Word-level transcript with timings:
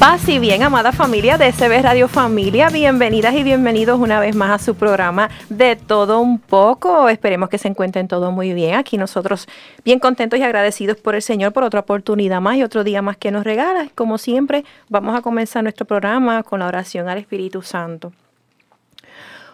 Paz 0.00 0.30
y 0.30 0.38
bien, 0.38 0.62
amada 0.62 0.92
familia 0.92 1.36
de 1.36 1.52
SB 1.52 1.82
Radio 1.82 2.08
Familia, 2.08 2.70
bienvenidas 2.70 3.34
y 3.34 3.42
bienvenidos 3.42 4.00
una 4.00 4.18
vez 4.18 4.34
más 4.34 4.50
a 4.50 4.64
su 4.64 4.74
programa 4.74 5.28
de 5.50 5.76
todo 5.76 6.20
un 6.20 6.38
poco. 6.38 7.10
Esperemos 7.10 7.50
que 7.50 7.58
se 7.58 7.68
encuentren 7.68 8.08
todos 8.08 8.32
muy 8.32 8.54
bien. 8.54 8.76
Aquí 8.76 8.96
nosotros 8.96 9.46
bien 9.84 9.98
contentos 9.98 10.38
y 10.38 10.42
agradecidos 10.42 10.96
por 10.96 11.16
el 11.16 11.20
Señor 11.20 11.52
por 11.52 11.64
otra 11.64 11.80
oportunidad 11.80 12.40
más 12.40 12.56
y 12.56 12.62
otro 12.62 12.82
día 12.82 13.02
más 13.02 13.18
que 13.18 13.30
nos 13.30 13.44
regala. 13.44 13.90
Como 13.94 14.16
siempre, 14.16 14.64
vamos 14.88 15.14
a 15.14 15.20
comenzar 15.20 15.64
nuestro 15.64 15.84
programa 15.84 16.44
con 16.44 16.60
la 16.60 16.66
oración 16.66 17.10
al 17.10 17.18
Espíritu 17.18 17.60
Santo. 17.60 18.14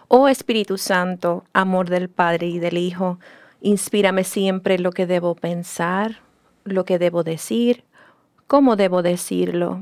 Oh 0.07 0.29
Espíritu 0.29 0.77
Santo, 0.77 1.43
amor 1.51 1.89
del 1.89 2.07
Padre 2.07 2.47
y 2.47 2.59
del 2.59 2.77
Hijo, 2.77 3.19
inspírame 3.59 4.23
siempre 4.23 4.79
lo 4.79 4.93
que 4.93 5.07
debo 5.07 5.35
pensar, 5.35 6.21
lo 6.63 6.85
que 6.85 6.99
debo 6.99 7.23
decir, 7.23 7.83
cómo 8.47 8.77
debo 8.77 9.01
decirlo 9.01 9.81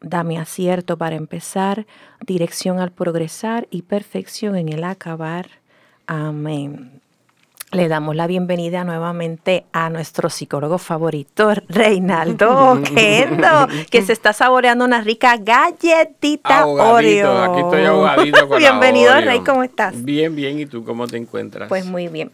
Dame 0.00 0.38
acierto 0.38 0.96
para 0.96 1.16
empezar, 1.16 1.86
dirección 2.24 2.78
al 2.78 2.92
progresar 2.92 3.66
y 3.70 3.82
perfección 3.82 4.56
en 4.56 4.68
el 4.68 4.84
acabar. 4.84 5.48
Amén. 6.06 7.00
Le 7.70 7.88
damos 7.88 8.16
la 8.16 8.26
bienvenida 8.26 8.82
nuevamente 8.84 9.66
a 9.72 9.90
nuestro 9.90 10.30
psicólogo 10.30 10.78
favorito, 10.78 11.52
Reinaldo 11.68 12.80
Kendo, 12.82 13.68
que 13.90 14.00
se 14.00 14.14
está 14.14 14.32
saboreando 14.32 14.86
una 14.86 15.02
rica 15.02 15.36
galletita 15.36 16.64
Oreo. 16.64 17.42
Aquí 17.42 17.60
estoy 17.60 17.84
ahogadito 17.84 18.48
con 18.48 18.58
Bienvenido, 18.58 19.20
Rey, 19.20 19.40
¿cómo 19.40 19.62
estás? 19.64 20.02
Bien, 20.02 20.34
bien, 20.34 20.58
¿y 20.60 20.64
tú 20.64 20.82
cómo 20.82 21.06
te 21.06 21.18
encuentras? 21.18 21.68
Pues 21.68 21.84
muy 21.84 22.08
bien. 22.08 22.30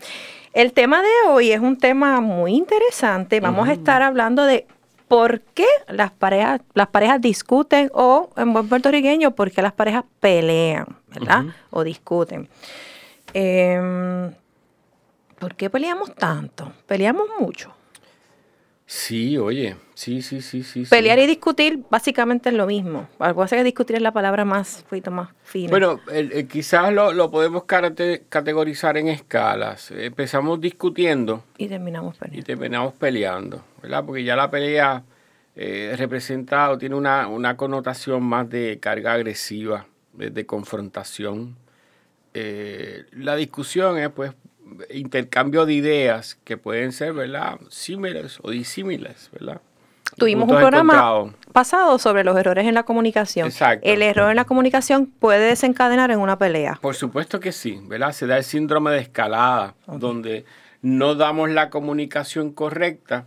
El 0.52 0.72
tema 0.72 1.02
de 1.02 1.08
hoy 1.28 1.50
es 1.50 1.58
un 1.58 1.78
tema 1.78 2.20
muy 2.20 2.54
interesante. 2.54 3.40
Vamos 3.40 3.68
a 3.68 3.72
estar 3.72 4.02
hablando 4.02 4.44
de 4.44 4.68
por 5.08 5.40
qué 5.40 5.66
las 5.88 6.10
parejas, 6.10 6.60
las 6.74 6.88
parejas 6.88 7.20
discuten 7.20 7.90
o, 7.94 8.30
en 8.36 8.52
buen 8.52 8.68
puertorriqueño, 8.68 9.34
por 9.34 9.50
qué 9.50 9.62
las 9.62 9.72
parejas 9.72 10.04
pelean, 10.20 10.86
¿verdad? 11.08 11.44
O 11.70 11.84
discuten. 11.84 12.48
Em, 13.32 14.32
¿Por 15.38 15.54
qué 15.56 15.68
peleamos 15.68 16.14
tanto? 16.14 16.72
Peleamos 16.86 17.28
mucho. 17.38 17.72
Sí, 18.86 19.38
oye, 19.38 19.76
sí, 19.94 20.20
sí, 20.20 20.42
sí, 20.42 20.62
sí. 20.62 20.84
Pelear 20.84 21.18
y 21.18 21.26
discutir 21.26 21.80
básicamente 21.88 22.50
es 22.50 22.54
lo 22.54 22.66
mismo. 22.66 23.08
Algo 23.18 23.42
hace 23.42 23.56
que 23.56 23.64
discutir 23.64 23.96
es 23.96 24.02
la 24.02 24.12
palabra 24.12 24.44
más, 24.44 24.84
más 25.10 25.30
fina. 25.42 25.70
Bueno, 25.70 26.00
quizás 26.50 26.92
lo, 26.92 27.12
lo, 27.12 27.30
podemos 27.30 27.64
categorizar 27.64 28.98
en 28.98 29.08
escalas. 29.08 29.90
Empezamos 29.90 30.60
discutiendo. 30.60 31.44
Y 31.56 31.68
terminamos 31.68 32.18
peleando. 32.18 32.40
Y 32.40 32.42
terminamos 32.42 32.94
peleando, 32.94 33.64
¿verdad? 33.82 34.04
Porque 34.04 34.22
ya 34.22 34.36
la 34.36 34.50
pelea 34.50 35.02
eh, 35.56 35.94
representa 35.96 36.70
o 36.70 36.76
tiene 36.76 36.96
una, 36.96 37.28
una, 37.28 37.56
connotación 37.56 38.22
más 38.24 38.50
de 38.50 38.80
carga 38.80 39.12
agresiva, 39.12 39.86
de, 40.12 40.46
confrontación. 40.46 41.56
Eh, 42.34 43.04
la 43.12 43.36
discusión 43.36 43.96
es, 43.98 44.10
pues, 44.10 44.32
intercambio 44.90 45.66
de 45.66 45.74
ideas 45.74 46.36
que 46.44 46.56
pueden 46.56 46.92
ser, 46.92 47.12
¿verdad? 47.12 47.58
Similares 47.68 48.38
o 48.42 48.50
disímiles, 48.50 49.30
¿verdad? 49.32 49.60
Tuvimos 50.16 50.48
un 50.48 50.56
programa 50.56 51.32
pasado 51.52 51.98
sobre 51.98 52.22
los 52.22 52.36
errores 52.38 52.66
en 52.66 52.74
la 52.74 52.84
comunicación. 52.84 53.48
Exacto. 53.48 53.88
El 53.88 54.00
error 54.02 54.30
en 54.30 54.36
la 54.36 54.44
comunicación 54.44 55.06
puede 55.06 55.48
desencadenar 55.48 56.10
en 56.10 56.20
una 56.20 56.38
pelea. 56.38 56.78
Por 56.80 56.94
supuesto 56.94 57.40
que 57.40 57.52
sí, 57.52 57.80
¿verdad? 57.84 58.12
Se 58.12 58.26
da 58.26 58.36
el 58.36 58.44
síndrome 58.44 58.92
de 58.92 59.00
escalada, 59.00 59.74
donde 59.86 60.44
no 60.82 61.14
damos 61.14 61.50
la 61.50 61.70
comunicación 61.70 62.52
correcta. 62.52 63.26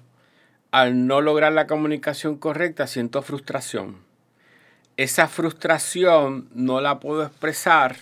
Al 0.71 1.07
no 1.07 1.21
lograr 1.21 1.53
la 1.53 1.67
comunicación 1.67 2.37
correcta, 2.37 2.87
siento 2.87 3.21
frustración. 3.21 3.97
Esa 4.95 5.27
frustración 5.27 6.49
no 6.53 6.81
la 6.81 6.99
puedo 6.99 7.23
expresar, 7.23 7.95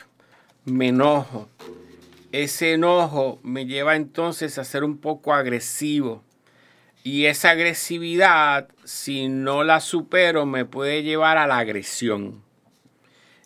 me 0.66 0.90
enojo 0.90 1.50
ese 2.44 2.74
enojo 2.74 3.40
me 3.44 3.66
lleva 3.66 3.96
entonces 3.96 4.58
a 4.58 4.66
ser 4.66 4.84
un 4.84 4.98
poco 4.98 5.34
agresivo. 5.34 6.22
Y 7.02 7.28
esa 7.28 7.52
agresividad, 7.52 8.68
si 8.84 9.30
no 9.30 9.64
la 9.64 9.80
supero, 9.80 10.46
me 10.46 10.66
puede 10.66 11.04
llevar 11.04 11.38
a 11.38 11.48
la 11.48 11.60
agresión. 11.60 12.44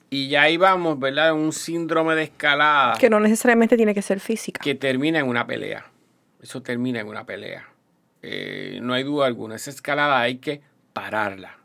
Y 0.10 0.30
ya 0.30 0.44
ahí 0.44 0.58
vamos, 0.58 0.98
¿verdad? 0.98 1.34
Un 1.34 1.54
síndrome 1.54 2.16
de 2.16 2.24
escalada. 2.24 2.98
Que 2.98 3.12
no 3.12 3.20
necesariamente 3.20 3.78
tiene 3.78 3.94
que 3.94 4.02
ser 4.02 4.20
física. 4.20 4.60
Que 4.60 4.74
termina 4.74 5.20
en 5.20 5.28
una 5.28 5.46
pelea. 5.46 5.86
Eso 6.42 6.64
termina 6.64 7.00
en 7.00 7.08
una 7.10 7.26
pelea. 7.28 7.70
Eh, 8.24 8.80
no 8.82 8.96
hay 8.96 9.04
duda 9.04 9.28
alguna. 9.28 9.56
Esa 9.56 9.70
escalada 9.70 10.20
hay 10.20 10.38
que 10.38 10.62
pararla. 10.94 11.60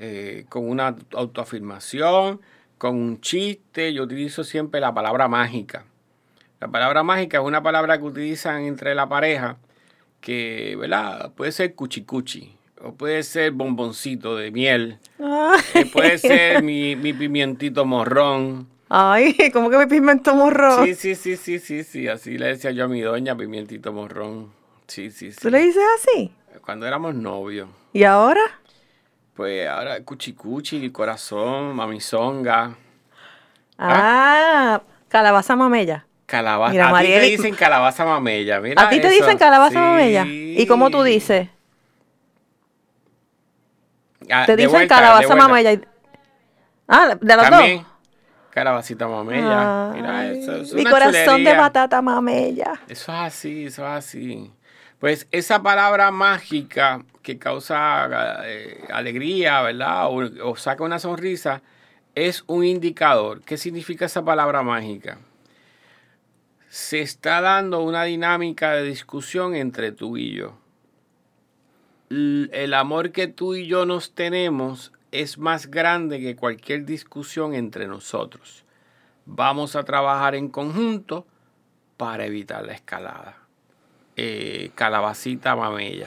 Eh, 0.00 0.46
con 0.48 0.68
una 0.68 0.96
autoafirmación, 1.12 2.40
con 2.76 2.96
un 2.96 3.20
chiste. 3.20 3.92
Yo 3.92 4.02
utilizo 4.02 4.42
siempre 4.42 4.80
la 4.80 4.92
palabra 4.92 5.28
mágica. 5.28 5.84
La 6.60 6.66
palabra 6.68 7.04
mágica 7.04 7.38
es 7.38 7.44
una 7.44 7.62
palabra 7.62 7.98
que 7.98 8.04
utilizan 8.04 8.62
entre 8.62 8.94
la 8.94 9.08
pareja 9.08 9.58
que, 10.20 10.76
¿verdad? 10.76 11.32
Puede 11.36 11.52
ser 11.52 11.74
cuchicuchi 11.74 12.56
o 12.82 12.92
puede 12.94 13.22
ser 13.22 13.52
bomboncito 13.52 14.36
de 14.36 14.50
miel, 14.50 14.98
eh, 15.74 15.86
puede 15.92 16.18
ser 16.18 16.62
mi, 16.62 16.96
mi, 16.96 17.12
pimientito 17.12 17.84
morrón. 17.84 18.68
Ay, 18.88 19.36
¿cómo 19.52 19.70
que 19.70 19.78
mi 19.78 19.86
pimiento 19.86 20.34
morrón? 20.34 20.84
Sí, 20.84 20.94
sí, 20.94 21.14
sí, 21.14 21.36
sí, 21.36 21.58
sí, 21.60 21.84
sí, 21.84 22.08
así 22.08 22.38
le 22.38 22.48
decía 22.48 22.72
yo 22.72 22.86
a 22.86 22.88
mi 22.88 23.02
doña, 23.02 23.36
pimientito 23.36 23.92
morrón. 23.92 24.50
Sí, 24.88 25.10
sí, 25.10 25.30
sí. 25.30 25.38
¿Tú 25.40 25.50
le 25.50 25.60
dices 25.60 25.82
así? 25.96 26.32
Cuando 26.64 26.86
éramos 26.86 27.14
novios. 27.14 27.68
¿Y 27.92 28.02
ahora? 28.04 28.40
Pues 29.34 29.68
ahora 29.68 30.02
cuchicuchi, 30.02 30.90
corazón, 30.90 31.76
mamizonga. 31.76 32.74
Ah, 33.78 34.82
calabaza 35.08 35.54
mamella. 35.54 36.07
Calabaza. 36.28 36.90
a 36.90 37.00
ti 37.00 37.06
te 37.06 37.20
dicen 37.20 37.54
calabaza 37.54 38.04
mamella. 38.04 38.60
Mira 38.60 38.82
a 38.82 38.90
ti 38.90 39.00
te 39.00 39.08
dicen 39.08 39.38
calabaza 39.38 39.80
mamella. 39.80 40.26
¿Y 40.26 40.66
cómo 40.66 40.90
tú 40.90 41.02
dices? 41.02 41.48
Ah, 44.30 44.44
te 44.44 44.54
dicen 44.54 44.86
calabaza 44.86 45.34
mamella. 45.34 45.80
Ah, 46.86 47.16
de 47.18 47.36
los 47.36 47.48
También, 47.48 47.78
dos. 47.78 47.86
Calabacita 48.50 49.08
mamella. 49.08 49.90
Mira 49.94 50.26
eso. 50.30 50.56
Es 50.56 50.74
mi 50.74 50.84
corazón 50.84 51.44
de 51.44 51.56
batata 51.56 52.02
mamella. 52.02 52.74
Eso 52.88 53.10
es 53.10 53.18
así, 53.18 53.64
eso 53.64 53.86
es 53.86 53.92
así. 53.92 54.52
Pues 54.98 55.26
esa 55.30 55.62
palabra 55.62 56.10
mágica 56.10 57.04
que 57.22 57.38
causa 57.38 58.06
eh, 58.44 58.84
alegría, 58.92 59.62
¿verdad? 59.62 60.08
o 60.10 60.56
saca 60.56 60.84
una 60.84 60.98
sonrisa, 60.98 61.62
es 62.14 62.44
un 62.48 62.66
indicador. 62.66 63.40
¿Qué 63.40 63.56
significa 63.56 64.04
esa 64.04 64.22
palabra 64.22 64.62
mágica? 64.62 65.16
Se 66.78 67.00
está 67.00 67.40
dando 67.40 67.80
una 67.80 68.04
dinámica 68.04 68.72
de 68.72 68.84
discusión 68.84 69.56
entre 69.56 69.90
tú 69.90 70.16
y 70.16 70.32
yo. 70.32 70.56
El 72.08 72.72
amor 72.72 73.10
que 73.10 73.26
tú 73.26 73.56
y 73.56 73.66
yo 73.66 73.84
nos 73.84 74.14
tenemos 74.14 74.92
es 75.10 75.38
más 75.38 75.66
grande 75.66 76.20
que 76.20 76.36
cualquier 76.36 76.84
discusión 76.84 77.52
entre 77.52 77.88
nosotros. 77.88 78.64
Vamos 79.26 79.74
a 79.74 79.82
trabajar 79.82 80.36
en 80.36 80.48
conjunto 80.48 81.26
para 81.96 82.24
evitar 82.26 82.64
la 82.64 82.74
escalada. 82.74 83.36
Eh, 84.14 84.70
calabacita 84.76 85.56
mamella. 85.56 86.06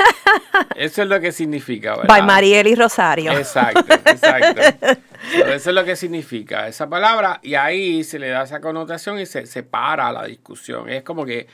Eso 0.74 1.02
es 1.02 1.08
lo 1.08 1.20
que 1.20 1.32
significa, 1.32 1.90
¿verdad? 1.90 2.08
By 2.08 2.22
Mariel 2.22 2.66
y 2.66 2.74
Rosario. 2.74 3.32
Exacto, 3.32 3.94
exacto. 4.06 5.00
eso 5.32 5.70
es 5.70 5.74
lo 5.74 5.84
que 5.84 5.96
significa 5.96 6.68
esa 6.68 6.88
palabra 6.88 7.40
y 7.42 7.54
ahí 7.54 8.04
se 8.04 8.18
le 8.18 8.28
da 8.28 8.42
esa 8.42 8.60
connotación 8.60 9.18
y 9.18 9.26
se, 9.26 9.62
para 9.62 10.12
la 10.12 10.24
discusión. 10.24 10.88
Es 10.88 11.02
como 11.02 11.24
que 11.24 11.46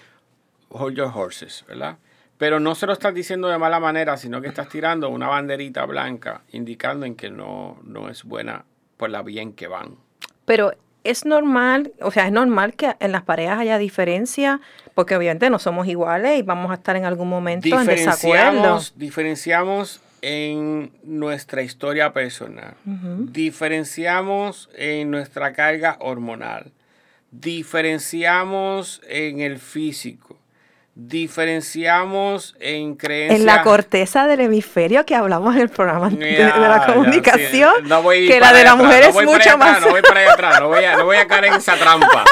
hold 0.68 0.96
your 0.96 1.10
horses, 1.14 1.64
¿verdad? 1.66 1.98
Pero 2.38 2.60
no 2.60 2.74
se 2.74 2.86
lo 2.86 2.92
estás 2.92 3.14
diciendo 3.14 3.48
de 3.48 3.58
mala 3.58 3.80
manera, 3.80 4.16
sino 4.16 4.40
que 4.40 4.48
estás 4.48 4.68
tirando 4.68 5.08
una 5.08 5.28
banderita 5.28 5.84
blanca 5.86 6.42
indicando 6.52 7.06
en 7.06 7.14
que 7.14 7.30
no, 7.30 7.78
no 7.84 8.08
es 8.08 8.24
buena 8.24 8.64
por 8.96 9.10
la 9.10 9.22
vía 9.22 9.42
en 9.42 9.52
que 9.52 9.68
van. 9.68 9.96
Pero 10.44 10.72
es 11.04 11.26
normal, 11.26 11.92
o 12.00 12.10
sea, 12.10 12.26
es 12.26 12.32
normal 12.32 12.74
que 12.74 12.96
en 12.98 13.12
las 13.12 13.22
parejas 13.22 13.58
haya 13.58 13.78
diferencia, 13.78 14.60
porque 14.94 15.14
obviamente 15.16 15.50
no 15.50 15.58
somos 15.58 15.86
iguales 15.86 16.38
y 16.38 16.42
vamos 16.42 16.70
a 16.70 16.74
estar 16.74 16.96
en 16.96 17.04
algún 17.04 17.28
momento 17.28 17.68
en 17.78 17.86
desacuerdo. 17.86 18.80
Diferenciamos 18.96 20.00
en 20.26 20.90
nuestra 21.02 21.60
historia 21.60 22.14
personal, 22.14 22.76
diferenciamos 23.30 24.70
en 24.74 25.10
nuestra 25.10 25.52
carga 25.52 25.98
hormonal, 26.00 26.72
diferenciamos 27.30 29.02
en 29.06 29.40
el 29.40 29.58
físico, 29.58 30.38
diferenciamos 30.94 32.56
en 32.58 32.94
creencias. 32.94 33.38
En 33.38 33.44
la 33.44 33.62
corteza 33.62 34.26
del 34.26 34.40
hemisferio 34.40 35.04
que 35.04 35.14
hablamos 35.14 35.56
en 35.56 35.60
el 35.60 35.68
programa 35.68 36.08
de, 36.08 36.38
la 36.38 36.86
comunicación, 36.86 37.74
que 38.26 38.40
la 38.40 38.54
de 38.54 38.64
la 38.64 38.76
mujer 38.76 39.02
es 39.02 39.14
mucho 39.14 39.58
más. 39.58 39.82
no 39.82 39.90
voy 39.90 40.00
para 40.00 40.20
allá 40.20 40.32
atrás, 40.32 40.60
no 40.60 40.68
voy, 40.68 40.84
a, 40.84 40.96
no 40.96 41.04
voy 41.04 41.18
a 41.18 41.26
caer 41.26 41.44
en 41.44 41.54
esa 41.54 41.76
trampa. 41.76 42.24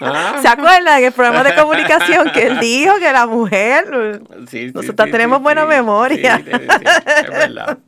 ¿Ah? 0.00 0.38
¿Se 0.42 0.48
acuerdan 0.48 1.02
el 1.02 1.12
programa 1.12 1.42
de 1.42 1.54
comunicación 1.54 2.30
que 2.30 2.46
él 2.46 2.58
dijo 2.60 2.98
que 2.98 3.12
la 3.12 3.26
mujer, 3.26 4.20
sí, 4.48 4.70
nosotros 4.74 5.10
tenemos 5.10 5.40
buena 5.42 5.64
memoria? 5.64 6.36
es 6.36 7.28
verdad. 7.30 7.78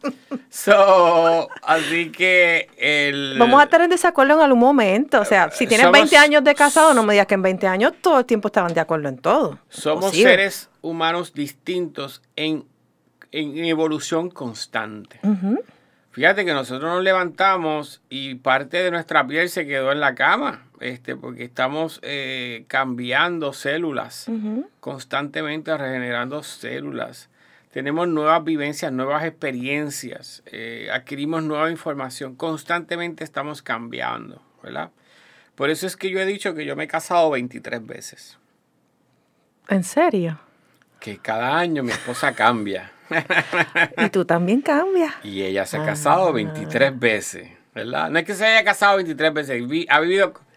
So, 0.51 1.49
así 1.63 2.11
que 2.11 2.69
el... 2.79 3.37
Vamos 3.39 3.61
a 3.61 3.65
estar 3.65 3.81
en 3.81 3.91
desacuerdo 3.91 4.35
en 4.35 4.41
algún 4.41 4.61
momento. 4.61 5.21
O 5.21 5.25
sea, 5.25 5.51
si 5.51 5.67
tienes 5.67 5.91
20 5.91 6.17
años 6.17 6.45
de 6.45 6.55
casado, 6.55 6.95
no 6.95 7.03
me 7.03 7.13
digas 7.13 7.27
que 7.27 7.35
en 7.35 7.43
20 7.43 7.67
años 7.67 7.93
todo 8.01 8.21
el 8.21 8.25
tiempo 8.25 8.49
estaban 8.49 8.73
de 8.73 8.81
acuerdo 8.81 9.09
en 9.09 9.19
todo. 9.19 9.59
Somos 9.69 10.13
seres 10.13 10.71
humanos 10.81 11.35
distintos 11.35 12.23
en, 12.37 12.65
en 13.33 13.65
evolución 13.65 14.31
constante. 14.31 15.21
Fíjate 16.11 16.45
que 16.45 16.53
nosotros 16.53 16.91
nos 16.93 17.05
levantamos 17.05 18.01
y 18.09 18.37
parte 18.37 18.83
de 18.83 18.91
nuestra 18.91 19.27
piel 19.27 19.49
se 19.49 19.67
quedó 19.67 19.93
en 19.93 20.01
la 20.01 20.15
cama, 20.15 20.68
este, 20.81 21.17
porque 21.17 21.45
estamos 21.45 22.01
eh, 22.03 22.65
cambiando 22.69 23.53
células, 23.53 24.31
constantemente 24.81 25.77
regenerando 25.77 26.43
células. 26.43 27.29
Tenemos 27.73 28.09
nuevas 28.09 28.43
vivencias, 28.45 28.91
nuevas 28.93 29.25
experiencias, 29.25 30.43
eh, 30.47 30.89
adquirimos 30.93 31.43
nueva 31.43 31.71
información, 31.71 32.35
constantemente 32.35 33.25
estamos 33.25 33.63
cambiando, 33.63 34.43
¿verdad? 34.63 34.91
Por 35.55 35.71
eso 35.71 35.87
es 35.87 35.97
que 35.97 36.11
yo 36.11 36.19
he 36.19 36.27
dicho 36.27 36.55
que 36.55 36.65
yo 36.65 36.77
me 36.77 36.85
he 36.85 36.89
casado 36.89 37.31
23 37.31 37.85
veces. 37.85 38.39
¿En 39.69 39.85
serio? 39.85 40.41
Que 40.99 41.19
cada 41.19 41.59
año 41.59 41.83
mi 41.83 41.91
esposa 41.91 42.33
cambia. 42.33 42.93
y 43.99 44.09
tú 44.11 44.25
también 44.25 44.63
cambias. 44.63 45.15
Y 45.23 45.43
ella 45.43 45.67
se 45.67 45.77
ha 45.77 45.85
casado 45.85 46.33
23 46.33 46.91
ah. 46.91 46.95
veces, 46.97 47.51
¿verdad? 47.75 48.11
No 48.11 48.19
es 48.19 48.25
que 48.25 48.35
se 48.35 48.47
haya 48.47 48.65
casado 48.65 48.97
23 48.97 49.35
veces, 49.35 49.63
ha 49.91 50.01
vivido... 50.01 50.48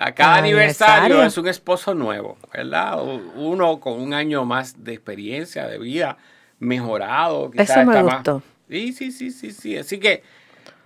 A 0.00 0.12
cada 0.12 0.36
aniversario, 0.36 1.24
es 1.24 1.36
un 1.36 1.48
esposo 1.48 1.92
nuevo, 1.92 2.38
¿verdad? 2.52 3.02
Uno 3.34 3.80
con 3.80 3.94
un 4.00 4.14
año 4.14 4.44
más 4.44 4.84
de 4.84 4.92
experiencia, 4.94 5.66
de 5.66 5.76
vida, 5.78 6.16
mejorado. 6.60 7.50
Eso 7.54 7.84
me 7.84 8.02
gustó. 8.02 8.42
Sí, 8.68 8.92
sí, 8.92 9.10
sí, 9.10 9.32
sí, 9.32 9.50
sí. 9.50 9.76
Así 9.76 9.98
que 9.98 10.22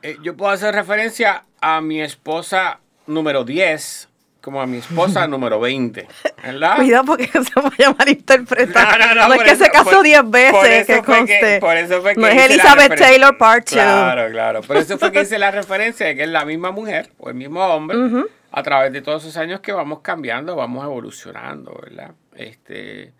eh, 0.00 0.16
yo 0.22 0.34
puedo 0.34 0.50
hacer 0.50 0.74
referencia 0.74 1.44
a 1.60 1.82
mi 1.82 2.00
esposa 2.00 2.80
número 3.06 3.44
10, 3.44 4.08
como 4.40 4.62
a 4.62 4.66
mi 4.66 4.78
esposa 4.78 5.26
número 5.28 5.60
20, 5.60 6.08
¿verdad? 6.42 6.76
Cuidado 6.76 7.04
porque 7.04 7.26
se 7.32 7.60
vaya 7.60 7.88
a 7.88 7.94
malinterpretar. 7.94 8.98
No, 8.98 9.08
no, 9.08 9.14
no, 9.14 9.28
no 9.28 9.34
es 9.34 9.42
que 9.42 9.56
se 9.56 9.70
casó 9.70 10.02
10 10.02 10.30
veces, 10.30 10.86
que 10.86 11.02
conste. 11.02 11.60
por 11.60 11.76
eso 11.76 12.00
fue 12.00 12.14
que 12.14 12.20
no 12.20 12.28
es 12.28 12.50
Elizabeth 12.50 12.96
Taylor 12.96 13.36
Part 13.36 13.68
2. 13.68 13.74
Claro, 13.74 14.30
claro. 14.30 14.60
Por 14.62 14.78
eso 14.78 14.96
fue 14.96 15.12
que 15.12 15.20
hice 15.20 15.38
la 15.38 15.50
referencia 15.50 16.06
de 16.06 16.16
que 16.16 16.22
es 16.22 16.30
la 16.30 16.46
misma 16.46 16.70
mujer 16.70 17.10
o 17.18 17.28
el 17.28 17.34
mismo 17.34 17.60
hombre 17.60 17.98
a 18.52 18.62
través 18.62 18.92
de 18.92 19.00
todos 19.00 19.22
esos 19.22 19.36
años 19.36 19.60
que 19.60 19.72
vamos 19.72 20.00
cambiando, 20.00 20.54
vamos 20.54 20.84
evolucionando, 20.84 21.78
¿verdad? 21.82 22.14
Este 22.34 23.14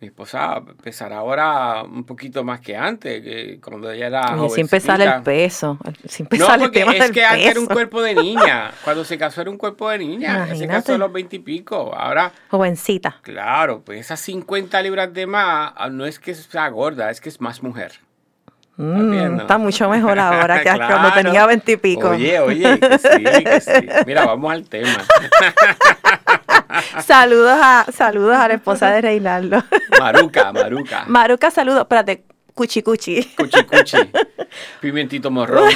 mi 0.00 0.08
esposa 0.08 0.62
pesará 0.82 1.18
ahora 1.18 1.82
un 1.82 2.04
poquito 2.04 2.44
más 2.44 2.60
que 2.60 2.76
antes, 2.76 3.22
que 3.22 3.58
cuando 3.62 3.90
ella 3.90 4.08
era 4.08 4.36
Oye, 4.36 4.56
sin 4.56 4.68
pesar 4.68 5.00
el 5.00 5.22
peso, 5.22 5.78
sin 6.06 6.26
pesar 6.26 6.58
no, 6.58 6.66
el 6.66 6.70
tema 6.72 6.92
es 6.92 7.10
que 7.10 7.24
antes 7.24 7.46
era 7.46 7.60
un 7.60 7.66
cuerpo 7.66 8.02
de 8.02 8.14
niña, 8.14 8.72
cuando 8.82 9.04
se 9.04 9.16
casó 9.16 9.40
era 9.40 9.50
un 9.50 9.56
cuerpo 9.56 9.88
de 9.88 9.98
niña, 9.98 10.54
se 10.54 10.66
casó 10.66 10.94
a 10.94 10.98
los 10.98 11.12
veintipico, 11.12 11.94
ahora... 11.94 12.32
Jovencita. 12.50 13.20
Claro, 13.22 13.82
pues 13.82 14.00
esas 14.00 14.20
50 14.20 14.82
libras 14.82 15.12
de 15.14 15.26
más 15.26 15.72
ah, 15.74 15.88
no 15.88 16.04
es 16.04 16.18
que 16.18 16.34
sea 16.34 16.68
gorda, 16.68 17.10
es 17.10 17.20
que 17.20 17.30
es 17.30 17.40
más 17.40 17.62
mujer. 17.62 17.92
Mm, 18.76 19.40
está 19.40 19.56
mucho 19.56 19.88
mejor 19.88 20.18
ahora 20.18 20.62
que 20.62 20.70
cuando 20.76 21.12
tenía 21.12 21.46
veintipico. 21.46 22.08
Oye, 22.10 22.40
oye, 22.40 22.80
que 22.80 22.98
sí, 22.98 23.24
que 23.44 23.60
sí. 23.60 23.88
Mira, 24.06 24.26
vamos 24.26 24.52
al 24.52 24.68
tema. 24.68 25.04
saludos 27.04 27.58
a 27.62 27.86
saludos 27.92 28.36
a 28.36 28.48
la 28.48 28.54
esposa 28.54 28.90
de 28.90 29.00
Reinaldo. 29.00 29.62
Maruca, 29.98 30.52
Maruca. 30.52 31.04
Maruca, 31.06 31.50
saludos. 31.50 31.82
Espérate, 31.82 32.24
cuchi 32.52 32.82
cuchi. 32.82 33.22
Cuchi 33.36 33.62
cuchi. 33.64 33.98
Pimentito 34.80 35.30
morrón. 35.30 35.70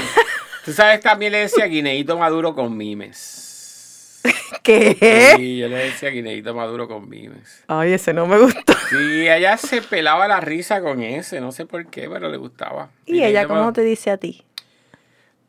Tú 0.64 0.72
sabes, 0.72 1.00
también 1.00 1.32
le 1.32 1.38
decía 1.38 1.66
guineíto 1.66 2.18
maduro 2.18 2.54
con 2.54 2.76
mimes. 2.76 3.47
¿Qué? 4.62 5.34
Sí, 5.36 5.58
yo 5.58 5.68
le 5.68 5.76
decía 5.76 6.10
guineíto 6.10 6.54
maduro 6.54 6.88
con 6.88 7.08
mimes. 7.08 7.64
Ay, 7.66 7.92
ese 7.92 8.12
no 8.12 8.26
me 8.26 8.38
gustó. 8.38 8.74
Sí, 8.90 9.28
ella 9.28 9.56
se 9.56 9.82
pelaba 9.82 10.28
la 10.28 10.40
risa 10.40 10.80
con 10.80 11.02
ese, 11.02 11.40
no 11.40 11.52
sé 11.52 11.66
por 11.66 11.86
qué, 11.86 12.08
pero 12.08 12.28
le 12.28 12.36
gustaba. 12.36 12.90
¿Y 13.06 13.22
ella 13.22 13.46
cómo 13.46 13.72
te 13.72 13.82
dice 13.82 14.10
a 14.10 14.16
ti? 14.16 14.44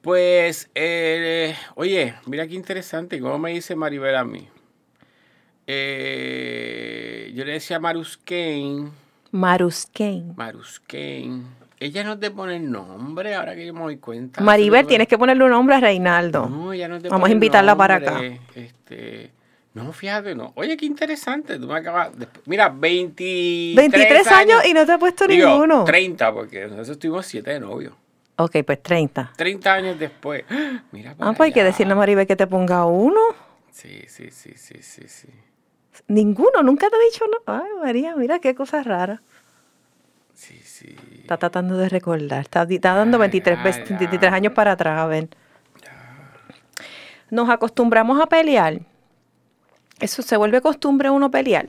Pues, 0.02 0.70
eh, 0.76 1.56
oye, 1.76 2.16
mira 2.26 2.48
qué 2.48 2.56
interesante, 2.56 3.20
¿cómo 3.20 3.38
me 3.38 3.52
dice 3.52 3.76
Maribel 3.76 4.16
a 4.16 4.24
mí? 4.24 4.48
Eh, 5.68 7.32
yo 7.36 7.46
le 7.46 7.54
decía 7.54 7.80
Maruskein. 7.80 8.92
Maruskein. 9.32 10.34
Maruskein. 10.36 11.59
Ella 11.82 12.04
no 12.04 12.20
te 12.20 12.30
pone 12.30 12.58
el 12.58 12.70
nombre, 12.70 13.36
ahora 13.36 13.56
que 13.56 13.66
yo 13.66 13.74
me 13.74 13.82
doy 13.82 13.98
cuenta. 13.98 14.42
Maribel, 14.42 14.86
tienes 14.86 15.08
que 15.08 15.18
ponerle 15.18 15.46
un 15.46 15.52
nombre 15.52 15.76
a 15.76 15.80
Reinaldo. 15.80 16.50
No, 16.50 16.74
ella 16.74 16.90
no 16.90 17.00
te 17.00 17.08
Vamos 17.08 17.30
a 17.30 17.32
invitarla 17.32 17.76
para 17.76 17.96
acá. 17.96 18.22
Este, 18.54 19.32
no, 19.74 19.94
fíjate, 19.94 20.36
no. 20.36 20.52
Oye, 20.56 20.76
qué 20.76 20.86
interesante. 20.86 21.58
Tú 21.58 21.68
me 21.68 21.78
acabas. 21.78 22.12
mira, 22.46 22.68
23, 22.68 23.92
23 23.92 24.28
años, 24.28 24.66
y 24.66 24.74
no 24.74 24.86
te 24.86 24.92
ha 24.92 24.98
puesto 24.98 25.26
ninguno. 25.26 25.86
30, 25.86 26.34
porque 26.34 26.64
nosotros 26.64 26.90
estuvimos 26.90 27.26
7 27.26 27.50
de 27.50 27.60
novio. 27.62 27.96
Ok, 28.36 28.58
pues 28.66 28.84
30. 28.84 29.34
30 29.38 29.74
años 29.74 30.00
después. 30.00 30.44
Mira, 30.92 31.16
ah, 31.20 31.34
pues 31.36 31.48
hay 31.48 31.54
que 31.54 31.64
decirle 31.64 31.94
a 31.94 31.96
Maribel 31.96 32.26
que 32.26 32.36
te 32.36 32.48
ponga 32.48 32.86
uno. 32.86 33.20
Sí, 33.72 34.04
sí, 34.08 34.32
sí, 34.32 34.54
sí, 34.56 34.76
sí, 34.82 35.04
sí. 35.08 35.28
Ninguno, 36.08 36.64
nunca 36.64 36.90
te 36.90 36.96
he 36.96 37.06
dicho 37.06 37.26
no. 37.28 37.54
Ay, 37.54 37.70
María, 37.82 38.16
mira 38.16 38.40
qué 38.40 38.56
cosa 38.56 38.82
rara. 38.82 39.22
Sí. 40.80 40.96
Está 41.20 41.36
tratando 41.36 41.78
de 41.78 41.90
recordar. 41.90 42.42
Está, 42.42 42.66
dando 42.66 43.18
23, 43.18 43.60
23 44.00 44.32
años 44.32 44.54
para 44.54 44.74
atrás, 44.74 45.00
a 45.00 45.08
ver. 45.08 45.28
Nos 47.30 47.50
acostumbramos 47.50 48.22
a 48.22 48.28
pelear. 48.28 48.80
Eso 50.00 50.22
se 50.22 50.38
vuelve 50.38 50.62
costumbre 50.62 51.10
uno 51.10 51.30
pelear 51.30 51.68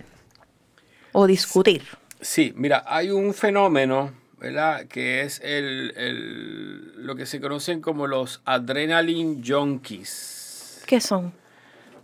o 1.10 1.26
discutir. 1.26 1.82
Sí, 2.20 2.52
mira, 2.56 2.84
hay 2.86 3.10
un 3.10 3.34
fenómeno, 3.34 4.12
¿verdad? 4.38 4.86
Que 4.86 5.22
es 5.22 5.40
el, 5.42 5.92
el, 5.96 7.04
lo 7.04 7.16
que 7.16 7.26
se 7.26 7.40
conocen 7.40 7.80
como 7.80 8.06
los 8.06 8.42
adrenaline 8.44 9.42
junkies. 9.44 10.84
¿Qué 10.86 11.00
son? 11.00 11.32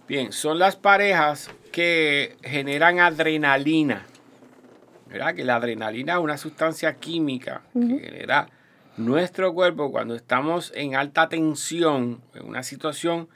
Bien, 0.09 0.33
son 0.33 0.59
las 0.59 0.75
parejas 0.75 1.51
que 1.71 2.37
generan 2.43 2.99
adrenalina. 2.99 4.07
¿Verdad? 5.17 5.35
Que 5.35 5.45
la 5.45 5.57
adrenalina 5.57 6.13
es 6.15 6.19
una 6.19 6.37
sustancia 6.37 6.95
química 6.97 7.63
que 7.73 7.99
genera 8.01 8.49
nuestro 8.99 9.55
cuerpo 9.55 9.91
cuando 9.91 10.15
estamos 10.15 10.73
en 10.75 10.95
alta 10.95 11.31
tensión, 11.31 12.21
en 12.35 12.47
una 12.47 12.63
situación 12.63 13.29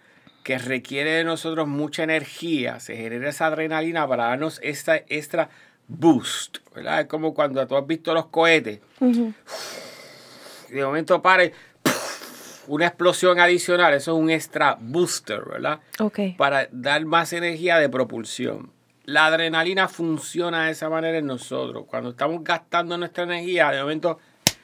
que 0.44 0.58
requiere 0.58 1.12
de 1.12 1.24
nosotros 1.24 1.66
mucha 1.66 2.02
energía, 2.02 2.80
se 2.80 2.96
genera 2.96 3.30
esa 3.30 3.46
adrenalina 3.46 4.06
para 4.06 4.24
darnos 4.24 4.60
esta 4.62 4.96
extra 4.96 5.48
boost, 5.88 6.58
¿verdad? 6.74 7.00
Es 7.00 7.06
como 7.06 7.32
cuando 7.32 7.66
tú 7.66 7.76
has 7.76 7.86
visto 7.86 8.12
los 8.12 8.26
cohetes. 8.26 8.80
De 9.00 10.84
momento 10.84 11.22
pare, 11.22 11.54
una 12.68 12.88
explosión 12.88 13.40
adicional, 13.40 13.94
eso 13.94 14.12
es 14.12 14.22
un 14.22 14.28
extra 14.28 14.76
booster, 14.78 15.42
¿verdad? 15.46 15.80
Ok. 15.98 16.20
Para 16.36 16.68
dar 16.72 17.06
más 17.06 17.32
energía 17.32 17.78
de 17.78 17.88
propulsión. 17.88 18.70
La 19.04 19.26
adrenalina 19.26 19.88
funciona 19.88 20.66
de 20.66 20.72
esa 20.72 20.88
manera 20.88 21.18
en 21.18 21.26
nosotros. 21.26 21.84
Cuando 21.86 22.10
estamos 22.10 22.44
gastando 22.44 22.96
nuestra 22.98 23.24
energía, 23.24 23.70
de 23.70 23.80
momento 23.80 24.18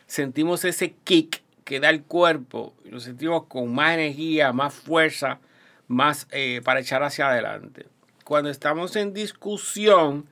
sentimos 0.06 0.64
ese 0.64 0.94
kick 1.04 1.42
que 1.64 1.80
da 1.80 1.90
el 1.90 2.04
cuerpo 2.04 2.74
y 2.84 2.90
nos 2.90 3.02
sentimos 3.02 3.46
con 3.46 3.74
más 3.74 3.94
energía, 3.94 4.52
más 4.52 4.72
fuerza, 4.72 5.40
más 5.88 6.28
eh, 6.30 6.60
para 6.64 6.80
echar 6.80 7.02
hacia 7.02 7.28
adelante. 7.28 7.86
Cuando 8.24 8.50
estamos 8.50 8.94
en 8.96 9.12
discusión, 9.12 10.26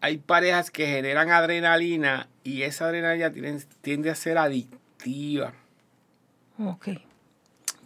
hay 0.00 0.18
parejas 0.18 0.70
que 0.70 0.86
generan 0.86 1.30
adrenalina 1.30 2.28
y 2.44 2.62
esa 2.62 2.86
adrenalina 2.86 3.32
tiende, 3.80 4.10
a 4.10 4.14
ser 4.14 4.38
adictiva. 4.38 5.52
Ok. 6.58 6.88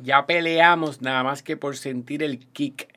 Ya 0.00 0.26
peleamos 0.26 1.02
nada 1.02 1.23
más 1.23 1.42
que 1.42 1.56
por 1.56 1.76
sentir 1.76 2.23
el 2.23 2.38
kick, 2.38 2.88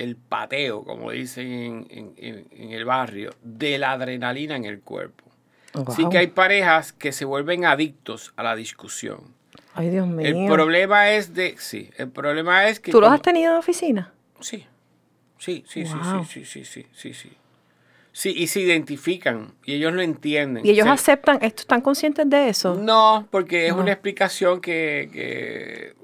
el 0.00 0.16
pateo, 0.16 0.82
como 0.82 1.10
dicen 1.10 1.86
en, 1.90 2.72
el 2.72 2.84
barrio, 2.84 3.34
de 3.42 3.78
la 3.78 3.92
adrenalina 3.92 4.56
en 4.56 4.64
el 4.64 4.80
cuerpo. 4.80 5.24
Así 5.86 6.08
que 6.08 6.18
hay 6.18 6.26
parejas 6.28 6.92
que 6.92 7.12
se 7.12 7.24
vuelven 7.24 7.64
adictos 7.64 8.32
a 8.36 8.42
la 8.42 8.56
discusión. 8.56 9.34
Ay, 9.74 9.90
Dios 9.90 10.06
mío. 10.06 10.26
El 10.26 10.52
problema 10.52 11.10
es 11.10 11.32
de. 11.34 11.54
Sí, 11.58 11.90
el 11.96 12.08
problema 12.10 12.68
es 12.68 12.80
que. 12.80 12.90
¿Tú 12.90 13.00
los 13.00 13.12
has 13.12 13.22
tenido 13.22 13.52
en 13.52 13.58
oficina? 13.58 14.12
Sí. 14.40 14.66
Sí, 15.38 15.64
sí, 15.68 15.86
sí, 15.86 15.96
sí, 16.26 16.44
sí, 16.44 16.64
sí, 16.64 16.86
sí, 16.92 17.14
sí. 17.14 17.30
Sí, 18.12 18.34
y 18.36 18.48
se 18.48 18.60
identifican 18.60 19.54
y 19.64 19.74
ellos 19.74 19.92
lo 19.92 20.02
entienden. 20.02 20.66
¿Y 20.66 20.70
ellos 20.70 20.88
aceptan? 20.88 21.38
¿Están 21.42 21.80
conscientes 21.80 22.28
de 22.28 22.48
eso? 22.48 22.74
No, 22.74 23.28
porque 23.30 23.68
es 23.68 23.72
una 23.72 23.92
explicación 23.92 24.60
que, 24.60 25.94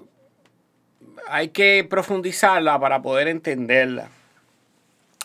hay 1.28 1.48
que 1.48 1.86
profundizarla 1.88 2.78
para 2.78 3.02
poder 3.02 3.28
entenderla. 3.28 4.08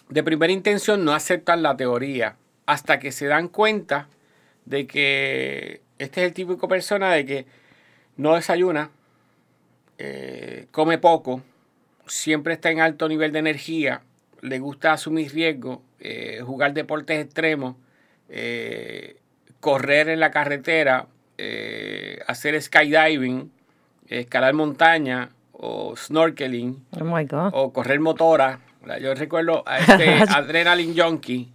De 0.10 0.24
primera 0.24 0.51
intención 0.51 1.05
no 1.05 1.13
aceptan 1.13 1.63
la 1.63 1.77
teoría 1.77 2.36
hasta 2.65 3.00
que 3.00 3.12
se 3.12 3.27
dan 3.27 3.48
cuenta 3.48 4.07
de 4.65 4.88
que 4.88 5.81
este 6.00 6.21
es 6.21 6.27
el 6.27 6.33
típico 6.33 6.67
persona 6.67 7.12
de 7.13 7.25
que 7.25 7.45
no 8.17 8.36
desayuna, 8.36 8.91
eh, 9.98 10.67
come 10.71 10.98
poco, 10.98 11.41
siempre 12.07 12.53
está 12.53 12.71
en 12.71 12.81
alto 12.81 13.07
nivel 13.07 13.31
de 13.31 13.39
energía, 13.39 14.01
le 14.41 14.60
gusta 14.60 14.93
asumir 14.93 15.33
riesgos, 15.33 15.79
eh, 16.00 16.41
jugar 16.43 16.74
deportes 16.74 17.24
extremos, 17.24 17.75
eh, 18.29 19.17
correr 19.60 20.10
en 20.10 20.19
la 20.19 20.31
carretera, 20.31 21.07
hacer 22.27 22.62
skydiving, 22.62 23.51
escalar 24.07 24.53
montaña 24.53 25.29
o 25.63 25.95
snorkeling 25.95 26.83
oh 26.99 27.49
o 27.53 27.71
correr 27.71 27.99
motora. 27.99 28.59
Yo 28.99 29.13
recuerdo 29.13 29.63
a 29.67 29.77
este 29.77 30.23
Adrenaline 30.29 30.99
Junkie 30.99 31.51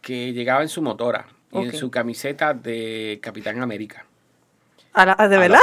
que 0.00 0.32
llegaba 0.32 0.62
en 0.62 0.68
su 0.68 0.80
motora 0.80 1.26
y 1.50 1.58
en 1.58 1.72
su 1.74 1.90
camiseta 1.90 2.54
de 2.54 3.18
Capitán 3.20 3.60
América. 3.60 4.06
¿A 4.94 5.28
¿De 5.28 5.38
verdad? 5.38 5.58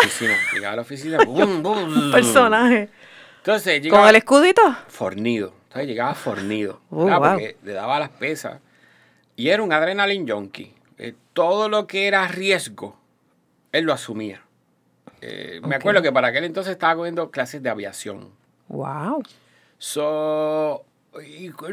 Llegaba 0.54 0.74
a 0.74 0.76
la 0.76 0.82
oficina. 0.82 1.18
boom, 1.26 2.12
Personaje. 2.12 2.90
Entonces, 3.38 3.88
¿Con 3.90 4.08
el 4.08 4.16
escudito? 4.18 4.62
Fornido. 4.88 5.54
Entonces 5.68 5.88
llegaba 5.88 6.14
fornido. 6.16 6.82
Oh, 6.92 7.08
porque 7.08 7.56
le 7.64 7.74
daba 7.74 8.00
las 8.00 8.10
pesas. 8.10 8.60
Y 9.38 9.50
era 9.50 9.64
un 9.64 9.72
adrenaline 9.72 10.30
junkie. 10.30 10.74
Eh, 10.98 11.14
todo 11.32 11.70
lo 11.70 11.88
que 11.88 12.08
era 12.08 12.28
riesgo, 12.28 13.00
él 13.72 13.86
lo 13.86 13.94
asumía. 13.94 14.42
Eh, 15.22 15.62
me 15.64 15.76
acuerdo 15.76 16.02
que 16.02 16.12
para 16.12 16.30
aquel 16.30 16.46
entonces 16.46 16.72
estaba 16.72 16.96
cogiendo 16.96 17.32
clases 17.32 17.62
de 17.62 17.70
aviación. 17.70 18.30
Wow. 18.68 19.24
So, 19.78 20.86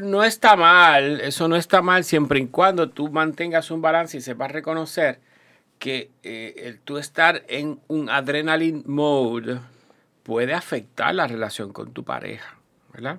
no 0.03 0.25
está 0.25 0.57
mal, 0.57 1.21
eso 1.21 1.49
no 1.49 1.57
está 1.57 1.83
mal 1.83 2.05
siempre 2.05 2.41
y 2.41 2.47
cuando 2.47 2.88
tú 2.88 3.11
mantengas 3.11 3.71
un 3.71 3.83
balance 3.83 4.17
y 4.17 4.21
sepas 4.21 4.50
reconocer 4.50 5.21
que 5.79 6.11
eh, 6.23 6.55
el 6.57 6.81
tú 6.81 6.99
estar 6.99 7.43
en 7.49 7.81
un 7.88 8.09
adrenaline 8.09 8.83
mode 8.87 9.61
puede 10.23 10.55
afectar 10.55 11.15
la 11.15 11.26
relación 11.26 11.73
con 11.73 11.93
tu 11.93 12.03
pareja, 12.03 12.57
¿verdad? 12.93 13.19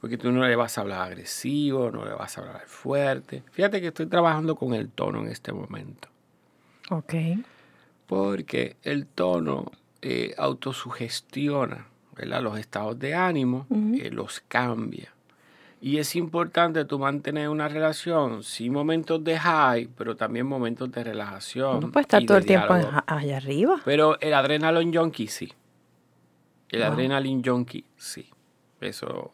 Porque 0.00 0.18
tú 0.18 0.32
no 0.32 0.46
le 0.46 0.56
vas 0.56 0.78
a 0.78 0.80
hablar 0.80 1.02
agresivo, 1.02 1.90
no 1.90 2.04
le 2.04 2.12
vas 2.12 2.36
a 2.36 2.40
hablar 2.40 2.62
fuerte. 2.66 3.44
Fíjate 3.52 3.80
que 3.80 3.88
estoy 3.88 4.06
trabajando 4.06 4.56
con 4.56 4.74
el 4.74 4.88
tono 4.88 5.20
en 5.20 5.28
este 5.28 5.52
momento. 5.52 6.08
Ok. 6.90 7.14
Porque 8.12 8.76
el 8.82 9.06
tono 9.06 9.72
eh, 10.02 10.34
autosugestiona 10.36 11.86
¿verdad? 12.14 12.42
los 12.42 12.58
estados 12.58 12.98
de 12.98 13.14
ánimo, 13.14 13.66
eh, 13.70 14.10
los 14.10 14.42
cambia. 14.48 15.14
Y 15.80 15.96
es 15.96 16.14
importante 16.14 16.84
tú 16.84 16.98
mantener 16.98 17.48
una 17.48 17.68
relación, 17.68 18.42
sí 18.42 18.68
momentos 18.68 19.24
de 19.24 19.38
high, 19.38 19.88
pero 19.96 20.14
también 20.14 20.44
momentos 20.44 20.92
de 20.92 21.04
relajación. 21.04 21.80
No 21.80 21.90
puede 21.90 22.02
estar 22.02 22.22
todo 22.26 22.36
el 22.36 22.44
tiempo 22.44 22.74
allá 22.74 23.36
arriba. 23.38 23.80
Pero 23.82 24.20
el 24.20 24.34
adrenaline 24.34 24.94
junkie 24.94 25.28
sí. 25.28 25.50
El 26.68 26.82
adrenaline 26.82 27.42
junkie 27.42 27.86
sí. 27.96 28.28
Eso 28.82 29.32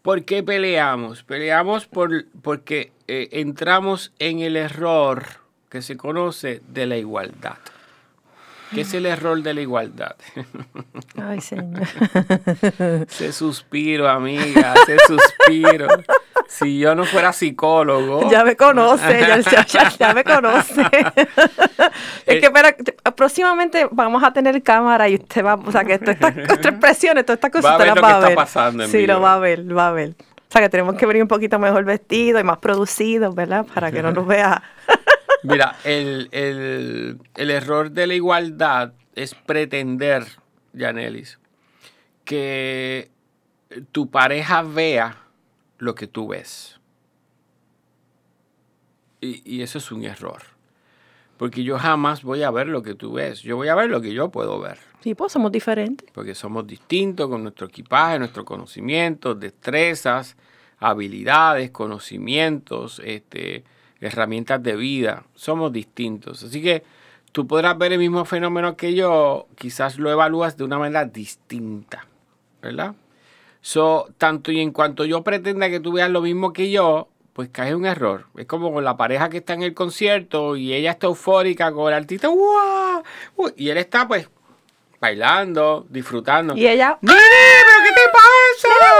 ¿Por 0.00 0.24
qué 0.24 0.42
peleamos? 0.42 1.24
Peleamos 1.24 1.84
por, 1.84 2.24
porque 2.40 2.90
eh, 3.06 3.28
entramos 3.32 4.14
en 4.18 4.40
el 4.40 4.56
error 4.56 5.24
que 5.68 5.82
se 5.82 5.98
conoce 5.98 6.62
de 6.68 6.86
la 6.86 6.96
igualdad. 6.96 7.58
¿Qué 8.74 8.82
es 8.82 8.94
el 8.94 9.06
error 9.06 9.42
de 9.42 9.54
la 9.54 9.60
igualdad? 9.60 10.16
Ay, 11.22 11.40
señor. 11.40 11.86
Se 13.08 13.32
suspiro, 13.32 14.08
amiga, 14.08 14.74
se 14.86 14.98
suspiro. 15.06 15.88
Si 16.48 16.78
yo 16.78 16.94
no 16.94 17.04
fuera 17.04 17.32
psicólogo. 17.32 18.30
Ya 18.30 18.44
me 18.44 18.56
conoce, 18.56 19.20
ya, 19.98 20.14
me 20.14 20.24
conoce. 20.24 20.82
es 20.82 20.90
que, 22.24 22.32
eh, 22.34 22.40
espera, 22.42 22.74
próximamente 23.14 23.86
vamos 23.90 24.22
a 24.22 24.32
tener 24.32 24.62
cámara 24.62 25.08
y 25.08 25.16
usted 25.16 25.44
va, 25.44 25.54
o 25.54 25.70
sea, 25.70 25.84
que 25.84 25.98
todas 25.98 26.16
estas 26.16 26.64
expresiones, 26.64 27.26
todas 27.26 27.36
estas 27.36 27.50
cosas, 27.50 27.70
va 27.70 27.74
a 27.74 27.78
ver 27.78 27.88
lo 27.88 27.94
que 27.94 28.08
está 28.08 28.34
pasando 28.34 28.86
Sí, 28.86 29.06
lo 29.06 29.20
va 29.20 29.34
a 29.34 29.38
ver, 29.38 29.76
va 29.76 29.88
a 29.88 29.92
ver. 29.92 30.14
O 30.48 30.50
sea, 30.50 30.62
que 30.62 30.70
tenemos 30.70 30.94
que 30.94 31.04
venir 31.04 31.22
un 31.22 31.28
poquito 31.28 31.58
mejor 31.58 31.84
vestido 31.84 32.40
y 32.40 32.44
más 32.44 32.58
producido, 32.58 33.34
¿verdad? 33.34 33.66
Para 33.74 33.92
que 33.92 34.02
no 34.02 34.12
nos 34.12 34.26
vea. 34.26 34.62
Mira, 35.42 35.76
el, 35.84 36.28
el, 36.32 37.18
el 37.36 37.50
error 37.50 37.90
de 37.90 38.06
la 38.06 38.14
igualdad 38.14 38.92
es 39.14 39.34
pretender, 39.34 40.24
Janelis, 40.76 41.38
que 42.24 43.10
tu 43.92 44.10
pareja 44.10 44.62
vea 44.62 45.22
lo 45.78 45.94
que 45.94 46.06
tú 46.06 46.28
ves. 46.28 46.78
Y, 49.20 49.62
eso 49.62 49.78
es 49.78 49.90
un 49.90 50.04
error. 50.04 50.42
Porque 51.38 51.64
yo 51.64 51.78
jamás 51.78 52.22
voy 52.22 52.42
a 52.42 52.50
ver 52.50 52.68
lo 52.68 52.82
que 52.82 52.94
tú 52.94 53.14
ves. 53.14 53.42
Yo 53.42 53.56
voy 53.56 53.68
a 53.68 53.74
ver 53.74 53.90
lo 53.90 54.00
que 54.00 54.12
yo 54.12 54.28
puedo 54.30 54.60
ver. 54.60 54.78
Sí, 55.00 55.14
pues 55.14 55.32
somos 55.32 55.50
diferentes. 55.52 56.08
Porque 56.12 56.34
somos 56.34 56.66
distintos 56.66 57.28
con 57.28 57.42
nuestro 57.42 57.66
equipaje, 57.66 58.18
nuestros 58.18 58.44
conocimientos, 58.44 59.38
destrezas, 59.38 60.36
habilidades, 60.78 61.70
conocimientos, 61.70 63.00
este, 63.04 63.64
herramientas 64.00 64.62
de 64.62 64.76
vida. 64.76 65.24
Somos 65.34 65.72
distintos. 65.72 66.42
Así 66.42 66.62
que 66.62 66.82
tú 67.32 67.46
podrás 67.46 67.76
ver 67.78 67.92
el 67.92 67.98
mismo 67.98 68.24
fenómeno 68.24 68.76
que 68.76 68.94
yo, 68.94 69.46
quizás 69.56 69.98
lo 69.98 70.10
evalúas 70.10 70.56
de 70.56 70.64
una 70.64 70.78
manera 70.78 71.04
distinta. 71.04 72.06
¿Verdad? 72.62 72.94
So, 73.60 74.08
tanto 74.18 74.52
y 74.52 74.60
en 74.60 74.72
cuanto 74.72 75.04
yo 75.04 75.22
pretenda 75.22 75.68
que 75.68 75.80
tú 75.80 75.92
veas 75.92 76.10
lo 76.10 76.22
mismo 76.22 76.52
que 76.52 76.70
yo, 76.70 77.08
pues 77.32 77.50
cae 77.50 77.74
un 77.74 77.86
error. 77.86 78.26
Es 78.36 78.46
como 78.46 78.72
con 78.72 78.84
la 78.84 78.96
pareja 78.96 79.28
que 79.28 79.38
está 79.38 79.54
en 79.54 79.62
el 79.62 79.74
concierto 79.74 80.56
y 80.56 80.74
ella 80.74 80.92
está 80.92 81.06
eufórica 81.06 81.72
con 81.72 81.88
el 81.88 81.94
artista, 81.94 82.28
¡Wow! 82.28 83.52
y 83.56 83.68
él 83.68 83.78
está 83.78 84.08
pues 84.08 84.28
bailando, 85.00 85.86
disfrutando. 85.88 86.56
Y 86.56 86.66
ella, 86.66 86.98
¡Nene, 87.00 87.18
pero 87.18 87.84
qué 87.84 87.92
te 87.92 88.08
pasa! 88.12 88.97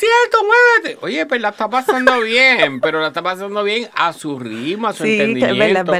¡Este 0.00 0.06
concierto, 0.06 0.38
muévete! 0.44 0.98
Oye, 1.02 1.26
pues 1.26 1.40
la 1.42 1.50
está 1.50 1.68
pasando 1.68 2.20
bien, 2.22 2.80
pero 2.80 3.00
la 3.00 3.08
está 3.08 3.22
pasando 3.22 3.62
bien 3.62 3.88
a 3.94 4.12
su 4.14 4.38
ritmo, 4.38 4.88
a 4.88 4.92
su 4.94 5.04
entendimiento, 5.04 5.92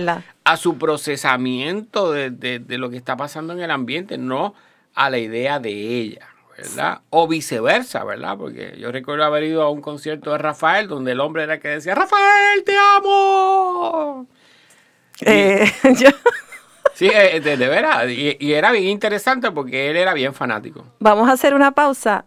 a 0.45 0.57
su 0.57 0.79
procesamiento 0.79 2.11
de, 2.13 2.31
de 2.31 2.79
lo 2.79 2.89
que 2.89 2.97
está 2.97 3.17
pasando 3.17 3.53
en 3.53 3.61
el 3.61 3.71
ambiente, 3.71 4.17
no 4.17 4.55
a 4.95 5.11
la 5.11 5.19
idea 5.19 5.61
de 5.61 5.71
ella. 5.71 6.27
¿verdad? 6.57 7.01
O 7.11 7.27
viceversa, 7.27 8.05
¿verdad? 8.05 8.37
Porque 8.37 8.77
yo 8.79 8.93
recuerdo 8.93 9.25
haber 9.25 9.45
ido 9.45 9.63
a 9.63 9.71
un 9.71 9.81
concierto 9.81 10.33
de 10.33 10.39
Rafael 10.39 10.89
donde 10.89 11.13
el 11.13 11.21
hombre 11.21 11.45
era 11.45 11.55
el 11.55 11.61
que 11.61 11.69
decía, 11.69 11.95
Rafael, 11.95 12.65
te 12.65 12.75
amo. 12.77 14.27
Eh, 15.23 15.71
Sí, 17.01 17.11
eh, 17.11 17.41
de, 17.41 17.57
veras. 17.57 18.11
Y, 18.11 18.53
era 18.53 18.73
bien 18.73 18.85
interesante 18.85 19.51
porque 19.51 19.89
él 19.89 19.97
era 19.97 20.13
bien 20.13 20.35
fanático. 20.35 20.85
Vamos 20.99 21.31
a 21.31 21.33
hacer 21.33 21.55
una 21.55 21.71
pausa 21.71 22.27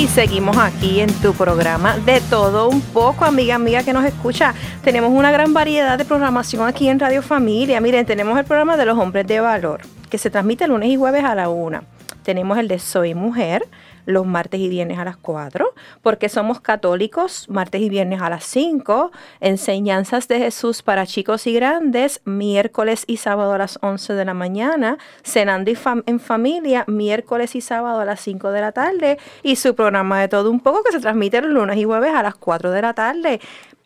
Y 0.00 0.08
seguimos 0.08 0.56
aquí 0.56 1.00
en 1.00 1.12
tu 1.12 1.34
programa 1.34 1.98
de 1.98 2.22
todo 2.22 2.70
un 2.70 2.80
poco, 2.80 3.26
amiga, 3.26 3.56
amiga 3.56 3.82
que 3.82 3.92
nos 3.92 4.06
escucha. 4.06 4.54
Tenemos 4.82 5.12
una 5.12 5.30
gran 5.30 5.52
variedad 5.52 5.98
de 5.98 6.06
programación 6.06 6.66
aquí 6.66 6.88
en 6.88 6.98
Radio 6.98 7.20
Familia. 7.20 7.82
Miren, 7.82 8.06
tenemos 8.06 8.38
el 8.38 8.46
programa 8.46 8.78
de 8.78 8.86
los 8.86 8.96
hombres 8.96 9.26
de 9.26 9.40
valor, 9.40 9.82
que 10.08 10.16
se 10.16 10.30
transmite 10.30 10.66
lunes 10.66 10.88
y 10.88 10.96
jueves 10.96 11.22
a 11.22 11.34
la 11.34 11.50
una. 11.50 11.82
Tenemos 12.22 12.56
el 12.56 12.66
de 12.66 12.78
Soy 12.78 13.12
Mujer, 13.12 13.68
los 14.06 14.26
martes 14.26 14.60
y 14.60 14.68
viernes 14.68 14.98
a 14.98 15.04
las 15.04 15.16
4, 15.16 15.72
porque 16.02 16.28
somos 16.28 16.60
católicos, 16.60 17.46
martes 17.48 17.80
y 17.80 17.88
viernes 17.88 18.20
a 18.20 18.30
las 18.30 18.44
5, 18.44 19.10
enseñanzas 19.40 20.28
de 20.28 20.38
Jesús 20.38 20.82
para 20.82 21.06
chicos 21.06 21.46
y 21.46 21.52
grandes, 21.52 22.20
miércoles 22.24 23.04
y 23.06 23.18
sábado 23.18 23.52
a 23.52 23.58
las 23.58 23.78
11 23.82 24.14
de 24.14 24.24
la 24.24 24.34
mañana, 24.34 24.98
cenando 25.22 25.70
en 26.06 26.20
familia, 26.20 26.84
miércoles 26.86 27.54
y 27.54 27.60
sábado 27.60 28.00
a 28.00 28.04
las 28.04 28.20
5 28.20 28.50
de 28.50 28.60
la 28.60 28.72
tarde, 28.72 29.18
y 29.42 29.56
su 29.56 29.74
programa 29.74 30.20
de 30.20 30.28
todo 30.28 30.50
un 30.50 30.60
poco 30.60 30.82
que 30.82 30.92
se 30.92 31.00
transmite 31.00 31.40
los 31.40 31.50
lunes 31.50 31.76
y 31.76 31.84
jueves 31.84 32.14
a 32.14 32.22
las 32.22 32.34
4 32.34 32.70
de 32.70 32.82
la 32.82 32.94
tarde. 32.94 33.40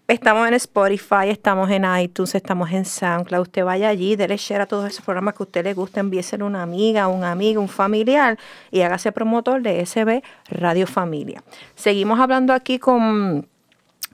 Estamos 0.06 0.46
en 0.46 0.52
Spotify, 0.54 1.30
estamos 1.30 1.70
en 1.70 1.86
iTunes, 1.98 2.34
estamos 2.34 2.70
en 2.72 2.84
SoundCloud. 2.84 3.40
Usted 3.40 3.64
vaya 3.64 3.88
allí, 3.88 4.16
déle 4.16 4.36
share 4.36 4.60
a 4.60 4.66
todos 4.66 4.90
esos 4.90 5.02
programas 5.02 5.32
que 5.32 5.42
a 5.42 5.46
usted 5.46 5.64
le 5.64 5.72
gusta, 5.72 6.00
envíeselo 6.00 6.44
a 6.44 6.48
una 6.48 6.62
amiga, 6.62 7.08
un 7.08 7.24
amigo, 7.24 7.62
un 7.62 7.70
familiar 7.70 8.38
y 8.70 8.82
hágase 8.82 9.12
promotor 9.12 9.62
de 9.62 9.84
SB 9.86 10.22
Radio 10.50 10.86
Familia. 10.86 11.42
Seguimos 11.74 12.20
hablando 12.20 12.52
aquí 12.52 12.78
con, 12.78 13.48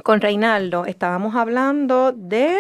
con 0.05 0.21
Reinaldo. 0.21 0.87
Estábamos 0.87 1.35
hablando 1.35 2.13
de 2.13 2.57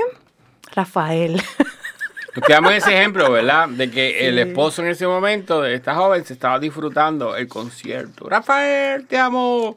Rafael. 0.74 1.40
Nos 2.34 2.44
quedamos 2.44 2.72
en 2.72 2.78
ese 2.78 2.98
ejemplo, 2.98 3.30
¿verdad? 3.30 3.68
De 3.68 3.92
que 3.92 4.26
el 4.26 4.40
esposo 4.40 4.82
en 4.82 4.88
ese 4.88 5.06
momento 5.06 5.62
de 5.62 5.74
esta 5.74 5.94
joven 5.94 6.24
se 6.24 6.32
estaba 6.32 6.58
disfrutando 6.58 7.36
el 7.36 7.46
concierto. 7.46 8.28
Rafael, 8.28 9.06
te 9.06 9.18
amo. 9.18 9.76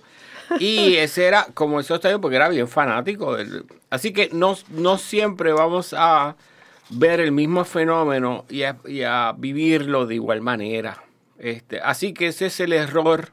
Y 0.60 0.96
ese 0.96 1.26
era 1.26 1.48
como 1.54 1.80
eso 1.80 1.96
está 1.96 2.18
porque 2.20 2.36
era 2.36 2.50
bien 2.50 2.68
fanático. 2.68 3.36
así 3.90 4.14
que 4.14 4.30
no, 4.34 4.56
no 4.70 4.98
siempre 4.98 5.54
vamos 5.54 5.94
a 5.98 6.36
ver 6.90 7.20
el 7.20 7.32
mismo 7.32 7.66
fenómeno 7.66 8.46
y 8.50 8.64
a, 8.64 9.34
vivirlo 9.38 10.06
de 10.06 10.16
igual 10.16 10.42
manera. 10.42 11.04
Este, 11.38 11.80
así 11.82 12.14
que 12.14 12.28
ese 12.28 12.48
es 12.48 12.60
el 12.60 12.74
error 12.74 13.30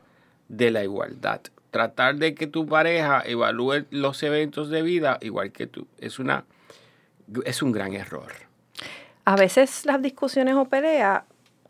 de 0.48 0.70
la 0.70 0.82
igualdad. 0.82 1.40
Tratar 1.70 2.16
de 2.16 2.34
que 2.34 2.46
tu 2.46 2.66
pareja 2.66 3.22
evalúe 3.24 3.84
los 3.90 4.22
eventos 4.22 4.70
de 4.70 4.82
vida 4.82 5.18
igual 5.20 5.52
que 5.52 5.66
tú. 5.66 5.86
Es, 5.98 6.18
una, 6.18 6.44
es 7.44 7.62
un 7.62 7.72
gran 7.72 7.94
error. 7.94 8.32
A 9.24 9.36
veces 9.36 9.86
las 9.86 10.02
discusiones 10.02 10.54
o 10.54 10.64
peleas 10.64 11.22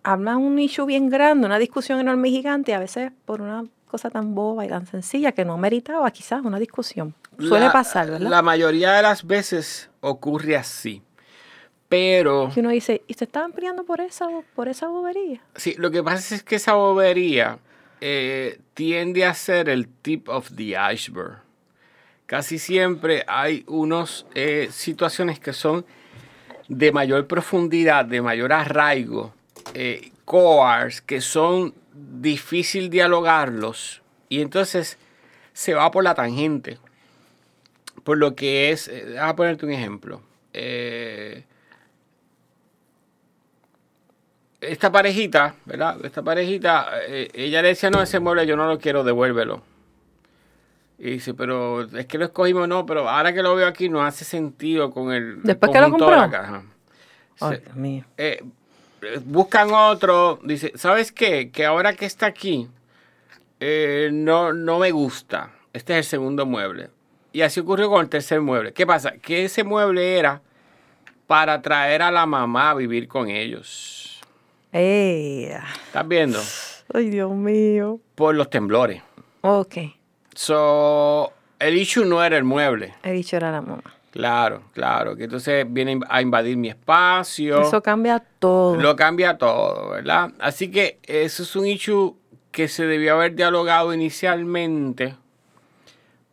hablan 0.03 0.39
un 0.39 0.59
issue 0.59 0.87
bien 0.87 1.11
grande, 1.11 1.47
una 1.47 1.59
discusión 1.59 2.01
enorme 2.01 2.29
y 2.29 2.33
gigante, 2.33 2.75
a 2.75 2.79
veces 2.79 3.13
por 3.27 3.43
una 3.43 3.65
cosa 3.91 4.11
tan 4.11 4.35
boba 4.35 4.65
y 4.65 4.69
tan 4.69 4.87
sencilla 4.87 5.33
que 5.33 5.45
no 5.45 5.59
meritaba 5.59 6.11
quizás 6.11 6.45
una 6.45 6.59
discusión. 6.59 7.15
Suele 7.39 7.71
pasar, 7.71 8.11
¿verdad? 8.11 8.31
La 8.31 8.43
mayoría 8.43 8.93
de 8.93 9.03
las 9.03 9.27
veces 9.27 9.91
ocurre 10.01 10.57
así. 10.57 11.03
Pero. 11.89 12.51
Y 12.55 12.61
uno 12.61 12.71
dice, 12.71 13.03
¿y 13.09 13.15
se 13.15 13.25
estaban 13.25 13.53
peleando 13.53 13.85
por 13.85 14.01
esa, 14.01 14.29
por 14.55 14.69
esa 14.69 14.87
bobería? 14.87 15.41
Sí, 15.57 15.75
lo 15.77 15.91
que 15.91 16.03
pasa 16.03 16.37
es 16.37 16.43
que 16.45 16.57
esa 16.57 16.75
bobería 16.75 17.59
eh, 18.01 18.61
tiende 18.75 19.25
a 19.25 19.35
ser 19.35 19.69
el 19.69 19.89
tip 19.89 20.29
of 20.29 20.51
the 20.55 20.77
iceberg. 20.93 21.39
Casi 22.27 22.61
siempre 22.61 23.25
hay 23.27 23.65
unas 23.67 24.25
eh, 24.37 24.69
situaciones 24.71 25.41
que 25.41 25.53
son 25.53 25.85
de 26.69 26.93
mayor 26.93 27.27
profundidad, 27.27 28.05
de 28.05 28.23
mayor 28.23 28.53
arraigo, 28.53 29.35
eh, 29.75 30.13
coars, 30.25 31.01
que 31.01 31.21
son 31.21 31.75
difícil 32.21 32.91
dialogarlos 32.91 34.03
y 34.29 34.41
entonces 34.41 34.99
se 35.53 35.75
va 35.75 35.91
por 35.91 36.05
la 36.05 36.15
tangente. 36.15 36.79
Por 38.05 38.19
lo 38.19 38.35
que 38.35 38.71
es, 38.71 38.89
eh, 38.89 39.19
a 39.21 39.37
ponerte 39.37 39.67
un 39.67 39.73
ejemplo. 39.73 40.23
Eh, 40.53 41.45
esta 44.61 44.91
parejita, 44.91 45.55
¿verdad? 45.67 46.03
Esta 46.05 46.23
parejita, 46.23 46.91
eh, 47.07 47.29
ella 47.35 47.63
le 47.63 47.69
decía, 47.69 47.91
no, 47.91 48.03
ese 48.03 48.21
mueble 48.21 48.47
yo 48.47 48.57
no 48.57 48.67
lo 48.67 48.79
quiero, 48.79 49.05
devuélvelo. 49.05 49.63
Y 50.99 51.13
dice, 51.13 51.35
pero 51.35 51.83
es 51.83 52.07
que 52.07 52.19
lo 52.19 52.27
escogimos, 52.27 52.69
no, 52.69 52.85
pero 52.87 53.09
ahora 53.09 53.33
que 53.33 53.43
lo 53.43 53.55
veo 53.55 53.67
aquí 53.67 53.89
no 53.89 54.03
hace 54.03 54.25
sentido 54.25 54.91
con 54.91 55.13
el... 55.13 55.43
Después 55.43 55.73
que 55.73 55.81
lo 55.81 55.91
compró. 55.91 56.31
Ay, 57.41 57.63
mío 57.75 58.05
buscan 59.25 59.73
otro, 59.73 60.39
dice, 60.43 60.73
¿sabes 60.75 61.13
qué? 61.13 61.51
Que 61.51 61.65
ahora 61.65 61.95
que 61.95 62.07
está 62.07 62.27
aquí, 62.27 62.69
eh, 63.61 64.11
no, 64.13 64.53
no 64.53 64.79
me 64.79 64.91
gusta. 64.91 65.51
Este 65.73 65.95
es 65.95 65.99
el 65.99 66.05
segundo 66.05 66.47
mueble. 66.47 66.91
Y 67.33 67.43
así 67.43 67.61
ocurrió 67.61 67.89
con 67.91 68.01
el 68.01 68.09
tercer 68.09 68.41
mueble. 68.41 68.73
¿Qué 68.73 68.87
pasa? 68.87 69.13
Que 69.13 69.45
ese 69.45 69.63
mueble 69.65 70.19
era 70.19 70.43
para 71.27 71.63
traer 71.63 72.03
a 72.03 72.11
la 72.11 72.27
mamá 72.27 72.71
a 72.71 72.75
vivir 72.75 73.07
con 73.07 73.29
ellos. 73.29 74.21
¿Estás 74.73 76.09
viendo? 76.09 76.41
Ay, 76.93 77.11
Dios 77.11 77.33
mío. 77.33 78.01
Por 78.15 78.35
los 78.35 78.51
temblores. 78.51 79.03
Ok. 79.43 79.77
So, 80.35 81.33
el 81.59 81.77
issue 81.77 82.05
no 82.05 82.23
era 82.23 82.37
el 82.37 82.45
mueble. 82.45 82.95
El 83.03 83.17
issue 83.17 83.37
era 83.37 83.53
la 83.53 83.61
mamá. 83.61 83.83
Claro, 84.11 84.63
claro, 84.73 85.15
que 85.15 85.25
entonces 85.25 85.65
viene 85.69 86.01
a 86.09 86.21
invadir 86.21 86.57
mi 86.57 86.69
espacio. 86.69 87.61
Eso 87.61 87.81
cambia 87.81 88.23
todo. 88.39 88.77
Lo 88.77 88.97
cambia 88.97 89.39
todo, 89.39 89.91
¿verdad? 89.91 90.33
Así 90.41 90.71
que 90.71 90.99
eso 91.05 91.45
es 91.45 91.55
un 91.55 91.67
issue 91.67 92.17
que 92.51 92.67
se 92.67 92.87
debió 92.87 93.15
haber 93.15 93.37
dialogado 93.37 93.95
inicialmente 93.95 95.15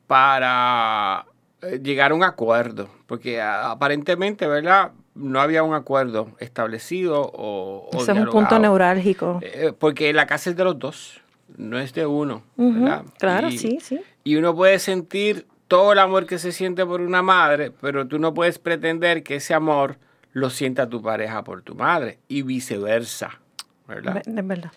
para 0.07 1.25
eh, 1.61 1.79
llegar 1.83 2.11
a 2.11 2.15
un 2.15 2.23
acuerdo, 2.23 2.89
porque 3.05 3.41
aparentemente, 3.41 4.47
¿verdad? 4.47 4.91
No 5.13 5.39
había 5.39 5.61
un 5.61 5.75
acuerdo 5.75 6.29
establecido 6.39 7.29
o... 7.33 7.89
Ese 7.93 8.11
es 8.11 8.17
un 8.17 8.29
punto 8.29 8.57
neurálgico. 8.57 9.39
Eh, 9.43 9.73
porque 9.77 10.13
la 10.13 10.25
casa 10.25 10.49
es 10.49 10.55
de 10.55 10.63
los 10.63 10.79
dos, 10.79 11.21
no 11.57 11.77
es 11.77 11.93
de 11.93 12.07
uno, 12.07 12.41
¿verdad? 12.55 13.03
Claro, 13.19 13.51
sí, 13.51 13.79
sí. 13.81 13.99
Y 14.23 14.35
uno 14.35 14.55
puede 14.55 14.79
sentir 14.79 15.45
todo 15.67 15.93
el 15.93 15.99
amor 15.99 16.25
que 16.25 16.39
se 16.39 16.51
siente 16.51 16.85
por 16.85 17.01
una 17.01 17.21
madre, 17.21 17.71
pero 17.71 18.07
tú 18.07 18.19
no 18.19 18.33
puedes 18.33 18.59
pretender 18.59 19.23
que 19.23 19.35
ese 19.35 19.53
amor 19.53 19.97
lo 20.33 20.49
sienta 20.49 20.87
tu 20.87 21.01
pareja 21.01 21.43
por 21.43 21.61
tu 21.61 21.75
madre 21.75 22.19
y 22.27 22.41
viceversa, 22.41 23.39
¿verdad? 23.87 24.21
Es 24.25 24.47
verdad. 24.47 24.71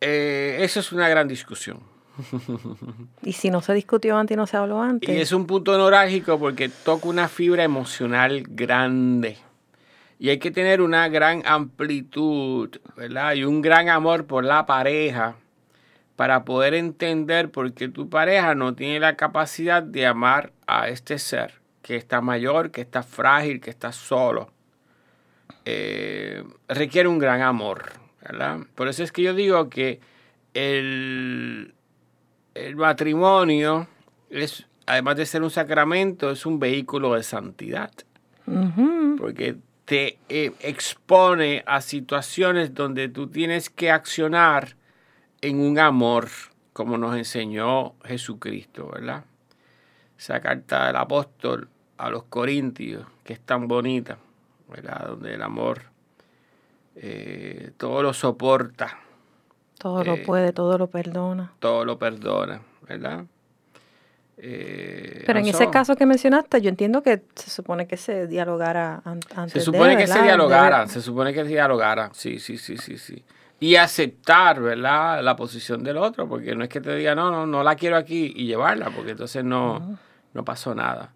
Eh, 0.00 0.58
eso 0.60 0.80
es 0.80 0.92
una 0.92 1.08
gran 1.08 1.28
discusión. 1.28 1.80
Y 3.22 3.34
si 3.34 3.50
no 3.50 3.60
se 3.60 3.74
discutió 3.74 4.16
antes 4.16 4.34
y 4.34 4.36
no 4.36 4.46
se 4.46 4.56
habló 4.56 4.82
antes. 4.82 5.08
Y 5.08 5.20
es 5.20 5.32
un 5.32 5.46
punto 5.46 5.76
neurálgico 5.76 6.38
porque 6.38 6.68
toca 6.68 7.08
una 7.08 7.28
fibra 7.28 7.64
emocional 7.64 8.44
grande. 8.48 9.36
Y 10.18 10.28
hay 10.28 10.38
que 10.38 10.50
tener 10.50 10.80
una 10.82 11.08
gran 11.08 11.42
amplitud, 11.46 12.76
¿verdad? 12.96 13.34
Y 13.34 13.44
un 13.44 13.62
gran 13.62 13.88
amor 13.88 14.26
por 14.26 14.44
la 14.44 14.66
pareja 14.66 15.36
para 16.20 16.44
poder 16.44 16.74
entender 16.74 17.50
por 17.50 17.72
qué 17.72 17.88
tu 17.88 18.10
pareja 18.10 18.54
no 18.54 18.74
tiene 18.74 19.00
la 19.00 19.16
capacidad 19.16 19.82
de 19.82 20.04
amar 20.04 20.52
a 20.66 20.90
este 20.90 21.18
ser 21.18 21.62
que 21.80 21.96
está 21.96 22.20
mayor, 22.20 22.70
que 22.72 22.82
está 22.82 23.02
frágil, 23.02 23.58
que 23.58 23.70
está 23.70 23.90
solo. 23.90 24.50
Eh, 25.64 26.44
requiere 26.68 27.08
un 27.08 27.18
gran 27.18 27.40
amor, 27.40 27.92
¿verdad? 28.20 28.58
Por 28.74 28.88
eso 28.88 29.02
es 29.02 29.12
que 29.12 29.22
yo 29.22 29.32
digo 29.32 29.70
que 29.70 30.00
el, 30.52 31.72
el 32.52 32.76
matrimonio 32.76 33.88
es, 34.28 34.66
además 34.84 35.16
de 35.16 35.24
ser 35.24 35.42
un 35.42 35.50
sacramento, 35.50 36.30
es 36.30 36.44
un 36.44 36.58
vehículo 36.58 37.14
de 37.14 37.22
santidad. 37.22 37.92
Porque 39.16 39.56
te 39.86 40.18
eh, 40.28 40.52
expone 40.60 41.64
a 41.66 41.80
situaciones 41.80 42.74
donde 42.74 43.08
tú 43.08 43.26
tienes 43.26 43.70
que 43.70 43.90
accionar 43.90 44.76
en 45.42 45.60
un 45.60 45.78
amor 45.78 46.28
como 46.72 46.96
nos 46.98 47.16
enseñó 47.16 47.94
Jesucristo, 48.04 48.90
¿verdad? 48.92 49.24
Esa 50.18 50.40
carta 50.40 50.86
del 50.86 50.96
apóstol 50.96 51.68
a 51.98 52.10
los 52.10 52.24
Corintios, 52.24 53.06
que 53.24 53.32
es 53.32 53.40
tan 53.40 53.68
bonita, 53.68 54.18
¿verdad? 54.68 55.08
Donde 55.08 55.34
el 55.34 55.42
amor 55.42 55.82
eh, 56.96 57.72
todo 57.76 58.02
lo 58.02 58.12
soporta. 58.12 58.98
Todo 59.78 60.04
lo 60.04 60.22
puede, 60.22 60.52
todo 60.52 60.76
lo 60.76 60.88
perdona. 60.88 61.52
Todo 61.58 61.84
lo 61.84 61.98
perdona, 61.98 62.60
¿verdad? 62.86 63.24
Eh, 64.36 65.24
Pero 65.26 65.38
en 65.38 65.46
ese 65.46 65.68
caso 65.70 65.96
que 65.96 66.06
mencionaste, 66.06 66.60
yo 66.62 66.70
entiendo 66.70 67.02
que 67.02 67.22
se 67.34 67.50
supone 67.50 67.86
que 67.86 67.98
se 67.98 68.26
dialogara 68.26 69.02
antes 69.04 69.52
Se 69.52 69.60
supone 69.60 69.96
que 69.98 70.06
se 70.06 70.22
dialogara, 70.22 70.86
se 70.86 71.02
supone 71.02 71.34
que 71.34 71.42
se 71.42 71.48
dialogara, 71.48 72.10
sí, 72.14 72.38
sí, 72.38 72.56
sí, 72.56 72.78
sí, 72.78 72.96
sí. 72.96 73.22
Y 73.60 73.76
aceptar, 73.76 74.60
¿verdad? 74.60 75.22
La 75.22 75.36
posición 75.36 75.84
del 75.84 75.98
otro, 75.98 76.28
porque 76.28 76.54
no 76.56 76.64
es 76.64 76.70
que 76.70 76.80
te 76.80 76.94
diga, 76.96 77.14
no, 77.14 77.30
no, 77.30 77.46
no 77.46 77.62
la 77.62 77.76
quiero 77.76 77.96
aquí 77.96 78.32
y 78.34 78.46
llevarla, 78.46 78.90
porque 78.90 79.12
entonces 79.12 79.44
no, 79.44 79.98
no 80.32 80.44
pasó 80.44 80.74
nada. 80.74 81.12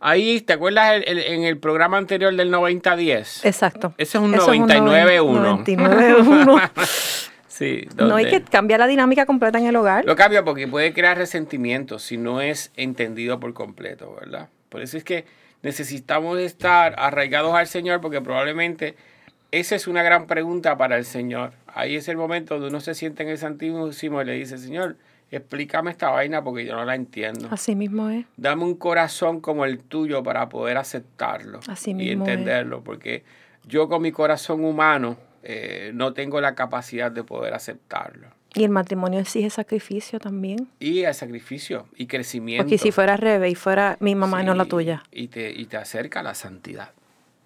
Ahí, 0.00 0.40
¿te 0.40 0.54
acuerdas 0.54 1.02
en 1.06 1.44
el 1.44 1.58
programa 1.58 1.98
anterior 1.98 2.34
del 2.34 2.50
90-10? 2.52 3.44
Exacto. 3.44 3.94
Ese 3.98 4.18
es 4.18 4.24
un 4.24 4.32
99-1. 4.32 5.64
99-1. 5.64 7.28
No 7.96 8.16
hay 8.16 8.28
que 8.28 8.42
cambiar 8.42 8.80
la 8.80 8.86
dinámica 8.86 9.26
completa 9.26 9.58
en 9.58 9.66
el 9.66 9.76
hogar. 9.76 10.04
Lo 10.04 10.16
cambia 10.16 10.44
porque 10.44 10.66
puede 10.66 10.92
crear 10.92 11.16
resentimiento 11.16 11.98
si 11.98 12.16
no 12.16 12.40
es 12.40 12.72
entendido 12.76 13.38
por 13.38 13.52
completo, 13.54 14.16
¿verdad? 14.18 14.48
Por 14.68 14.82
eso 14.82 14.96
es 14.96 15.04
que 15.04 15.26
necesitamos 15.62 16.38
estar 16.38 16.94
arraigados 16.98 17.54
al 17.54 17.66
Señor 17.66 18.00
porque 18.00 18.20
probablemente 18.20 18.96
esa 19.50 19.76
es 19.76 19.86
una 19.86 20.02
gran 20.02 20.26
pregunta 20.26 20.76
para 20.76 20.96
el 20.96 21.04
Señor. 21.04 21.52
Ahí 21.74 21.96
es 21.96 22.08
el 22.08 22.16
momento 22.16 22.54
donde 22.54 22.68
uno 22.68 22.80
se 22.80 22.94
siente 22.94 23.22
en 23.22 23.30
el 23.30 23.38
Santísimo 23.38 24.20
y 24.20 24.24
le 24.24 24.32
dice, 24.34 24.58
Señor, 24.58 24.96
explícame 25.30 25.90
esta 25.90 26.10
vaina 26.10 26.44
porque 26.44 26.66
yo 26.66 26.74
no 26.74 26.84
la 26.84 26.94
entiendo. 26.94 27.48
Así 27.50 27.74
mismo 27.74 28.10
es. 28.10 28.26
Dame 28.36 28.64
un 28.64 28.74
corazón 28.74 29.40
como 29.40 29.64
el 29.64 29.78
tuyo 29.78 30.22
para 30.22 30.48
poder 30.48 30.76
aceptarlo 30.76 31.60
Así 31.66 31.94
mismo 31.94 32.26
y 32.26 32.30
entenderlo, 32.30 32.82
porque 32.84 33.24
yo 33.66 33.88
con 33.88 34.02
mi 34.02 34.12
corazón 34.12 34.64
humano 34.64 35.16
eh, 35.42 35.92
no 35.94 36.12
tengo 36.12 36.40
la 36.40 36.54
capacidad 36.54 37.10
de 37.10 37.24
poder 37.24 37.54
aceptarlo. 37.54 38.28
Y 38.54 38.64
el 38.64 38.70
matrimonio 38.70 39.18
exige 39.18 39.48
sacrificio 39.48 40.20
también. 40.20 40.68
Y 40.78 41.04
el 41.04 41.14
sacrificio 41.14 41.86
y 41.96 42.06
crecimiento. 42.06 42.64
Porque 42.64 42.76
si 42.76 42.92
fuera 42.92 43.16
Rebe 43.16 43.48
y 43.48 43.54
fuera 43.54 43.96
mi 44.00 44.14
mamá 44.14 44.42
y 44.42 44.44
no 44.44 44.54
la 44.54 44.66
tuya. 44.66 45.02
Y 45.10 45.28
te, 45.28 45.50
y 45.50 45.64
te 45.64 45.78
acerca 45.78 46.20
a 46.20 46.22
la 46.22 46.34
santidad. 46.34 46.90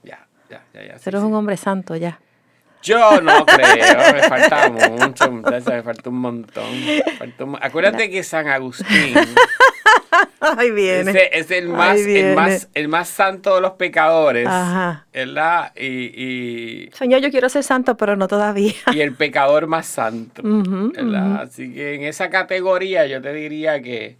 Ya, 0.02 0.26
ya, 0.50 0.64
ya. 0.74 0.82
ya 0.82 0.94
Eres 0.94 1.22
un 1.22 1.32
hombre 1.34 1.56
santo 1.56 1.94
ya. 1.94 2.18
Yo 2.86 3.20
no 3.20 3.44
creo, 3.44 4.12
me 4.12 4.22
falta 4.22 4.70
mucho, 4.70 5.32
me 5.32 5.82
falta 5.82 6.08
un 6.08 6.20
montón. 6.20 6.64
Acuérdate 7.60 8.08
que 8.08 8.22
San 8.22 8.46
Agustín 8.46 9.14
Ahí 10.40 10.70
viene. 10.70 11.30
es 11.32 11.50
el 11.50 11.68
más, 11.68 11.98
el 11.98 12.34
más, 12.36 12.68
el 12.74 12.88
más 12.88 13.08
santo 13.08 13.56
de 13.56 13.60
los 13.60 13.72
pecadores. 13.72 14.46
Ajá. 14.46 15.04
¿Verdad? 15.12 15.72
Y, 15.76 16.88
Señor, 16.92 17.20
yo 17.20 17.30
quiero 17.30 17.48
ser 17.48 17.64
santo, 17.64 17.96
pero 17.96 18.14
no 18.16 18.28
todavía. 18.28 18.74
Y 18.92 19.00
el 19.00 19.14
pecador 19.14 19.66
más 19.66 19.86
santo. 19.86 20.42
¿verdad? 20.44 21.42
Así 21.42 21.72
que 21.74 21.94
en 21.94 22.04
esa 22.04 22.30
categoría 22.30 23.06
yo 23.06 23.20
te 23.20 23.32
diría 23.32 23.82
que, 23.82 24.16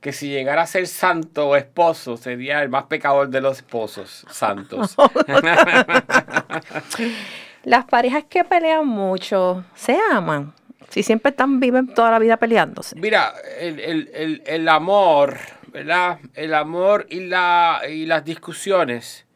que 0.00 0.12
si 0.12 0.28
llegara 0.28 0.62
a 0.62 0.66
ser 0.66 0.86
santo 0.86 1.48
o 1.48 1.56
esposo, 1.56 2.16
sería 2.16 2.62
el 2.62 2.68
más 2.68 2.84
pecador 2.84 3.30
de 3.30 3.40
los 3.40 3.58
esposos 3.58 4.26
santos. 4.30 4.94
Las 7.64 7.84
parejas 7.84 8.24
que 8.28 8.44
pelean 8.44 8.86
mucho 8.86 9.64
se 9.74 9.98
aman. 10.10 10.54
Si 10.88 11.02
siempre 11.02 11.30
están, 11.30 11.60
viven 11.60 11.86
toda 11.88 12.10
la 12.10 12.18
vida 12.18 12.36
peleándose. 12.36 12.96
Mira, 12.96 13.32
el, 13.58 14.68
amor, 14.68 15.38
¿verdad? 15.68 16.18
El 16.34 16.54
amor 16.54 17.06
y, 17.10 17.20
la, 17.20 17.82
y 17.88 18.06
las 18.06 18.24
discusiones, 18.24 19.26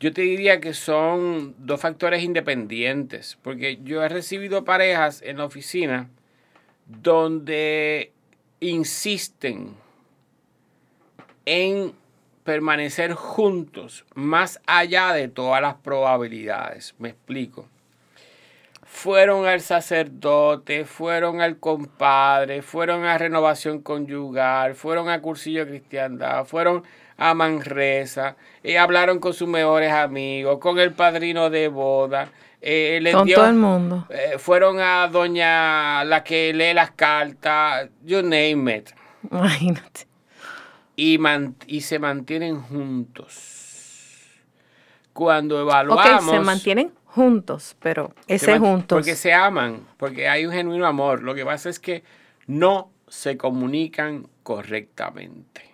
yo 0.00 0.12
te 0.12 0.22
diría 0.22 0.60
que 0.60 0.74
son 0.74 1.54
dos 1.58 1.80
factores 1.80 2.22
independientes, 2.22 3.38
porque 3.42 3.78
yo 3.82 4.02
he 4.02 4.08
recibido 4.08 4.64
parejas 4.64 5.22
en 5.22 5.38
la 5.38 5.44
oficina 5.44 6.10
donde 6.86 8.12
insisten 8.60 9.74
en 11.46 11.94
permanecer 12.48 13.12
juntos 13.12 14.06
más 14.14 14.58
allá 14.66 15.12
de 15.12 15.28
todas 15.28 15.60
las 15.60 15.74
probabilidades. 15.74 16.94
Me 16.98 17.10
explico 17.10 17.66
fueron 18.90 19.44
al 19.44 19.60
sacerdote, 19.60 20.86
fueron 20.86 21.42
al 21.42 21.58
compadre, 21.58 22.62
fueron 22.62 23.04
a 23.04 23.18
renovación 23.18 23.82
conyugal, 23.82 24.74
fueron 24.74 25.10
a 25.10 25.20
cursillo 25.20 25.66
de 25.66 25.72
cristiandad, 25.72 26.46
fueron 26.46 26.84
a 27.18 27.34
Manresa, 27.34 28.36
y 28.62 28.70
eh, 28.70 28.78
hablaron 28.78 29.18
con 29.18 29.34
sus 29.34 29.46
mejores 29.46 29.92
amigos, 29.92 30.58
con 30.58 30.78
el 30.78 30.94
padrino 30.94 31.50
de 31.50 31.68
boda. 31.68 32.30
Eh, 32.62 33.06
con 33.12 33.28
todo 33.28 33.46
el 33.46 33.56
mundo. 33.56 34.06
Eh, 34.08 34.38
fueron 34.38 34.80
a 34.80 35.06
doña 35.08 36.02
la 36.04 36.24
que 36.24 36.54
lee 36.54 36.72
las 36.72 36.92
cartas, 36.92 37.90
you 38.04 38.22
name 38.22 38.74
it. 38.74 38.90
Imagínate. 39.30 40.07
Y, 40.98 41.16
y 41.68 41.82
se 41.82 42.00
mantienen 42.00 42.60
juntos. 42.60 44.34
Cuando 45.12 45.60
evaluamos... 45.60 46.28
se 46.28 46.40
mantienen 46.40 46.92
juntos, 47.04 47.76
pero 47.78 48.12
ese 48.26 48.58
juntos. 48.58 48.96
Porque 48.98 49.14
se 49.14 49.32
aman, 49.32 49.86
porque 49.96 50.28
hay 50.28 50.44
un 50.44 50.52
genuino 50.52 50.84
amor. 50.88 51.22
Lo 51.22 51.36
que 51.36 51.44
pasa 51.44 51.70
es 51.70 51.78
que 51.78 52.02
no 52.48 52.90
se 53.06 53.36
comunican 53.36 54.26
correctamente. 54.42 55.72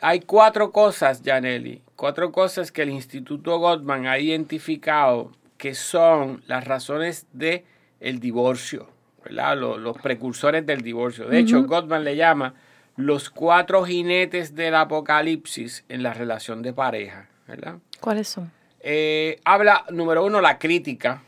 Hay 0.00 0.20
cuatro 0.20 0.70
cosas, 0.70 1.20
Janelli, 1.24 1.82
cuatro 1.96 2.30
cosas 2.30 2.70
que 2.70 2.82
el 2.82 2.90
Instituto 2.90 3.58
Gottman 3.58 4.06
ha 4.06 4.20
identificado 4.20 5.32
que 5.58 5.74
son 5.74 6.44
las 6.46 6.64
razones 6.64 7.26
de 7.32 7.64
el 7.98 8.20
divorcio, 8.20 8.88
¿verdad? 9.24 9.58
Los, 9.58 9.98
precursores 9.98 10.64
del 10.64 10.82
divorcio. 10.82 11.26
De 11.26 11.40
hecho, 11.40 11.64
Gottman 11.64 12.04
le 12.04 12.14
llama 12.14 12.54
los 12.96 13.30
cuatro 13.30 13.84
jinetes 13.84 14.54
del 14.54 14.74
apocalipsis 14.74 15.84
en 15.88 16.02
la 16.02 16.12
relación 16.14 16.62
de 16.62 16.72
pareja, 16.72 17.28
¿verdad? 17.46 17.76
¿Cuáles 18.00 18.28
son? 18.28 18.52
Eh, 18.80 19.40
habla, 19.44 19.84
número 19.90 20.24
uno, 20.24 20.40
la 20.40 20.58
crítica. 20.58 21.22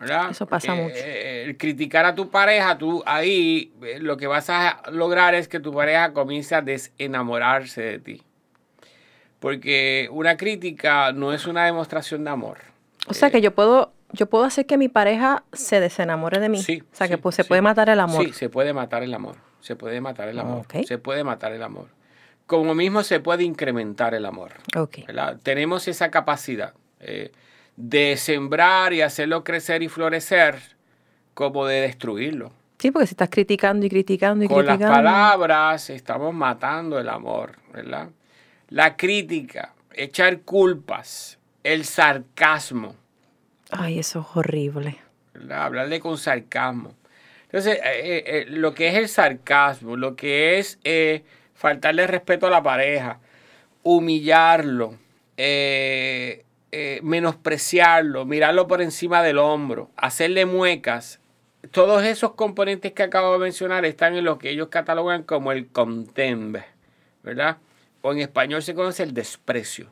¿verdad? 0.00 0.30
Eso 0.30 0.46
pasa 0.46 0.74
mucho. 0.74 0.94
Eh, 0.96 1.44
el 1.44 1.58
criticar 1.58 2.06
a 2.06 2.14
tu 2.14 2.30
pareja, 2.30 2.78
tú 2.78 3.02
ahí 3.04 3.70
eh, 3.82 3.98
lo 4.00 4.16
que 4.16 4.26
vas 4.26 4.48
a 4.48 4.82
lograr 4.90 5.34
es 5.34 5.46
que 5.46 5.60
tu 5.60 5.74
pareja 5.74 6.14
comience 6.14 6.54
a 6.54 6.62
desenamorarse 6.62 7.82
de 7.82 7.98
ti. 7.98 8.22
Porque 9.40 10.08
una 10.10 10.38
crítica 10.38 11.12
no 11.12 11.34
es 11.34 11.46
una 11.46 11.66
demostración 11.66 12.24
de 12.24 12.30
amor. 12.30 12.58
O 13.08 13.14
sea 13.14 13.30
que 13.30 13.42
yo 13.42 13.54
puedo, 13.54 13.92
yo 14.12 14.26
puedo 14.26 14.44
hacer 14.44 14.64
que 14.64 14.78
mi 14.78 14.88
pareja 14.88 15.44
se 15.52 15.80
desenamore 15.80 16.40
de 16.40 16.48
mí. 16.48 16.62
Sí, 16.62 16.82
o 16.92 16.96
sea 16.96 17.06
que 17.06 17.18
pues, 17.18 17.34
se 17.34 17.44
puede 17.44 17.60
matar 17.60 17.90
el 17.90 18.00
amor. 18.00 18.24
Sí, 18.24 18.32
se 18.32 18.48
puede 18.48 18.72
matar 18.72 19.02
el 19.02 19.12
amor. 19.12 19.36
Se 19.60 19.76
puede 19.76 20.00
matar 20.00 20.28
el 20.28 20.38
amor. 20.38 20.66
Se 20.86 20.98
puede 20.98 21.24
matar 21.24 21.52
el 21.52 21.62
amor 21.62 21.88
como 22.50 22.74
mismo 22.74 23.04
se 23.04 23.20
puede 23.20 23.44
incrementar 23.44 24.12
el 24.12 24.26
amor. 24.26 24.54
Tenemos 25.44 25.86
esa 25.86 26.10
capacidad 26.10 26.74
eh, 26.98 27.30
de 27.76 28.16
sembrar 28.16 28.92
y 28.92 29.02
hacerlo 29.02 29.44
crecer 29.44 29.84
y 29.84 29.88
florecer 29.88 30.58
como 31.32 31.64
de 31.64 31.82
destruirlo. 31.82 32.50
Sí, 32.80 32.90
porque 32.90 33.06
si 33.06 33.12
estás 33.12 33.30
criticando 33.30 33.86
y 33.86 33.88
criticando 33.88 34.44
y 34.44 34.48
criticando. 34.48 34.84
Con 34.84 34.88
las 34.88 34.96
palabras 34.96 35.90
estamos 35.90 36.34
matando 36.34 36.98
el 36.98 37.08
amor, 37.08 37.52
¿verdad? 37.72 38.08
La 38.68 38.96
crítica, 38.96 39.72
echar 39.92 40.40
culpas, 40.40 41.38
el 41.62 41.84
sarcasmo. 41.84 42.96
Ay, 43.70 44.00
eso 44.00 44.26
es 44.28 44.36
horrible. 44.36 44.98
Hablarle 45.52 46.00
con 46.00 46.18
sarcasmo. 46.18 46.94
Entonces, 47.50 47.78
eh, 47.84 48.24
eh, 48.26 48.44
lo 48.48 48.74
que 48.74 48.88
es 48.88 48.94
el 48.94 49.08
sarcasmo, 49.08 49.96
lo 49.96 50.14
que 50.14 50.58
es 50.58 50.78
faltarle 51.54 52.06
respeto 52.06 52.46
a 52.46 52.50
la 52.50 52.62
pareja, 52.62 53.20
humillarlo, 53.82 54.94
eh, 55.36 56.44
eh, 56.72 57.00
menospreciarlo, 57.02 58.24
mirarlo 58.24 58.68
por 58.68 58.82
encima 58.82 59.22
del 59.22 59.38
hombro, 59.38 59.90
hacerle 59.96 60.46
muecas. 60.46 61.20
Todos 61.72 62.04
esos 62.04 62.34
componentes 62.34 62.92
que 62.92 63.02
acabo 63.02 63.32
de 63.32 63.38
mencionar 63.38 63.84
están 63.84 64.14
en 64.14 64.24
lo 64.24 64.38
que 64.38 64.50
ellos 64.50 64.68
catalogan 64.68 65.22
como 65.22 65.52
el 65.52 65.68
contempt, 65.68 66.58
¿verdad? 67.22 67.58
O 68.02 68.12
en 68.12 68.20
español 68.20 68.62
se 68.62 68.74
conoce 68.74 69.02
el 69.02 69.14
desprecio. 69.14 69.88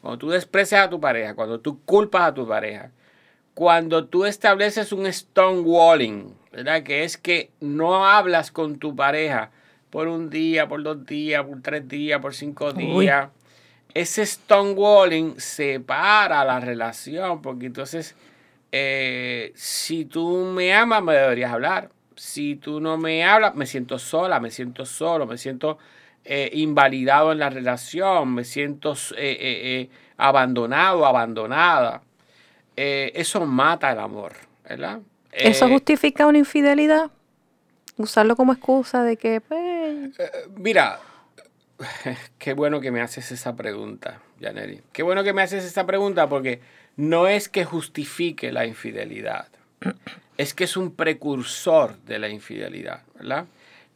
Cuando 0.00 0.18
tú 0.18 0.30
desprecias 0.30 0.86
a 0.86 0.90
tu 0.90 1.00
pareja, 1.00 1.34
cuando 1.34 1.60
tú 1.60 1.82
culpas 1.84 2.28
a 2.28 2.34
tu 2.34 2.46
pareja, 2.46 2.90
cuando 3.54 4.06
tú 4.06 4.24
estableces 4.24 4.92
un 4.92 5.10
stonewalling, 5.10 6.34
¿verdad? 6.52 6.82
Que 6.82 7.04
es 7.04 7.16
que 7.16 7.50
no 7.60 8.04
hablas 8.06 8.50
con 8.50 8.78
tu 8.78 8.94
pareja 8.94 9.50
por 9.90 10.08
un 10.08 10.28
día, 10.28 10.68
por 10.68 10.82
dos 10.82 11.06
días, 11.06 11.44
por 11.44 11.62
tres 11.62 11.88
días, 11.88 12.20
por 12.20 12.34
cinco 12.34 12.72
días. 12.72 13.28
Ese 13.94 14.26
stonewalling 14.26 15.38
separa 15.38 16.44
la 16.44 16.58
relación, 16.58 17.40
porque 17.40 17.66
entonces, 17.66 18.16
eh, 18.72 19.52
si 19.54 20.04
tú 20.04 20.36
me 20.52 20.74
amas, 20.74 21.00
me 21.00 21.14
deberías 21.14 21.52
hablar. 21.52 21.90
Si 22.16 22.56
tú 22.56 22.80
no 22.80 22.98
me 22.98 23.24
hablas, 23.24 23.54
me 23.54 23.66
siento 23.66 24.00
sola, 24.00 24.40
me 24.40 24.50
siento 24.50 24.84
solo, 24.84 25.26
me 25.26 25.38
siento 25.38 25.78
eh, 26.24 26.50
invalidado 26.54 27.30
en 27.30 27.38
la 27.38 27.50
relación, 27.50 28.34
me 28.34 28.42
siento 28.42 28.94
eh, 29.16 29.88
abandonado, 30.16 31.06
abandonada. 31.06 32.02
Eso 32.76 33.44
mata 33.46 33.92
el 33.92 33.98
amor, 33.98 34.32
¿verdad? 34.68 35.00
¿Eso 35.32 35.68
justifica 35.68 36.26
una 36.26 36.38
infidelidad? 36.38 37.10
Usarlo 37.96 38.36
como 38.36 38.52
excusa 38.52 39.02
de 39.02 39.16
que, 39.16 39.40
pues... 39.40 40.16
mira, 40.56 40.98
qué 42.38 42.54
bueno 42.54 42.80
que 42.80 42.90
me 42.90 43.00
haces 43.00 43.30
esa 43.32 43.56
pregunta, 43.56 44.20
Janeri. 44.40 44.80
Qué 44.92 45.02
bueno 45.02 45.24
que 45.24 45.32
me 45.32 45.42
haces 45.42 45.64
esa 45.64 45.86
pregunta 45.86 46.28
porque 46.28 46.60
no 46.96 47.26
es 47.26 47.48
que 47.48 47.64
justifique 47.64 48.52
la 48.52 48.66
infidelidad, 48.66 49.48
es 50.38 50.54
que 50.54 50.64
es 50.64 50.76
un 50.76 50.94
precursor 50.94 51.98
de 52.00 52.18
la 52.18 52.28
infidelidad, 52.28 53.02
¿verdad? 53.14 53.46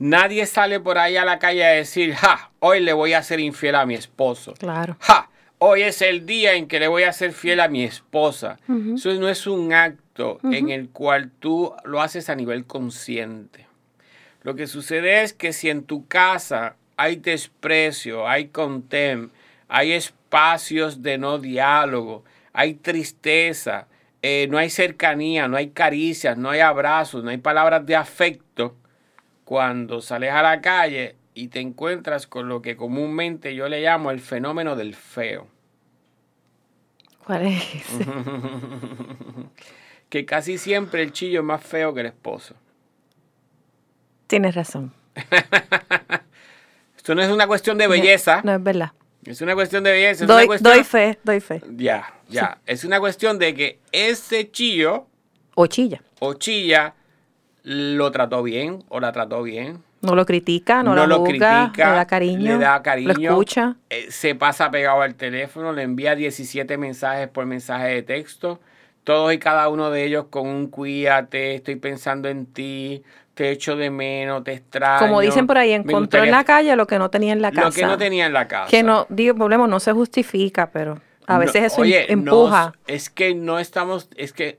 Nadie 0.01 0.47
sale 0.47 0.79
por 0.79 0.97
ahí 0.97 1.17
a 1.17 1.25
la 1.25 1.41
calle 1.41 1.65
a 1.65 1.71
decir, 1.71 2.15
ja, 2.15 2.51
hoy 2.61 2.81
le 2.81 2.93
voy 2.93 3.15
a 3.15 3.23
ser 3.23 3.41
infiel 3.41 3.75
a 3.75 3.85
mi 3.85 3.95
esposo. 3.95 4.55
Claro. 4.55 4.97
Ja, 5.01 5.29
hoy 5.59 5.83
es 5.83 6.03
el 6.03 6.27
día 6.27 6.55
en 6.55 6.69
que 6.69 6.81
le 6.81 6.89
voy 6.89 7.05
a 7.05 7.13
ser 7.13 7.33
fiel 7.33 7.61
a 7.61 7.69
mi 7.69 7.85
esposa. 7.85 8.59
Eso 8.95 9.13
no 9.15 9.29
es 9.29 9.47
un 9.47 9.73
acto 9.73 10.39
en 10.43 10.71
el 10.71 10.89
cual 10.91 11.31
tú 11.39 11.73
lo 11.85 12.01
haces 12.01 12.29
a 12.29 12.35
nivel 12.35 12.65
consciente. 12.65 13.67
Lo 14.43 14.55
que 14.55 14.67
sucede 14.67 15.23
es 15.23 15.33
que 15.33 15.53
si 15.53 15.69
en 15.71 15.85
tu 15.85 16.07
casa 16.07 16.77
hay 16.97 17.17
desprecio, 17.17 18.29
hay 18.29 18.49
contem, 18.49 19.31
hay 19.69 19.93
espacios 19.93 21.03
de 21.03 21.19
no 21.19 21.39
diálogo, 21.39 22.25
hay 22.53 22.75
tristeza, 22.75 23.87
eh, 24.23 24.49
no 24.51 24.59
hay 24.59 24.71
cercanía, 24.71 25.49
no 25.49 25.57
hay 25.57 25.71
caricias, 25.71 26.37
no 26.37 26.51
hay 26.51 26.61
abrazos, 26.61 27.23
no 27.23 27.31
hay 27.31 27.39
palabras 27.39 27.85
de 27.87 27.95
afecto, 27.95 28.75
cuando 29.45 30.03
sales 30.03 30.31
a 30.31 30.43
la 30.43 30.61
calle 30.61 31.15
y 31.39 31.47
te 31.47 31.61
encuentras 31.61 32.27
con 32.27 32.49
lo 32.49 32.63
que 32.63 32.77
comúnmente 32.77 33.55
yo 33.55 33.69
le 33.69 33.81
llamo 33.81 34.11
el 34.11 34.19
fenómeno 34.19 34.75
del 34.75 34.97
feo. 34.97 35.47
¿Cuál 37.25 37.47
es 37.47 37.75
ese? 37.77 38.05
que 40.09 40.27
casi 40.27 40.59
siempre 40.59 41.01
el 41.01 41.13
chillo 41.13 41.39
es 41.39 41.47
más 41.47 41.63
feo 41.63 41.95
que 41.95 42.01
el 42.01 42.07
esposo. 42.07 42.57
Tienes 44.27 44.57
razón. 44.57 44.93
Esto 46.97 47.15
no 47.15 47.23
es 47.23 47.31
una 47.31 47.47
cuestión 47.47 47.79
de 47.79 47.87
belleza. 47.87 48.41
No, 48.43 48.57
es 48.57 48.63
verdad. 48.63 48.91
Es 49.25 49.41
una 49.41 49.55
cuestión 49.55 49.85
de 49.85 49.93
belleza. 49.93 50.27
Doy, 50.27 50.49
doy 50.59 50.83
fe, 50.83 51.21
doy 51.23 51.39
fe. 51.39 51.63
Ya, 51.77 52.15
ya. 52.29 52.59
Es 52.67 52.83
una 52.83 52.99
cuestión 52.99 53.39
de 53.39 53.55
que 53.55 53.79
ese 53.93 54.51
chillo. 54.51 55.07
O 55.55 55.69
chilla. 55.69 56.03
O 56.19 56.35
chilla 56.35 56.97
lo 57.63 58.11
trató 58.11 58.43
bien 58.43 58.83
o 58.89 58.99
la 58.99 59.13
trató 59.13 59.45
bien. 59.45 59.85
No 60.01 60.15
lo 60.15 60.25
critica, 60.25 60.83
no, 60.83 60.95
lo 61.07 61.25
critica, 61.25 61.73
le 61.75 61.83
da 61.83 62.07
cariño, 62.07 62.59
le 62.59 62.65
da 62.65 62.83
cariño, 62.83 63.15
lo 63.15 63.31
escucha. 63.31 63.77
Eh, 63.91 64.07
se 64.11 64.35
pasa 64.37 64.71
pegado 64.71 65.03
al 65.03 65.17
teléfono, 65.17 65.73
le 65.73 65.83
envía 65.83 66.15
17 66.15 66.79
mensajes 66.79 67.29
por 67.29 67.47
mensaje 67.47 67.89
de 67.89 68.03
texto, 68.03 68.61
todos 69.03 69.33
y 69.33 69.39
cada 69.39 69.69
uno 69.69 69.91
de 69.91 70.05
ellos 70.05 70.27
con 70.31 70.47
un 70.47 70.69
cuídate, 70.69 71.57
estoy 71.57 71.77
pensando 71.77 72.29
en 72.29 72.47
ti, 72.47 73.03
te 73.35 73.51
echo 73.51 73.77
de 73.77 73.91
menos, 73.91 74.45
te 74.45 74.53
extraño. 74.53 75.01
Como 75.01 75.21
dicen 75.21 75.47
por 75.47 75.59
ahí, 75.59 75.73
encontró 75.73 76.23
en 76.23 76.31
la 76.31 76.45
calle 76.45 76.77
lo 76.77 76.87
que 76.87 76.99
no 76.99 77.11
tenía 77.11 77.33
en 77.33 77.43
la 77.43 77.51
casa. 77.51 77.69
Lo 77.69 77.73
que 77.73 77.83
no 77.85 77.99
tenía 77.99 78.27
en 78.27 78.33
la 78.33 78.47
casa. 78.47 78.71
Que 78.71 78.83
no, 78.83 79.07
digo, 79.09 79.35
problema, 79.35 79.67
no 79.67 79.81
se 79.81 79.93
justifica, 79.93 80.71
pero 80.71 81.01
a 81.27 81.39
veces 81.39 81.73
eso 81.73 81.83
empuja. 81.85 82.73
es 82.87 83.11
que 83.11 83.35
no 83.35 83.59
estamos, 83.59 84.09
es 84.17 84.33
que 84.33 84.59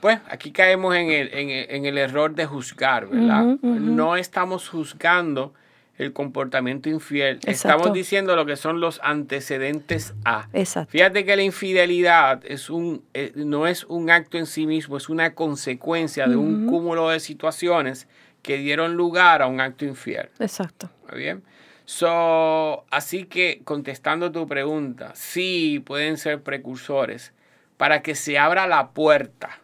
pues 0.00 0.18
aquí 0.28 0.50
caemos 0.50 0.94
en 0.96 1.10
el, 1.10 1.98
error 1.98 2.34
de 2.34 2.46
juzgar, 2.46 3.06
¿verdad? 3.06 3.56
No 3.62 4.16
estamos 4.16 4.68
juzgando 4.68 5.54
el 5.96 6.12
comportamiento 6.12 6.88
infiel. 6.88 7.38
Estamos 7.46 7.92
diciendo 7.92 8.34
lo 8.34 8.46
que 8.46 8.56
son 8.56 8.80
los 8.80 9.00
antecedentes 9.02 10.14
a. 10.24 10.48
Exacto. 10.52 10.90
Fíjate 10.90 11.24
que 11.24 11.36
la 11.36 11.42
infidelidad 11.42 12.42
es 12.46 12.70
un, 12.70 13.04
eh, 13.12 13.32
no 13.36 13.66
es 13.66 13.84
un 13.84 14.10
acto 14.10 14.38
en 14.38 14.46
sí 14.46 14.66
mismo, 14.66 14.96
es 14.96 15.08
una 15.08 15.34
consecuencia 15.34 16.26
de 16.26 16.36
un 16.36 16.66
cúmulo 16.66 17.10
de 17.10 17.20
situaciones 17.20 18.08
que 18.42 18.56
dieron 18.56 18.94
lugar 18.94 19.42
a 19.42 19.46
un 19.46 19.60
acto 19.60 19.84
infiel. 19.84 20.30
Exacto. 20.38 20.88
¿Está 21.02 21.16
bien? 21.16 21.42
So, 21.84 22.86
así 22.90 23.24
que 23.24 23.60
contestando 23.64 24.32
tu 24.32 24.46
pregunta, 24.46 25.12
sí 25.14 25.82
pueden 25.84 26.16
ser 26.16 26.42
precursores 26.42 27.34
para 27.80 28.02
que 28.02 28.14
se 28.14 28.38
abra 28.38 28.66
la 28.66 28.90
puerta 28.90 29.58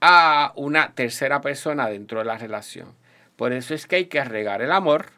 a 0.00 0.54
una 0.56 0.94
tercera 0.94 1.42
persona 1.42 1.86
dentro 1.86 2.20
de 2.20 2.24
la 2.24 2.38
relación. 2.38 2.94
Por 3.36 3.52
eso 3.52 3.74
es 3.74 3.86
que 3.86 3.96
hay 3.96 4.06
que 4.06 4.24
regar 4.24 4.62
el 4.62 4.72
amor, 4.72 5.08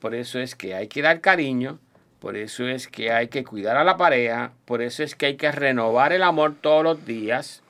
por 0.00 0.14
eso 0.14 0.38
es 0.38 0.54
que 0.54 0.74
hay 0.74 0.88
que 0.88 1.02
dar 1.02 1.20
cariño, 1.20 1.78
por 2.20 2.38
eso 2.38 2.66
es 2.66 2.88
que 2.88 3.12
hay 3.12 3.28
que 3.28 3.44
cuidar 3.44 3.76
a 3.76 3.84
la 3.84 3.98
pareja, 3.98 4.52
por 4.64 4.80
eso 4.80 5.02
es 5.02 5.14
que 5.14 5.26
hay 5.26 5.36
que 5.36 5.52
renovar 5.52 6.14
el 6.14 6.22
amor 6.22 6.54
todos 6.58 6.82
los 6.82 7.04
días, 7.04 7.62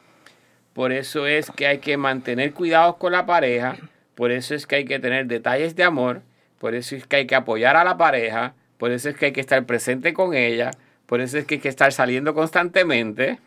por 0.74 0.92
eso 0.92 1.26
es 1.26 1.50
que 1.50 1.66
hay 1.66 1.78
que 1.78 1.96
mantener 1.96 2.52
cuidados 2.52 2.98
con 2.98 3.10
la 3.10 3.26
pareja, 3.26 3.78
por 4.14 4.30
eso 4.30 4.54
es 4.54 4.68
que 4.68 4.76
hay 4.76 4.84
que 4.84 5.00
tener 5.00 5.26
detalles 5.26 5.74
de 5.74 5.82
amor, 5.82 6.22
por 6.60 6.76
eso 6.76 6.94
es 6.94 7.04
que 7.04 7.16
hay 7.16 7.26
que 7.26 7.34
apoyar 7.34 7.74
a 7.74 7.82
la 7.82 7.96
pareja, 7.96 8.54
por 8.76 8.92
eso 8.92 9.08
es 9.08 9.16
que 9.16 9.26
hay 9.26 9.32
que 9.32 9.40
estar 9.40 9.64
presente 9.64 10.14
con 10.14 10.34
ella, 10.34 10.70
por 11.08 11.22
eso 11.22 11.38
es 11.38 11.46
que 11.46 11.54
hay 11.54 11.60
que 11.62 11.70
estar 11.70 11.90
saliendo 11.90 12.34
constantemente. 12.34 13.38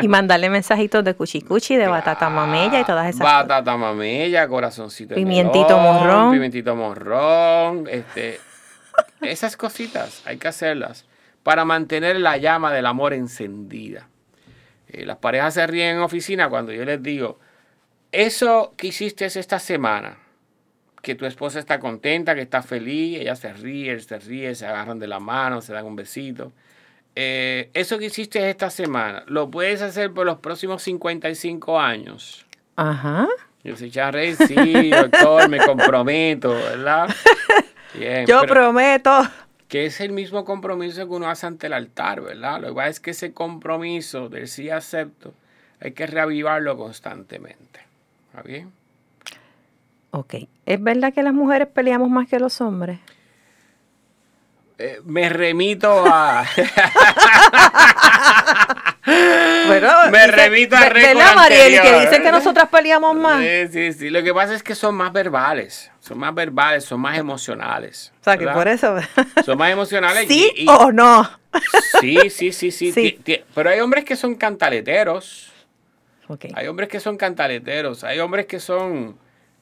Y 0.00 0.08
mandarle 0.08 0.48
mensajitos 0.48 1.04
de 1.04 1.12
cuchicuchi, 1.12 1.76
de 1.76 1.86
batata 1.86 2.30
mamella 2.30 2.80
y 2.80 2.84
todas 2.84 3.06
esas 3.06 3.20
cosas. 3.20 3.48
Batata 3.48 3.76
mamella, 3.76 4.48
corazoncito 4.48 5.14
Pimientito 5.14 5.76
morrón. 5.76 6.32
Pimientito 6.32 6.74
morrón. 6.74 7.86
Este, 7.90 8.40
esas 9.20 9.58
cositas 9.58 10.22
hay 10.24 10.38
que 10.38 10.48
hacerlas 10.48 11.04
para 11.42 11.66
mantener 11.66 12.18
la 12.18 12.38
llama 12.38 12.72
del 12.72 12.86
amor 12.86 13.12
encendida. 13.12 14.08
Eh, 14.88 15.04
las 15.04 15.18
parejas 15.18 15.52
se 15.52 15.66
ríen 15.66 15.96
en 15.96 16.02
oficina 16.02 16.48
cuando 16.48 16.72
yo 16.72 16.82
les 16.86 17.02
digo, 17.02 17.38
eso 18.10 18.72
que 18.78 18.86
hiciste 18.86 19.26
esta 19.26 19.58
semana, 19.58 20.16
que 21.02 21.14
tu 21.14 21.26
esposa 21.26 21.58
está 21.58 21.78
contenta, 21.78 22.34
que 22.34 22.40
está 22.40 22.62
feliz, 22.62 23.20
ella 23.20 23.36
se 23.36 23.52
ríe, 23.52 24.00
se 24.00 24.18
ríe, 24.18 24.54
se 24.54 24.64
agarran 24.64 24.98
de 24.98 25.08
la 25.08 25.20
mano, 25.20 25.60
se 25.60 25.74
dan 25.74 25.84
un 25.84 25.94
besito 25.94 26.52
eh, 27.14 27.70
eso 27.74 27.98
que 27.98 28.06
hiciste 28.06 28.48
esta 28.48 28.70
semana, 28.70 29.24
lo 29.26 29.50
puedes 29.50 29.82
hacer 29.82 30.12
por 30.12 30.26
los 30.26 30.38
próximos 30.38 30.82
55 30.82 31.78
años. 31.78 32.46
Ajá. 32.76 33.28
Yo 33.64 33.76
soy 33.76 33.90
Charrey, 33.90 34.34
sí, 34.34 34.90
doctor, 34.90 35.48
me 35.48 35.58
comprometo, 35.58 36.50
¿verdad? 36.50 37.08
Bien, 37.94 38.26
Yo 38.26 38.42
prometo. 38.42 39.22
Que 39.68 39.86
es 39.86 40.00
el 40.00 40.12
mismo 40.12 40.44
compromiso 40.44 41.06
que 41.06 41.14
uno 41.14 41.28
hace 41.28 41.46
ante 41.46 41.68
el 41.68 41.74
altar, 41.74 42.22
¿verdad? 42.22 42.60
Lo 42.60 42.68
que 42.68 42.74
pasa 42.74 42.88
es 42.88 43.00
que 43.00 43.10
ese 43.12 43.32
compromiso 43.32 44.28
del 44.28 44.48
sí 44.48 44.70
acepto 44.70 45.34
hay 45.80 45.92
que 45.92 46.06
reavivarlo 46.06 46.76
constantemente. 46.76 47.80
¿Está 48.30 48.42
bien? 48.42 48.72
Ok. 50.10 50.34
¿Es 50.66 50.82
verdad 50.82 51.12
que 51.12 51.22
las 51.22 51.34
mujeres 51.34 51.68
peleamos 51.68 52.10
más 52.10 52.28
que 52.28 52.38
los 52.38 52.60
hombres? 52.60 52.98
Eh, 54.84 55.00
me 55.04 55.28
remito 55.28 56.04
a. 56.04 56.42
me 59.06 60.26
remito 60.26 60.74
a 60.74 60.88
¿Verdad, 60.88 61.36
Mariel? 61.36 61.80
Que 61.80 62.00
dicen 62.00 62.24
que 62.24 62.32
nosotras 62.32 62.68
peleamos 62.68 63.14
más. 63.14 63.44
Sí, 63.44 63.68
sí, 63.70 63.92
sí. 63.92 64.10
Lo 64.10 64.24
que 64.24 64.34
pasa 64.34 64.54
es 64.54 64.64
que 64.64 64.74
son 64.74 64.96
más 64.96 65.12
verbales. 65.12 65.92
Son 66.00 66.18
más 66.18 66.34
verbales, 66.34 66.84
son 66.84 67.00
más 67.00 67.16
emocionales. 67.16 68.12
O 68.22 68.24
sea, 68.24 68.36
que 68.36 68.48
por 68.48 68.66
eso. 68.66 68.96
son 69.44 69.56
más 69.56 69.70
emocionales. 69.70 70.26
¿Sí 70.26 70.52
o 70.66 70.90
no? 70.90 71.30
sí, 72.00 72.18
sí, 72.28 72.50
sí, 72.50 72.72
sí. 72.72 73.20
Pero 73.54 73.70
hay 73.70 73.78
hombres 73.78 74.04
que 74.04 74.16
son 74.16 74.34
cantaleteros. 74.34 75.52
Hay 76.56 76.66
hombres 76.66 76.88
que 76.88 76.98
son 76.98 77.16
cantaleteros. 77.16 78.02
Hay 78.02 78.18
hombres 78.18 78.46
que 78.46 78.58
son. 78.58 79.16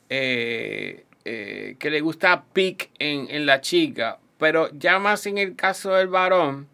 Eh, 0.09 1.05
eh, 1.27 1.77
que 1.79 1.91
le 1.91 2.01
gusta 2.01 2.43
pic 2.55 2.89
en, 2.99 3.27
en 3.29 3.45
la 3.45 3.61
chica 3.61 4.17
pero 4.41 4.71
ya 4.73 4.99
más 4.99 5.27
en 5.27 5.39
el 5.39 5.55
caso 5.55 5.93
del 5.93 6.09
varón, 6.09 6.67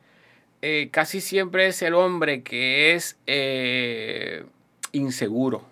eh, 0.62 0.88
casi 0.90 1.20
siempre 1.20 1.66
es 1.66 1.82
el 1.82 1.94
hombre 1.94 2.42
que 2.42 2.94
es 2.94 3.18
eh, 3.26 4.44
inseguro. 4.92 5.64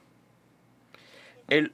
El, 1.48 1.72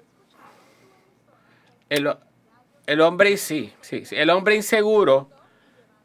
el, 1.89 3.01
hombre 3.01 3.37
sí, 3.37 3.73
sí, 3.81 4.05
el 4.13 4.31
hombre 4.31 4.57
inseguro 4.57 5.31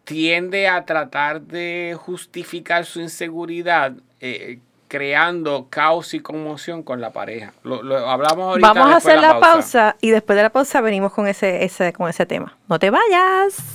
tiende 0.06 0.67
a 0.67 0.86
tratar 0.86 1.41
de 1.41 1.97
justificar 1.99 2.86
su 2.86 3.01
inseguridad 3.01 3.93
eh, 4.21 4.60
creando 4.88 5.67
caos 5.69 6.13
y 6.13 6.21
conmoción 6.21 6.84
con 6.84 7.01
la 7.01 7.12
pareja. 7.12 7.54
Lo, 7.63 7.97
hablamos 8.08 8.49
ahorita. 8.49 8.73
Vamos 8.73 8.93
a 8.93 8.97
hacer 8.97 9.19
la, 9.19 9.39
pausa. 9.39 9.97
y 9.99 10.12
después 10.12 10.38
de 10.38 10.43
la 10.43 10.51
pausa 10.51 10.80
venimos 10.80 11.12
con 11.12 11.28
ese, 11.28 11.65
ese, 11.65 11.91
con 11.91 12.10
ese 12.10 12.25
tema. 12.25 12.56
No 12.69 12.80
te 12.80 12.89
vayas. 12.91 13.75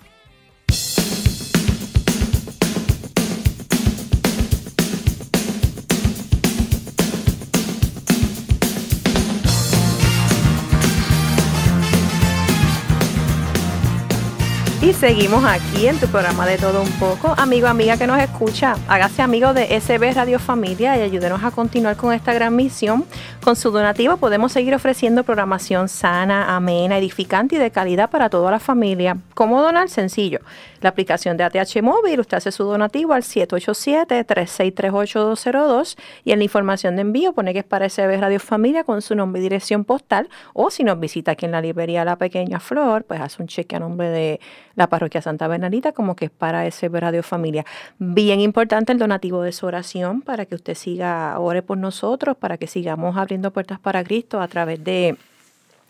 Y 14.91 14.93
seguimos 14.93 15.43
aquí 15.45 15.87
en 15.87 15.97
tu 16.01 16.07
programa 16.07 16.45
de 16.45 16.57
todo 16.57 16.81
un 16.81 16.91
poco. 16.99 17.33
Amigo, 17.37 17.67
amiga 17.67 17.95
que 17.95 18.07
nos 18.07 18.19
escucha, 18.19 18.75
hágase 18.89 19.21
amigo 19.21 19.53
de 19.53 19.79
SB 19.79 20.13
Radio 20.13 20.37
Familia 20.37 20.97
y 20.97 21.01
ayúdenos 21.01 21.45
a 21.45 21.51
continuar 21.51 21.95
con 21.95 22.11
esta 22.11 22.33
gran 22.33 22.57
misión. 22.57 23.05
Con 23.41 23.55
su 23.55 23.71
donativo 23.71 24.17
podemos 24.17 24.51
seguir 24.51 24.75
ofreciendo 24.75 25.23
programación 25.23 25.87
sana, 25.87 26.57
amena, 26.57 26.97
edificante 26.97 27.55
y 27.55 27.59
de 27.59 27.71
calidad 27.71 28.09
para 28.09 28.29
toda 28.29 28.51
la 28.51 28.59
familia. 28.59 29.15
¿Cómo 29.33 29.61
donar? 29.61 29.87
Sencillo. 29.87 30.41
La 30.81 30.89
aplicación 30.89 31.37
de 31.37 31.45
ATH 31.45 31.81
Móvil, 31.81 32.19
usted 32.19 32.35
hace 32.37 32.51
su 32.51 32.65
donativo 32.65 33.13
al 33.13 33.21
787-3638-202 33.21 35.95
y 36.25 36.33
en 36.33 36.39
la 36.39 36.43
información 36.43 36.95
de 36.95 37.03
envío 37.03 37.33
pone 37.33 37.53
que 37.53 37.59
es 37.59 37.65
para 37.65 37.87
SB 37.87 38.19
Radio 38.19 38.39
Familia 38.39 38.83
con 38.83 39.03
su 39.03 39.13
nombre 39.15 39.39
y 39.39 39.43
dirección 39.43 39.85
postal 39.85 40.27
o 40.53 40.71
si 40.71 40.83
nos 40.83 40.99
visita 40.99 41.33
aquí 41.33 41.45
en 41.45 41.51
la 41.51 41.61
librería 41.61 42.03
La 42.03 42.15
Pequeña 42.17 42.59
Flor, 42.59 43.03
pues 43.03 43.21
hace 43.21 43.39
un 43.41 43.47
cheque 43.47 43.75
a 43.75 43.79
nombre 43.79 44.09
de 44.09 44.39
la 44.81 44.87
parroquia 44.87 45.21
Santa 45.21 45.47
Bernadita 45.47 45.91
como 45.91 46.15
que 46.15 46.25
es 46.25 46.31
para 46.31 46.65
ese 46.65 46.89
Radio 46.89 47.21
Familia. 47.21 47.65
Bien 47.99 48.39
importante 48.41 48.91
el 48.91 48.97
donativo 48.97 49.43
de 49.43 49.51
su 49.51 49.67
oración 49.67 50.23
para 50.23 50.47
que 50.47 50.55
usted 50.55 50.73
siga, 50.73 51.39
ore 51.39 51.61
por 51.61 51.77
nosotros, 51.77 52.35
para 52.35 52.57
que 52.57 52.65
sigamos 52.65 53.15
abriendo 53.15 53.51
puertas 53.51 53.79
para 53.79 54.03
Cristo 54.03 54.41
a 54.41 54.47
través 54.47 54.83
de, 54.83 55.17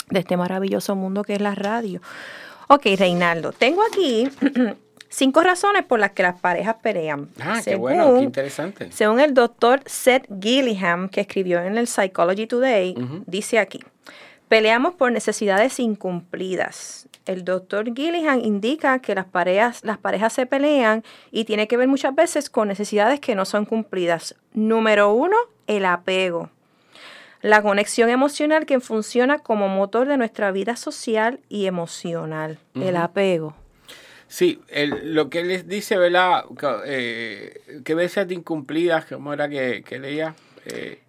de 0.09 0.19
este 0.19 0.35
maravilloso 0.35 0.95
mundo 0.97 1.23
que 1.23 1.35
es 1.35 1.41
la 1.41 1.55
radio. 1.55 2.01
Ok, 2.67 2.85
Reinaldo, 2.97 3.53
tengo 3.53 3.81
aquí 3.89 4.29
cinco 5.09 5.41
razones 5.41 5.85
por 5.85 5.99
las 5.99 6.11
que 6.11 6.23
las 6.23 6.37
parejas 6.37 6.75
pelean. 6.81 7.29
Ah, 7.39 7.61
qué 7.63 7.77
bueno, 7.77 8.15
qué 8.15 8.23
interesante. 8.23 8.91
Según 8.91 9.21
el 9.21 9.33
doctor 9.33 9.81
Seth 9.85 10.27
Gilliam, 10.41 11.07
que 11.07 11.21
escribió 11.21 11.61
en 11.61 11.77
el 11.77 11.87
Psychology 11.87 12.45
Today, 12.45 12.95
dice 13.25 13.57
aquí, 13.57 13.79
peleamos 14.51 14.95
por 14.95 15.13
necesidades 15.13 15.79
incumplidas 15.79 17.07
el 17.25 17.45
doctor 17.45 17.93
Gillihan 17.95 18.43
indica 18.43 18.99
que 18.99 19.15
las 19.15 19.25
parejas, 19.25 19.83
las 19.83 19.97
parejas 19.97 20.33
se 20.33 20.45
pelean 20.45 21.03
y 21.31 21.45
tiene 21.45 21.67
que 21.67 21.77
ver 21.77 21.87
muchas 21.87 22.15
veces 22.15 22.49
con 22.49 22.67
necesidades 22.67 23.19
que 23.19 23.35
no 23.35 23.45
son 23.45 23.65
cumplidas. 23.65 24.35
Número 24.53 25.13
uno, 25.13 25.35
el 25.67 25.85
apego. 25.85 26.49
La 27.41 27.61
conexión 27.61 28.09
emocional 28.09 28.65
que 28.65 28.79
funciona 28.79 29.39
como 29.39 29.67
motor 29.67 30.07
de 30.07 30.17
nuestra 30.17 30.51
vida 30.51 30.75
social 30.75 31.39
y 31.49 31.65
emocional. 31.65 32.59
El 32.75 32.97
apego. 32.97 33.55
Sí, 34.27 34.61
lo 35.03 35.29
que 35.29 35.43
les 35.43 35.67
dice, 35.67 35.97
¿verdad? 35.97 36.45
Eh, 36.85 37.61
que 37.83 37.95
veces 37.95 38.29
incumplidas, 38.31 39.05
como 39.05 39.33
era 39.33 39.49
que, 39.49 39.83
leía? 39.99 40.35
Eh, 40.65 40.99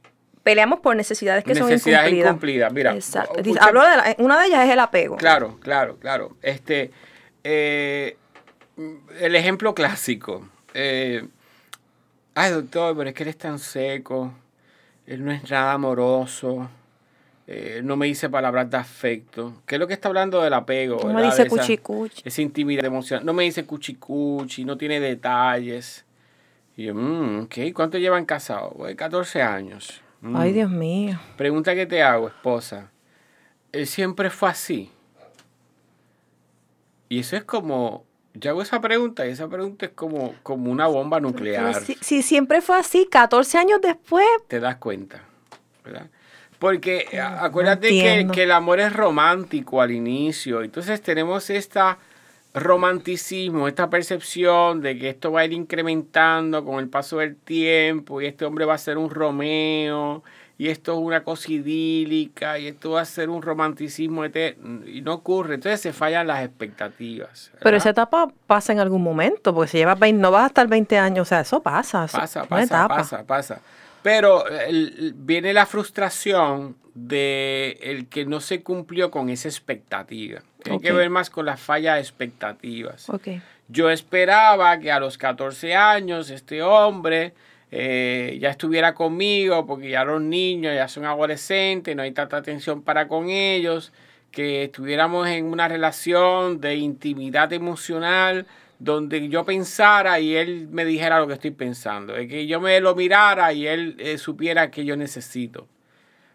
peleamos 0.42 0.80
por 0.80 0.96
necesidades 0.96 1.44
que 1.44 1.54
son 1.54 1.70
incumplidas. 1.72 2.72
Mira, 2.72 2.94
Exacto. 2.94 3.42
Hablo 3.60 3.82
de 3.82 4.16
una 4.18 4.40
de 4.40 4.46
ellas 4.46 4.66
es 4.66 4.72
el 4.72 4.80
apego. 4.80 5.16
Claro, 5.16 5.58
claro, 5.60 5.96
claro. 5.96 6.36
Este, 6.42 6.90
eh, 7.44 8.16
el 9.20 9.34
ejemplo 9.34 9.74
clásico. 9.74 10.48
Eh, 10.74 11.26
ay, 12.34 12.52
doctor, 12.52 12.96
pero 12.96 13.10
es 13.10 13.14
que 13.14 13.22
él 13.22 13.28
es 13.28 13.38
tan 13.38 13.58
seco. 13.58 14.32
Él 15.06 15.24
no 15.24 15.32
es 15.32 15.48
nada 15.50 15.72
amoroso. 15.72 16.68
Eh, 17.46 17.80
no 17.82 17.96
me 17.96 18.06
dice 18.06 18.30
palabras 18.30 18.70
de 18.70 18.76
afecto. 18.76 19.62
¿Qué 19.66 19.74
es 19.74 19.78
lo 19.78 19.86
que 19.86 19.94
está 19.94 20.08
hablando 20.08 20.40
del 20.40 20.54
apego? 20.54 21.00
No 21.04 21.12
me 21.12 21.24
dice 21.24 21.46
cuchicuchi. 21.48 22.22
Esa 22.24 22.40
intimidad 22.40 22.84
emocional. 22.84 23.26
No 23.26 23.32
me 23.32 23.42
dice 23.42 23.64
cuchicuchi, 23.64 24.64
no 24.64 24.76
tiene 24.76 25.00
detalles. 25.00 26.04
Y 26.76 26.84
yo, 26.84 26.94
mmm, 26.94 27.42
ok, 27.44 27.74
¿cuánto 27.74 27.98
llevan 27.98 28.24
casados? 28.24 28.72
14 28.96 29.42
años. 29.42 30.00
Ay, 30.22 30.50
mm. 30.50 30.54
Dios 30.54 30.70
mío. 30.70 31.20
Pregunta 31.36 31.74
que 31.74 31.86
te 31.86 32.02
hago, 32.02 32.28
esposa. 32.28 32.90
¿Él 33.72 33.86
siempre 33.86 34.30
fue 34.30 34.50
así? 34.50 34.90
Y 37.08 37.20
eso 37.20 37.36
es 37.36 37.44
como, 37.44 38.06
yo 38.34 38.50
hago 38.50 38.62
esa 38.62 38.80
pregunta 38.80 39.26
y 39.26 39.30
esa 39.30 39.48
pregunta 39.48 39.86
es 39.86 39.92
como, 39.92 40.34
como 40.42 40.70
una 40.70 40.86
bomba 40.86 41.20
nuclear. 41.20 41.74
Si, 41.74 42.22
siempre 42.22 42.60
fue 42.60 42.78
así, 42.78 43.06
14 43.10 43.58
años 43.58 43.80
después. 43.82 44.26
Te 44.48 44.60
das 44.60 44.76
cuenta, 44.76 45.22
¿verdad? 45.84 46.08
Porque 46.58 47.08
acuérdate 47.20 47.88
que, 47.88 48.28
que, 48.32 48.44
el 48.44 48.52
amor 48.52 48.78
es 48.78 48.92
romántico 48.92 49.82
al 49.82 49.90
inicio. 49.90 50.62
Entonces 50.62 51.02
tenemos 51.02 51.50
esta 51.50 51.98
romanticismo, 52.54 53.66
esta 53.66 53.88
percepción 53.88 54.82
de 54.82 54.98
que 54.98 55.08
esto 55.08 55.32
va 55.32 55.40
a 55.40 55.44
ir 55.44 55.52
incrementando 55.52 56.64
con 56.64 56.80
el 56.80 56.88
paso 56.88 57.18
del 57.18 57.36
tiempo 57.36 58.20
y 58.20 58.26
este 58.26 58.44
hombre 58.44 58.64
va 58.64 58.74
a 58.74 58.78
ser 58.78 58.98
un 58.98 59.08
Romeo 59.08 60.22
y 60.58 60.68
esto 60.68 60.92
es 60.92 60.98
una 60.98 61.24
cosa 61.24 61.50
idílica 61.50 62.58
y 62.58 62.68
esto 62.68 62.92
va 62.92 63.00
a 63.00 63.04
ser 63.06 63.30
un 63.30 63.40
romanticismo 63.40 64.24
y 64.26 65.00
no 65.00 65.14
ocurre, 65.14 65.54
entonces 65.54 65.80
se 65.80 65.92
fallan 65.92 66.26
las 66.26 66.44
expectativas. 66.44 67.50
Pero 67.62 67.76
esa 67.78 67.90
etapa 67.90 68.28
pasa 68.46 68.72
en 68.72 68.80
algún 68.80 69.02
momento, 69.02 69.54
porque 69.54 69.70
si 69.70 69.78
llevas 69.78 69.98
20, 69.98 70.20
no 70.20 70.30
vas 70.30 70.44
a 70.44 70.46
estar 70.48 70.68
20 70.68 70.98
años, 70.98 71.26
o 71.26 71.28
sea, 71.28 71.40
eso 71.40 71.62
pasa. 71.62 72.06
Pasa, 72.06 72.44
pasa, 72.44 72.86
pasa, 72.86 73.24
pasa. 73.26 73.60
Pero 74.02 74.44
viene 75.14 75.52
la 75.52 75.64
frustración 75.64 76.76
de 76.94 77.78
el 77.80 78.08
que 78.08 78.26
no 78.26 78.40
se 78.40 78.62
cumplió 78.62 79.10
con 79.10 79.30
esa 79.30 79.48
expectativa. 79.48 80.42
Tiene 80.62 80.80
que 80.80 80.92
ver 80.92 81.10
más 81.10 81.30
con 81.30 81.46
la 81.46 81.56
falla 81.56 81.94
de 81.94 82.00
expectativas. 82.00 83.08
Yo 83.68 83.90
esperaba 83.90 84.78
que 84.78 84.92
a 84.92 85.00
los 85.00 85.18
14 85.18 85.74
años 85.74 86.30
este 86.30 86.62
hombre 86.62 87.32
eh, 87.70 88.36
ya 88.40 88.50
estuviera 88.50 88.94
conmigo, 88.94 89.66
porque 89.66 89.90
ya 89.90 90.04
los 90.04 90.20
niños 90.20 90.74
ya 90.74 90.88
son 90.88 91.06
adolescentes, 91.06 91.96
no 91.96 92.02
hay 92.02 92.12
tanta 92.12 92.36
atención 92.36 92.82
para 92.82 93.08
con 93.08 93.30
ellos, 93.30 93.92
que 94.30 94.64
estuviéramos 94.64 95.26
en 95.28 95.46
una 95.46 95.68
relación 95.68 96.60
de 96.60 96.76
intimidad 96.76 97.52
emocional 97.52 98.46
donde 98.78 99.28
yo 99.28 99.44
pensara 99.44 100.18
y 100.18 100.34
él 100.34 100.68
me 100.70 100.84
dijera 100.84 101.20
lo 101.20 101.28
que 101.28 101.34
estoy 101.34 101.52
pensando, 101.52 102.14
de 102.14 102.26
que 102.26 102.46
yo 102.46 102.60
me 102.60 102.80
lo 102.80 102.94
mirara 102.94 103.52
y 103.52 103.66
él 103.66 103.96
eh, 103.98 104.18
supiera 104.18 104.70
que 104.70 104.84
yo 104.84 104.96
necesito. 104.96 105.68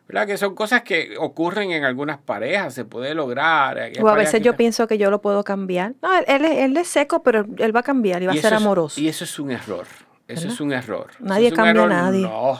¿Verdad? 0.07 0.27
Que 0.27 0.37
son 0.37 0.55
cosas 0.55 0.83
que 0.83 1.15
ocurren 1.19 1.71
en 1.71 1.83
algunas 1.83 2.17
parejas, 2.17 2.73
se 2.73 2.85
puede 2.85 3.13
lograr. 3.13 3.91
O 4.01 4.07
a 4.07 4.15
veces 4.15 4.41
yo 4.41 4.55
pienso 4.55 4.87
que 4.87 4.97
yo 4.97 5.11
lo 5.11 5.21
puedo 5.21 5.43
cambiar. 5.43 5.93
No, 6.01 6.09
él, 6.19 6.45
él, 6.45 6.77
es 6.77 6.87
seco, 6.87 7.23
pero 7.23 7.45
él 7.57 7.75
va 7.75 7.81
a 7.81 7.83
cambiar 7.83 8.23
y 8.23 8.27
va 8.27 8.33
a 8.33 8.37
ser 8.37 8.53
amoroso. 8.53 8.99
y 8.99 9.07
eso 9.07 9.25
es 9.25 9.39
un 9.39 9.51
error. 9.51 9.85
Eso 10.27 10.47
es 10.47 10.59
un 10.59 10.73
error. 10.73 11.11
Nadie 11.19 11.51
cambia 11.51 11.83
a 11.83 11.87
nadie. 11.87 12.21
No. 12.21 12.59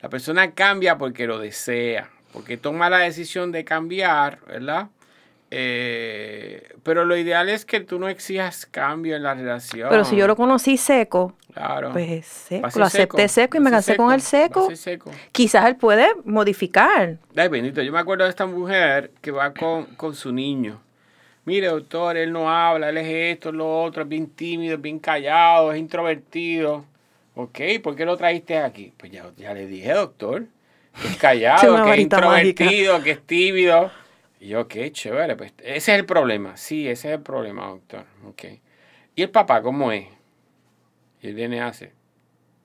La 0.00 0.08
persona 0.08 0.52
cambia 0.52 0.98
porque 0.98 1.26
lo 1.26 1.38
desea, 1.38 2.10
porque 2.32 2.56
toma 2.56 2.90
la 2.90 2.98
decisión 2.98 3.52
de 3.52 3.64
cambiar, 3.64 4.40
¿verdad? 4.46 4.88
Eh, 5.50 6.71
pero 6.82 7.04
lo 7.04 7.16
ideal 7.16 7.48
es 7.48 7.64
que 7.64 7.80
tú 7.80 7.98
no 7.98 8.08
exijas 8.08 8.66
cambio 8.66 9.14
en 9.16 9.22
la 9.22 9.34
relación. 9.34 9.88
Pero 9.88 10.04
si 10.04 10.16
yo 10.16 10.26
lo 10.26 10.34
conocí 10.34 10.76
seco, 10.76 11.34
claro. 11.54 11.92
pues 11.92 12.26
seco. 12.26 12.68
Lo 12.76 12.84
acepté 12.84 13.28
seco, 13.28 13.56
y 13.56 13.60
me 13.60 13.70
casé 13.70 13.96
con 13.96 14.12
el 14.12 14.20
seco. 14.20 14.68
Quizás 15.30 15.66
él 15.66 15.76
puede 15.76 16.08
modificar. 16.24 17.18
Ay, 17.36 17.48
bendito. 17.48 17.82
Yo 17.82 17.92
me 17.92 18.00
acuerdo 18.00 18.24
de 18.24 18.30
esta 18.30 18.46
mujer 18.46 19.12
que 19.20 19.30
va 19.30 19.52
con, 19.54 19.86
con 19.96 20.14
su 20.14 20.32
niño. 20.32 20.80
Mire, 21.44 21.68
doctor, 21.68 22.16
él 22.16 22.32
no 22.32 22.50
habla, 22.50 22.90
él 22.90 22.98
es 22.98 23.34
esto, 23.34 23.50
lo 23.50 23.82
otro, 23.82 24.02
es 24.02 24.08
bien 24.08 24.28
tímido, 24.28 24.76
es 24.76 24.80
bien 24.80 25.00
callado, 25.00 25.72
es 25.72 25.78
introvertido. 25.78 26.84
Ok, 27.34 27.58
¿por 27.82 27.96
qué 27.96 28.04
lo 28.04 28.16
trajiste 28.16 28.58
aquí? 28.58 28.92
Pues 28.96 29.10
ya, 29.10 29.24
ya 29.36 29.52
le 29.52 29.66
dije, 29.66 29.92
doctor, 29.92 30.44
que 31.00 31.08
es 31.08 31.16
callado, 31.18 31.84
que 31.84 31.92
es 31.92 31.98
introvertido, 31.98 33.02
que 33.02 33.10
es 33.12 33.22
tímido. 33.22 33.90
Y 34.42 34.48
yo, 34.48 34.66
qué 34.66 34.90
chévere, 34.90 35.36
pues 35.36 35.54
ese 35.58 35.76
es 35.76 35.88
el 36.00 36.04
problema. 36.04 36.56
Sí, 36.56 36.88
ese 36.88 37.10
es 37.10 37.14
el 37.14 37.22
problema, 37.22 37.68
doctor. 37.68 38.04
Ok. 38.26 38.42
¿Y 39.14 39.22
el 39.22 39.30
papá 39.30 39.62
cómo 39.62 39.92
es? 39.92 40.08
Y 41.20 41.28
él 41.28 41.34
viene 41.34 41.60
hace. 41.60 41.92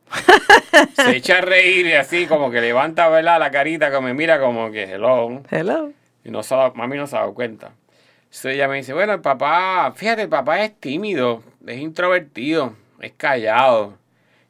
Se 0.95 1.17
echa 1.17 1.37
a 1.37 1.41
reír 1.41 1.85
y 1.85 1.93
así 1.93 2.25
como 2.25 2.49
que 2.49 2.61
levanta 2.61 3.07
¿verdad? 3.09 3.37
la 3.37 3.51
carita, 3.51 3.91
como 3.91 4.07
me 4.07 4.15
mira 4.15 4.39
como 4.39 4.71
que 4.71 4.85
hello. 4.85 5.43
Hello. 5.51 5.91
Y 6.23 6.31
no 6.31 6.41
se 6.41 6.55
mami 6.73 6.97
no 6.97 7.05
se 7.05 7.15
ha 7.15 7.19
dado 7.19 7.35
cuenta. 7.35 7.73
Entonces 8.23 8.55
ella 8.55 8.67
me 8.67 8.77
dice, 8.77 8.93
bueno, 8.93 9.13
el 9.13 9.21
papá, 9.21 9.93
fíjate, 9.95 10.23
el 10.23 10.29
papá 10.29 10.63
es 10.63 10.73
tímido, 10.79 11.43
es 11.67 11.77
introvertido, 11.77 12.73
es 12.99 13.11
callado. 13.15 13.99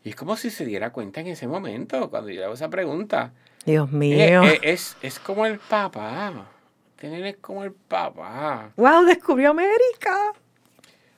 Y 0.01 0.11
es 0.11 0.15
como 0.15 0.37
si 0.37 0.49
se 0.49 0.65
diera 0.65 0.91
cuenta 0.91 1.19
en 1.19 1.27
ese 1.27 1.45
momento, 1.45 2.09
cuando 2.09 2.29
yo 2.29 2.39
le 2.39 2.45
hago 2.45 2.53
esa 2.53 2.69
pregunta. 2.69 3.33
Dios 3.65 3.91
mío. 3.91 4.43
Es, 4.43 4.59
es, 4.61 4.97
es 5.01 5.19
como 5.19 5.45
el 5.45 5.59
papá. 5.59 6.53
Tener 6.97 7.37
como 7.37 7.63
el 7.63 7.73
papá. 7.73 8.71
¡Wow! 8.75 9.05
Descubrió 9.05 9.51
América. 9.51 10.33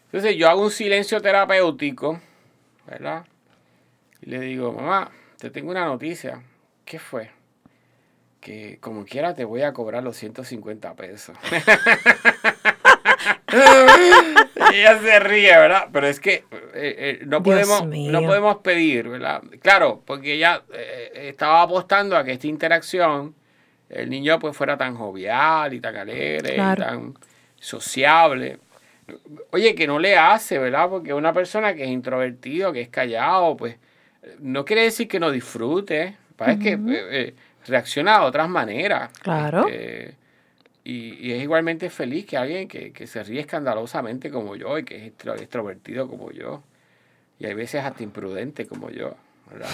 Entonces 0.06 0.36
yo 0.36 0.50
hago 0.50 0.64
un 0.64 0.72
silencio 0.72 1.22
terapéutico, 1.22 2.20
¿verdad? 2.86 3.26
Y 4.22 4.30
le 4.30 4.40
digo, 4.42 4.74
mamá, 4.74 5.12
te 5.38 5.50
tengo 5.50 5.72
una 5.72 5.86
noticia. 5.86 6.44
¿Qué 6.84 7.00
fue? 7.00 7.32
Que 8.42 8.78
como 8.82 9.06
quiera 9.06 9.34
te 9.34 9.46
voy 9.46 9.62
a 9.62 9.72
cobrar 9.72 10.04
los 10.04 10.18
150 10.18 10.96
pesos. 10.96 11.38
ella 14.74 15.00
se 15.00 15.20
ríe, 15.20 15.56
¿verdad? 15.58 15.88
Pero 15.92 16.08
es 16.08 16.20
que 16.20 16.34
eh, 16.34 16.44
eh, 16.74 17.20
no, 17.26 17.42
podemos, 17.42 17.86
no 17.86 18.22
podemos 18.22 18.58
pedir, 18.58 19.08
¿verdad? 19.10 19.42
Claro, 19.62 20.02
porque 20.06 20.34
ella 20.34 20.64
eh, 20.74 21.30
estaba 21.30 21.62
apostando 21.62 22.18
a 22.18 22.24
que 22.24 22.34
esta 22.34 22.48
interacción, 22.48 23.36
el 23.90 24.10
niño 24.10 24.40
pues 24.40 24.56
fuera 24.56 24.78
tan 24.78 24.96
jovial 24.96 25.74
y 25.74 25.80
tan 25.80 25.96
alegre 25.96 26.54
y 26.54 26.58
tan 26.58 27.16
sociable. 27.60 28.60
Oye, 29.52 29.74
que 29.74 29.88
no 29.88 30.00
le 30.00 30.18
hace, 30.18 30.60
¿verdad? 30.60 30.90
Porque 30.90 31.14
una 31.14 31.34
persona 31.34 31.74
que 31.74 31.84
es 31.84 31.90
introvertido, 31.90 32.72
que 32.72 32.82
es 32.82 32.90
callado, 32.90 33.58
pues 33.58 33.78
no 34.40 34.64
quiere 34.66 34.84
decir 34.84 35.08
que 35.08 35.20
no 35.20 35.32
disfrute. 35.32 36.16
Parece 36.36 36.60
que 36.60 37.34
reacciona 37.66 38.20
de 38.20 38.26
otras 38.26 38.48
maneras. 38.48 39.12
Claro. 39.20 39.68
Este, 39.68 40.16
y, 40.84 41.32
es 41.32 41.44
igualmente 41.44 41.90
feliz 41.90 42.26
que 42.26 42.38
alguien 42.38 42.68
que, 42.68 43.08
se 43.08 43.24
ríe 43.24 43.42
escandalosamente 43.42 44.32
como 44.32 44.56
yo 44.56 44.78
y 44.78 44.84
que 44.84 45.08
es 45.08 45.14
extrovertido 45.42 46.08
como 46.08 46.32
yo. 46.32 46.64
Y 47.38 47.46
hay 47.46 47.54
veces 47.54 47.84
hasta 47.84 48.04
imprudente 48.04 48.66
como 48.68 48.90
yo. 48.90 49.16
¿verdad? 49.50 49.70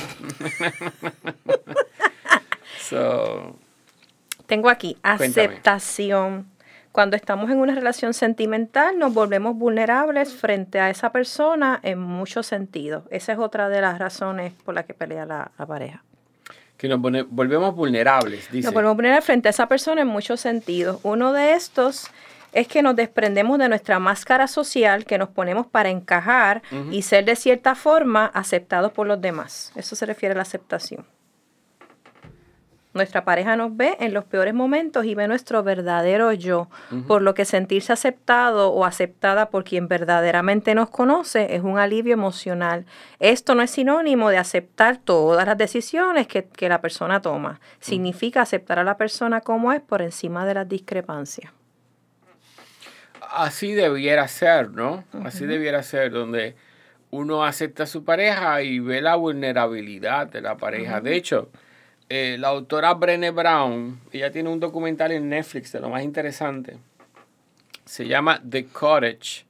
Tengo 4.45 4.69
aquí 4.69 4.97
aceptación. 5.03 6.47
Cuando 6.91 7.15
estamos 7.17 7.51
en 7.51 7.57
una 7.57 7.75
relación 7.75 8.13
sentimental 8.13 8.97
nos 8.97 9.13
volvemos 9.13 9.55
vulnerables 9.55 10.33
frente 10.33 10.79
a 10.79 10.89
esa 10.89 11.11
persona 11.11 11.79
en 11.83 11.99
muchos 11.99 12.45
sentidos. 12.45 13.03
Esa 13.09 13.33
es 13.33 13.39
otra 13.39 13.67
de 13.69 13.81
las 13.81 13.99
razones 13.99 14.53
por 14.63 14.75
las 14.75 14.85
que 14.85 14.93
pelea 14.93 15.25
la 15.25 15.51
pareja 15.67 16.03
que 16.77 16.87
nos 16.89 16.99
volvemos 17.29 17.75
vulnerables, 17.75 18.51
dice. 18.51 18.67
Nos 18.67 18.73
volvemos 18.73 18.97
vulnerables 18.97 19.25
frente 19.25 19.47
a 19.47 19.51
esa 19.51 19.67
persona 19.67 20.01
en 20.01 20.07
muchos 20.07 20.39
sentidos. 20.41 20.99
Uno 21.03 21.33
de 21.33 21.53
estos 21.53 22.07
es 22.51 22.67
que 22.67 22.81
nos 22.81 22.95
desprendemos 22.95 23.59
de 23.59 23.69
nuestra 23.69 23.99
máscara 23.99 24.47
social 24.47 25.05
que 25.05 25.17
nos 25.17 25.29
ponemos 25.29 25.67
para 25.67 25.89
encajar 25.89 26.61
y 26.91 27.01
ser 27.01 27.25
de 27.25 27.35
cierta 27.35 27.75
forma 27.75 28.25
aceptados 28.27 28.91
por 28.93 29.07
los 29.07 29.19
demás. 29.19 29.71
Eso 29.75 29.95
se 29.95 30.05
refiere 30.05 30.33
a 30.33 30.37
la 30.37 30.43
aceptación. 30.43 31.05
Nuestra 32.95 33.25
pareja 33.25 33.57
nos 33.57 33.75
ve 33.75 33.97
en 33.99 34.13
los 34.13 34.23
peores 34.23 34.53
momentos 34.53 35.03
y 35.03 35.15
ve 35.15 35.27
nuestro 35.27 35.63
verdadero 35.63 36.31
yo, 36.31 36.69
por 37.09 37.21
lo 37.21 37.33
que 37.33 37.43
sentirse 37.43 37.91
aceptado 37.91 38.69
o 38.69 38.85
aceptada 38.85 39.49
por 39.49 39.65
quien 39.65 39.89
verdaderamente 39.89 40.73
nos 40.75 40.89
conoce 40.89 41.55
es 41.55 41.61
un 41.61 41.77
alivio 41.77 42.13
emocional. 42.13 42.85
Esto 43.19 43.53
no 43.53 43.63
es 43.63 43.71
sinónimo 43.71 44.29
de 44.29 44.37
aceptar 44.37 44.95
todas 44.95 45.45
las 45.45 45.57
decisiones 45.57 46.25
que, 46.25 46.69
la 46.69 46.79
persona 46.79 47.21
toma. 47.21 47.59
Significa 47.81 48.41
aceptar 48.41 48.79
a 48.79 48.85
la 48.85 48.95
persona 48.95 49.41
como 49.41 49.73
es 49.73 49.81
por 49.81 50.01
encima 50.01 50.45
de 50.45 50.53
las 50.53 50.69
discrepancias. 50.69 51.51
Así 53.29 53.73
debiera 53.73 54.25
ser, 54.29 54.69
¿no? 54.71 55.03
Así 55.25 55.45
debiera 55.45 55.83
ser, 55.83 56.11
donde 56.11 56.55
uno 57.11 57.43
acepta 57.43 57.83
a 57.83 57.87
su 57.87 58.05
pareja 58.05 58.61
y 58.61 58.79
ve 58.79 59.01
la 59.01 59.15
vulnerabilidad 59.15 60.27
de 60.27 60.39
la 60.39 60.55
pareja. 60.55 61.01
De 61.01 61.13
hecho, 61.17 61.49
eh, 62.07 62.37
la 62.39 62.49
autora 62.49 62.93
Brené 62.93 63.31
Brown, 63.31 63.99
ella 64.11 64.31
tiene 64.31 64.49
un 64.49 64.59
documental 64.59 65.11
en 65.11 65.27
Netflix 65.27 65.71
de 65.71 65.79
lo 65.79 65.89
más 65.89 66.03
interesante. 66.03 66.77
Se 67.83 68.07
llama 68.07 68.41
The 68.47 68.65
Cottage. 68.67 69.45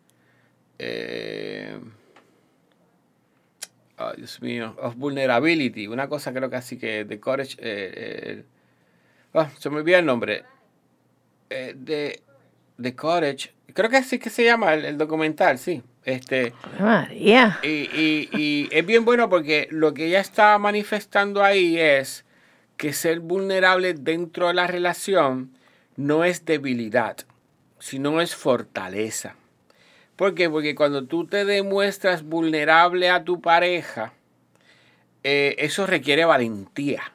Eh, 0.80 1.78
Dios 4.18 4.42
mío, 4.42 4.76
of 4.80 4.96
Vulnerability. 4.96 5.88
Una 5.88 6.08
cosa 6.08 6.34
creo 6.34 6.50
que 6.50 6.56
así 6.56 6.78
que 6.78 7.04
The 7.06 7.20
Cottage. 7.20 7.58
Eh, 7.60 8.44
oh, 9.34 9.48
se 9.58 9.70
me 9.70 9.78
olvidó 9.78 9.98
el 9.98 10.06
nombre. 10.06 10.44
The, 11.50 12.22
The 12.82 12.96
Cottage. 12.96 13.54
Creo 13.74 13.90
que 13.90 13.98
así 13.98 14.18
que 14.18 14.30
se 14.30 14.46
llama 14.46 14.74
el, 14.76 14.98
documental, 14.98 15.58
sí. 15.58 15.84
Este, 16.06 16.54
María. 16.80 17.60
Y, 17.64 17.68
y, 17.68 18.30
y 18.32 18.70
es 18.72 18.86
bien 18.86 19.04
bueno 19.04 19.30
porque 19.30 19.68
lo 19.72 19.94
que 19.94 20.06
ella 20.06 20.22
está 20.22 20.58
manifestando 20.60 21.44
ahí 21.44 21.78
es 21.80 22.26
que 22.78 22.94
ser 22.94 23.20
vulnerable 23.20 23.94
dentro 23.94 24.48
de 24.48 24.54
la 24.54 24.68
relación 24.68 25.58
no 25.96 26.24
es 26.24 26.46
debilidad, 26.46 27.18
sino 27.80 28.22
es 28.22 28.36
fortaleza. 28.36 29.36
¿Por 30.16 30.34
qué? 30.34 30.50
Porque 30.50 30.76
cuando 30.76 31.06
tú 31.06 31.28
te 31.28 31.46
demuestras 31.46 32.24
vulnerable 32.24 33.10
a 33.10 33.24
tu 33.24 33.42
pareja, 33.42 34.14
eh, 35.24 35.56
eso 35.60 35.86
requiere 35.86 36.26
valentía. 36.26 37.12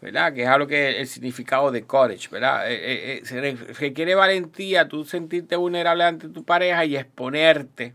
¿Verdad? 0.00 0.32
Que 0.32 0.42
es 0.42 0.48
algo 0.48 0.68
que 0.68 1.00
el 1.00 1.08
significado 1.08 1.72
de 1.72 1.82
courage, 1.82 2.28
¿verdad? 2.30 2.70
Eh, 2.70 3.20
eh, 3.24 3.56
requiere 3.78 4.14
valentía 4.14 4.86
tú 4.86 5.04
sentirte 5.04 5.56
vulnerable 5.56 6.04
ante 6.04 6.28
tu 6.28 6.44
pareja 6.44 6.84
y 6.84 6.96
exponerte, 6.96 7.94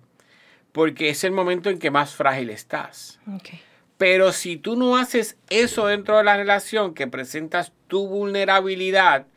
porque 0.73 1.09
es 1.09 1.23
el 1.23 1.31
momento 1.31 1.69
en 1.69 1.79
que 1.79 1.91
más 1.91 2.13
frágil 2.13 2.49
estás. 2.49 3.19
Okay. 3.37 3.61
Pero 4.03 4.33
si 4.33 4.57
tú 4.57 4.75
no 4.75 4.97
haces 4.97 5.37
eso 5.49 5.87
dentro 5.87 6.17
de 6.17 6.25
la 6.25 6.35
relación, 6.35 6.93
que 6.93 7.07
presentas 7.07 7.71
tu 7.87 8.05
vulnerabilidad, 8.05 9.27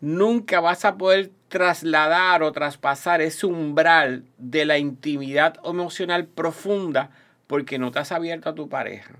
nunca 0.00 0.58
vas 0.58 0.84
a 0.84 0.96
poder 0.96 1.30
trasladar 1.46 2.42
o 2.42 2.50
traspasar 2.50 3.20
ese 3.20 3.46
umbral 3.46 4.24
de 4.36 4.64
la 4.64 4.76
intimidad 4.76 5.60
emocional 5.64 6.26
profunda 6.26 7.12
porque 7.46 7.78
no 7.78 7.92
te 7.92 8.00
has 8.00 8.10
abierto 8.10 8.48
a 8.48 8.56
tu 8.56 8.68
pareja. 8.68 9.14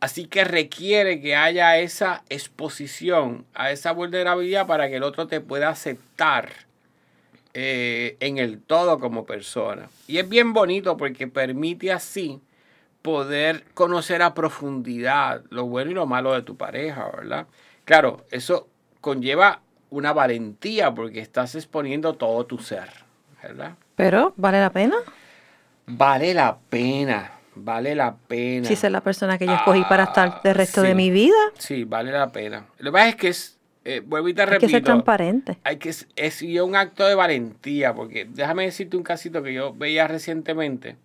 Así 0.00 0.26
que 0.26 0.42
requiere 0.42 1.20
que 1.20 1.36
haya 1.36 1.78
esa 1.78 2.24
exposición 2.28 3.46
a 3.54 3.70
esa 3.70 3.92
vulnerabilidad 3.92 4.66
para 4.66 4.88
que 4.88 4.96
el 4.96 5.04
otro 5.04 5.28
te 5.28 5.40
pueda 5.40 5.68
aceptar 5.68 6.50
eh, 7.52 8.16
en 8.18 8.38
el 8.38 8.60
todo 8.60 8.98
como 8.98 9.26
persona. 9.26 9.88
Y 10.08 10.18
es 10.18 10.28
bien 10.28 10.52
bonito 10.52 10.96
porque 10.96 11.28
permite 11.28 11.92
así 11.92 12.40
poder 13.04 13.64
conocer 13.74 14.22
a 14.22 14.32
profundidad 14.32 15.42
lo 15.50 15.66
bueno 15.66 15.90
y 15.90 15.94
lo 15.94 16.06
malo 16.06 16.32
de 16.32 16.40
tu 16.40 16.56
pareja, 16.56 17.10
¿verdad? 17.14 17.46
Claro, 17.84 18.24
eso 18.30 18.66
conlleva 19.02 19.60
una 19.90 20.14
valentía 20.14 20.94
porque 20.94 21.20
estás 21.20 21.54
exponiendo 21.54 22.14
todo 22.14 22.46
tu 22.46 22.56
ser, 22.56 22.88
¿verdad? 23.42 23.72
Pero, 23.94 24.32
¿vale 24.38 24.58
la 24.58 24.70
pena? 24.70 24.96
Vale 25.84 26.32
la 26.32 26.56
pena, 26.70 27.32
vale 27.54 27.94
la 27.94 28.16
pena. 28.16 28.66
Si 28.66 28.72
es 28.72 28.90
la 28.90 29.02
persona 29.02 29.36
que 29.36 29.44
yo 29.44 29.52
escogí 29.52 29.84
para 29.84 30.04
estar 30.04 30.40
el 30.42 30.54
resto 30.54 30.80
de 30.80 30.94
mi 30.94 31.10
vida. 31.10 31.36
Sí, 31.58 31.84
vale 31.84 32.10
la 32.10 32.32
pena. 32.32 32.64
Lo 32.78 32.90
que 32.90 32.92
pasa 32.92 33.08
es 33.10 33.16
que 33.16 33.28
es, 33.28 33.58
eh, 33.84 34.00
vuelvo 34.02 34.28
y 34.28 34.34
te 34.34 34.46
repito. 34.46 34.64
Hay 34.64 34.72
que 34.72 34.76
ser 34.78 34.82
transparente. 34.82 35.58
Hay 35.62 35.76
que, 35.76 35.90
es 35.90 36.42
un 36.42 36.74
acto 36.74 37.04
de 37.04 37.14
valentía, 37.14 37.94
porque 37.94 38.24
déjame 38.24 38.64
decirte 38.64 38.96
un 38.96 39.02
casito 39.02 39.42
que 39.42 39.52
yo 39.52 39.74
veía 39.74 40.08
recientemente 40.08 40.96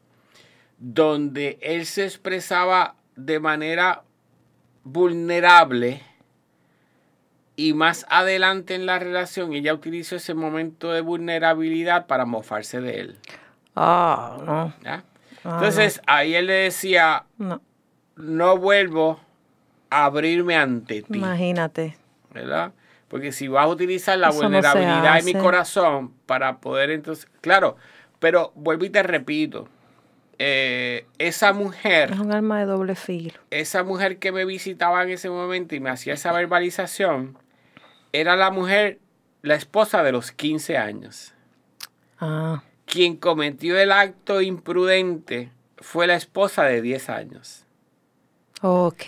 donde 0.80 1.60
él 1.62 1.86
se 1.86 2.06
expresaba 2.06 2.96
de 3.16 3.40
manera 3.40 4.04
vulnerable 4.84 6.02
y 7.58 7.74
más 7.74 8.06
adelante 8.10 8.76
en 8.76 8.86
la 8.86 9.00
relación 9.00 9.54
ella 9.54 9.74
utilizó 9.74 10.16
ese 10.16 10.34
momento 10.34 10.94
de 10.94 11.02
vulnerabilidad 11.02 12.08
para 12.08 12.24
mofarse 12.26 12.80
de 12.80 13.02
él. 13.02 13.20
Ah, 13.76 14.38
no. 14.46 14.74
Ah, 14.86 15.04
Entonces 15.44 16.02
ahí 16.08 16.36
él 16.36 16.48
le 16.48 16.54
decía, 16.54 17.26
no. 17.38 17.62
no 18.16 18.58
vuelvo 18.58 19.20
a 19.90 20.06
abrirme 20.06 20.56
ante 20.56 21.02
ti. 21.02 21.18
Imagínate. 21.18 21.98
¿Verdad? 22.34 22.72
Porque 23.10 23.34
si 23.34 23.50
vas 23.50 23.66
a 23.66 23.68
utilizar 23.68 24.18
la 24.18 24.30
vulnerabilidad 24.30 25.20
en 25.20 25.26
mi 25.26 25.34
corazón 25.34 26.14
para 26.26 26.60
poder 26.60 26.92
entonces, 26.92 27.28
claro, 27.42 27.76
pero 28.20 28.54
vuelvo 28.56 28.86
y 28.86 28.90
te 28.90 29.04
repito, 29.04 29.68
eh, 30.40 31.06
esa 31.18 31.52
mujer... 31.52 32.12
Es 32.14 32.20
un 32.20 32.32
arma 32.32 32.60
de 32.60 32.66
doble 32.66 32.96
filo. 32.96 33.38
Esa 33.52 33.84
mujer 33.84 34.20
que 34.20 34.32
me 34.32 34.46
visitaba 34.46 35.04
en 35.04 35.10
ese 35.10 35.30
momento 35.30 35.76
y 35.76 35.82
me 35.82 35.90
hacía 35.90 36.14
esa 36.14 36.32
verbalización, 36.32 37.38
era 38.14 38.38
la 38.38 38.50
mujer, 38.50 39.00
la 39.42 39.56
esposa 39.56 40.02
de 40.02 40.14
los 40.14 40.32
15 40.32 40.78
años. 40.78 41.34
Ah. 42.20 42.64
Quien 42.86 43.18
cometió 43.18 43.78
el 43.78 43.92
acto 43.92 44.42
imprudente 44.42 45.52
fue 45.78 46.08
la 46.08 46.16
esposa 46.16 46.64
de 46.64 46.82
10 46.82 47.10
años. 47.10 47.66
Ok. 48.62 49.04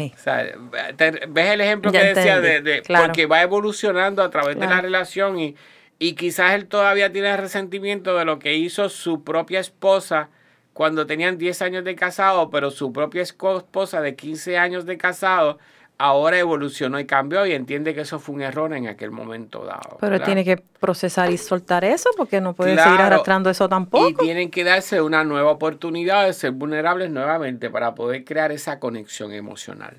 ¿Ves 1.30 1.46
el 1.48 1.62
ejemplo 1.62 1.92
que 1.92 2.14
decía? 2.14 2.40
De, 2.42 2.84
Porque 2.88 3.26
va 3.26 3.42
evolucionando 3.42 4.22
a 4.22 4.30
través 4.30 4.58
de 4.60 4.68
la 4.68 4.80
relación 4.82 5.40
y, 5.40 5.56
y 5.98 6.14
quizás 6.14 6.54
él 6.54 6.68
todavía 6.68 7.12
tiene 7.12 7.36
resentimiento 7.36 8.18
de 8.18 8.26
lo 8.26 8.40
que 8.40 8.56
hizo 8.56 8.88
su 8.90 9.24
propia 9.24 9.60
esposa 9.60 10.30
cuando 10.74 11.06
tenían 11.06 11.38
10 11.38 11.62
años 11.62 11.84
de 11.84 11.96
casado, 11.96 12.50
pero 12.50 12.72
su 12.72 12.94
propia 12.94 13.22
esposa 13.22 14.02
de 14.02 14.16
15 14.16 14.58
años 14.58 14.86
de 14.86 14.98
casado 14.98 15.60
ahora 16.02 16.40
evolucionó 16.40 17.00
y 17.00 17.06
cambió 17.06 17.46
y 17.46 17.54
entiende 17.54 17.94
que 17.94 18.02
eso 18.02 18.20
fue 18.20 18.36
un 18.36 18.42
error 18.42 18.74
en 18.74 18.88
aquel 18.88 19.12
momento 19.12 19.64
dado. 19.64 19.98
Pero 20.00 20.20
tiene 20.22 20.44
que 20.44 20.58
procesar 20.58 21.32
y 21.32 21.38
soltar 21.38 21.84
eso 21.86 22.10
porque 22.18 22.42
no 22.42 22.54
puede 22.54 22.76
seguir 22.76 23.02
arrastrando 23.02 23.50
eso 23.50 23.70
tampoco. 23.70 24.08
Y 24.08 24.16
tienen 24.16 24.50
que 24.50 24.64
darse 24.64 25.02
una 25.02 25.24
nueva 25.24 25.52
oportunidad 25.52 26.26
de 26.26 26.34
ser 26.34 26.52
vulnerables 26.52 27.12
nuevamente 27.12 27.70
para 27.70 27.94
poder 27.94 28.26
crear 28.26 28.52
esa 28.52 28.80
conexión 28.80 29.32
emocional. 29.32 29.98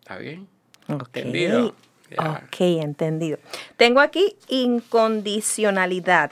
¿Está 0.00 0.18
bien? 0.18 0.48
¿Entendido? 0.88 1.74
Ok, 2.18 2.60
entendido. 2.60 3.38
Tengo 3.76 4.00
aquí 4.00 4.36
incondicionalidad. 4.48 6.30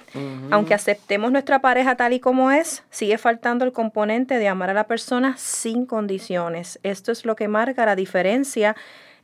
Aunque 0.50 0.74
aceptemos 0.74 1.32
nuestra 1.32 1.60
pareja 1.60 1.96
tal 1.96 2.12
y 2.12 2.20
como 2.20 2.50
es, 2.50 2.82
sigue 2.90 3.18
faltando 3.18 3.64
el 3.64 3.72
componente 3.72 4.38
de 4.38 4.48
amar 4.48 4.70
a 4.70 4.74
la 4.74 4.84
persona 4.84 5.36
sin 5.36 5.86
condiciones. 5.86 6.78
Esto 6.82 7.12
es 7.12 7.24
lo 7.24 7.36
que 7.36 7.48
marca 7.48 7.86
la 7.86 7.96
diferencia 7.96 8.76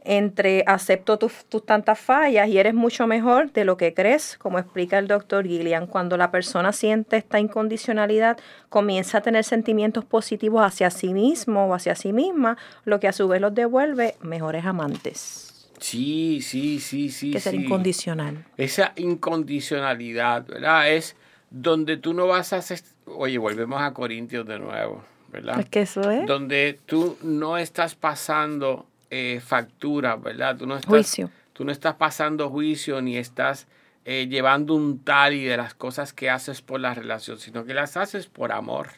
entre 0.07 0.63
acepto 0.67 1.19
tus, 1.19 1.45
tantas 1.67 1.99
fallas 1.99 2.49
y 2.49 2.59
eres 2.59 2.75
mucho 2.75 3.07
mejor 3.09 3.53
de 3.53 3.65
lo 3.65 3.77
que 3.77 3.93
crees, 3.93 4.39
como 4.39 4.59
explica 4.59 4.99
el 4.99 5.09
doctor 5.09 5.45
Gillian. 5.45 5.89
Cuando 5.89 6.17
la 6.17 6.31
persona 6.31 6.73
siente 6.73 7.17
esta 7.17 7.41
incondicionalidad, 7.41 8.39
comienza 8.69 9.19
a 9.19 9.21
tener 9.21 9.43
sentimientos 9.43 10.05
positivos 10.05 10.63
hacia 10.65 10.91
sí 10.91 11.13
mismo 11.13 11.67
o 11.67 11.75
hacia 11.75 11.97
sí 11.97 12.13
misma, 12.13 12.57
lo 12.85 13.01
que 13.01 13.09
a 13.09 13.13
su 13.13 13.27
vez 13.27 13.41
los 13.41 13.55
devuelve 13.55 14.15
mejores 14.21 14.65
amantes. 14.65 15.56
Sí, 15.79 16.41
sí, 16.43 16.81
sí, 16.81 17.11
sí. 17.11 17.31
Que 17.31 17.41
ser 17.41 17.55
incondicional. 17.55 18.45
Esa 18.57 18.93
incondicionalidad, 18.97 20.47
¿verdad? 20.47 20.91
Es 20.91 21.17
donde 21.51 21.97
tú 21.97 22.15
no 22.15 22.27
vas 22.27 22.53
a... 22.53 22.59
Hacer, 22.59 22.81
oye, 23.07 23.39
volvemos 23.39 23.81
a 23.81 23.93
Corintios 23.93 24.47
de 24.47 24.59
nuevo, 24.59 25.05
¿verdad? 25.31 25.61
Es 25.61 25.69
que 25.69 25.83
eso 25.83 26.11
es. 26.11 26.27
Donde 26.27 26.79
tú 26.87 27.17
no 27.23 27.59
estás 27.59 27.95
pasando 27.95 28.87
eh, 29.11 29.41
factura, 29.45 30.17
¿verdad? 30.17 30.57
Tú 30.57 30.67
no 30.67 30.77
estás, 30.77 30.89
juicio. 30.89 31.31
Tú 31.53 31.65
no 31.65 31.73
estás 31.73 31.95
pasando 31.95 32.51
juicio 32.51 33.01
ni 33.01 33.17
estás 33.17 33.67
eh, 34.05 34.29
llevando 34.29 34.75
un 34.75 35.01
tali 35.01 35.45
de 35.45 35.57
las 35.57 35.75
cosas 35.75 36.13
que 36.13 36.31
haces 36.31 36.63
por 36.63 36.81
la 36.81 36.95
relación, 36.95 37.39
sino 37.39 37.65
que 37.65 37.75
las 37.75 37.97
haces 37.97 38.27
por 38.27 38.53
amor. 38.53 38.89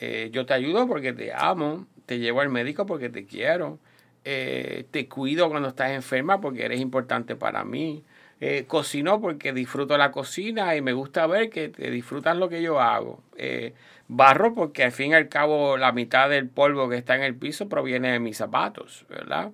Eh, 0.00 0.30
yo 0.32 0.46
te 0.46 0.54
ayudo 0.54 0.86
porque 0.86 1.12
te 1.12 1.32
amo, 1.32 1.86
te 2.06 2.18
llevo 2.18 2.40
al 2.40 2.48
médico 2.48 2.86
porque 2.86 3.08
te 3.08 3.26
quiero, 3.26 3.78
eh, 4.24 4.86
te 4.90 5.08
cuido 5.08 5.48
cuando 5.48 5.68
estás 5.68 5.90
enferma 5.92 6.40
porque 6.40 6.64
eres 6.64 6.80
importante 6.80 7.36
para 7.36 7.64
mí. 7.64 8.04
Eh, 8.42 8.64
cocino 8.66 9.20
porque 9.20 9.52
disfruto 9.52 9.98
la 9.98 10.10
cocina 10.10 10.74
y 10.74 10.80
me 10.80 10.94
gusta 10.94 11.26
ver 11.26 11.50
que 11.50 11.68
te 11.68 11.90
disfrutas 11.90 12.36
lo 12.36 12.48
que 12.48 12.62
yo 12.62 12.80
hago. 12.80 13.22
Eh, 13.36 13.74
barro 14.08 14.54
porque 14.54 14.84
al 14.84 14.92
fin 14.92 15.10
y 15.12 15.14
al 15.14 15.28
cabo 15.28 15.76
la 15.76 15.92
mitad 15.92 16.30
del 16.30 16.48
polvo 16.48 16.88
que 16.88 16.96
está 16.96 17.16
en 17.16 17.22
el 17.22 17.34
piso 17.34 17.68
proviene 17.68 18.12
de 18.12 18.18
mis 18.18 18.38
zapatos, 18.38 19.04
¿verdad? 19.10 19.52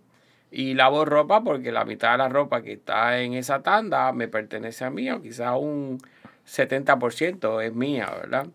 Y 0.52 0.74
lavo 0.74 1.04
ropa 1.04 1.42
porque 1.42 1.72
la 1.72 1.84
mitad 1.84 2.12
de 2.12 2.18
la 2.18 2.28
ropa 2.28 2.62
que 2.62 2.72
está 2.74 3.20
en 3.20 3.34
esa 3.34 3.62
tanda 3.62 4.12
me 4.12 4.28
pertenece 4.28 4.84
a 4.84 4.90
mí 4.90 5.10
o 5.10 5.20
quizás 5.20 5.56
un 5.58 5.98
70% 6.46 7.60
es 7.64 7.74
mía, 7.74 8.08
¿verdad? 8.20 8.46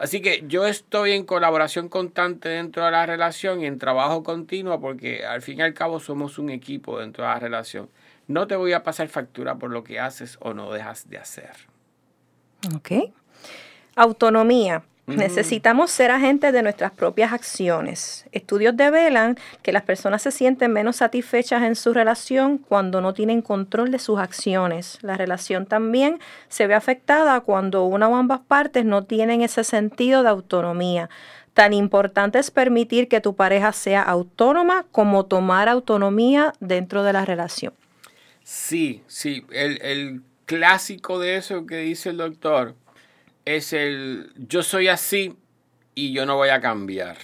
Así 0.00 0.22
que 0.22 0.42
yo 0.48 0.66
estoy 0.66 1.12
en 1.12 1.26
colaboración 1.26 1.90
constante 1.90 2.48
dentro 2.48 2.86
de 2.86 2.90
la 2.90 3.04
relación 3.04 3.60
y 3.60 3.66
en 3.66 3.78
trabajo 3.78 4.22
continuo 4.22 4.80
porque 4.80 5.26
al 5.26 5.42
fin 5.42 5.58
y 5.58 5.62
al 5.62 5.74
cabo 5.74 6.00
somos 6.00 6.38
un 6.38 6.48
equipo 6.48 6.98
dentro 6.98 7.22
de 7.22 7.28
la 7.28 7.38
relación. 7.38 7.90
No 8.26 8.46
te 8.46 8.56
voy 8.56 8.72
a 8.72 8.82
pasar 8.82 9.08
factura 9.08 9.56
por 9.56 9.70
lo 9.70 9.84
que 9.84 10.00
haces 10.00 10.38
o 10.40 10.54
no 10.54 10.72
dejas 10.72 11.10
de 11.10 11.18
hacer. 11.18 11.50
Ok. 12.74 13.12
Autonomía. 13.94 14.82
Necesitamos 15.16 15.90
ser 15.90 16.10
agentes 16.10 16.52
de 16.52 16.62
nuestras 16.62 16.90
propias 16.92 17.32
acciones. 17.32 18.26
Estudios 18.32 18.76
develan 18.76 19.36
que 19.62 19.72
las 19.72 19.82
personas 19.82 20.22
se 20.22 20.30
sienten 20.30 20.72
menos 20.72 20.96
satisfechas 20.96 21.62
en 21.62 21.76
su 21.76 21.92
relación 21.92 22.58
cuando 22.58 23.00
no 23.00 23.14
tienen 23.14 23.42
control 23.42 23.90
de 23.90 23.98
sus 23.98 24.18
acciones. 24.18 24.98
La 25.02 25.16
relación 25.16 25.66
también 25.66 26.18
se 26.48 26.66
ve 26.66 26.74
afectada 26.74 27.40
cuando 27.40 27.84
una 27.84 28.08
o 28.08 28.16
ambas 28.16 28.40
partes 28.40 28.84
no 28.84 29.04
tienen 29.04 29.42
ese 29.42 29.64
sentido 29.64 30.22
de 30.22 30.28
autonomía. 30.28 31.10
Tan 31.54 31.72
importante 31.72 32.38
es 32.38 32.50
permitir 32.50 33.08
que 33.08 33.20
tu 33.20 33.34
pareja 33.34 33.72
sea 33.72 34.02
autónoma 34.02 34.86
como 34.92 35.26
tomar 35.26 35.68
autonomía 35.68 36.52
dentro 36.60 37.02
de 37.02 37.12
la 37.12 37.24
relación. 37.24 37.72
Sí, 38.44 39.02
sí. 39.06 39.44
El, 39.50 39.80
el 39.82 40.22
clásico 40.46 41.20
de 41.20 41.36
eso 41.36 41.64
que 41.64 41.76
dice 41.76 42.10
el 42.10 42.16
doctor 42.16 42.74
es 43.56 43.72
el 43.72 44.32
yo 44.36 44.62
soy 44.62 44.88
así 44.88 45.36
y 45.94 46.12
yo 46.12 46.26
no 46.26 46.36
voy 46.36 46.50
a 46.50 46.60
cambiar. 46.60 47.16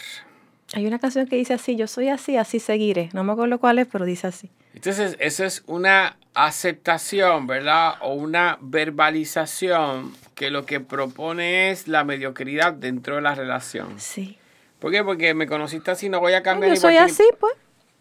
Hay 0.74 0.86
una 0.86 0.98
canción 0.98 1.26
que 1.26 1.36
dice 1.36 1.54
así, 1.54 1.76
yo 1.76 1.86
soy 1.86 2.08
así, 2.08 2.36
así 2.36 2.58
seguiré. 2.58 3.08
No 3.12 3.24
me 3.24 3.32
acuerdo 3.32 3.58
cuál 3.58 3.78
es, 3.78 3.86
pero 3.86 4.04
dice 4.04 4.26
así. 4.26 4.50
Entonces, 4.74 5.16
eso 5.20 5.44
es 5.44 5.62
una 5.66 6.16
aceptación, 6.34 7.46
¿verdad? 7.46 7.94
O 8.02 8.14
una 8.14 8.58
verbalización 8.60 10.12
que 10.34 10.50
lo 10.50 10.66
que 10.66 10.80
propone 10.80 11.70
es 11.70 11.88
la 11.88 12.04
mediocridad 12.04 12.74
dentro 12.74 13.16
de 13.16 13.22
la 13.22 13.34
relación. 13.34 13.98
Sí. 13.98 14.36
¿Por 14.78 14.92
qué? 14.92 15.02
Porque 15.02 15.32
me 15.32 15.46
conociste 15.46 15.90
así, 15.90 16.08
no 16.08 16.20
voy 16.20 16.34
a 16.34 16.42
cambiar. 16.42 16.74
yo 16.74 16.80
soy 16.80 16.96
así, 16.96 17.24
pues. 17.40 17.54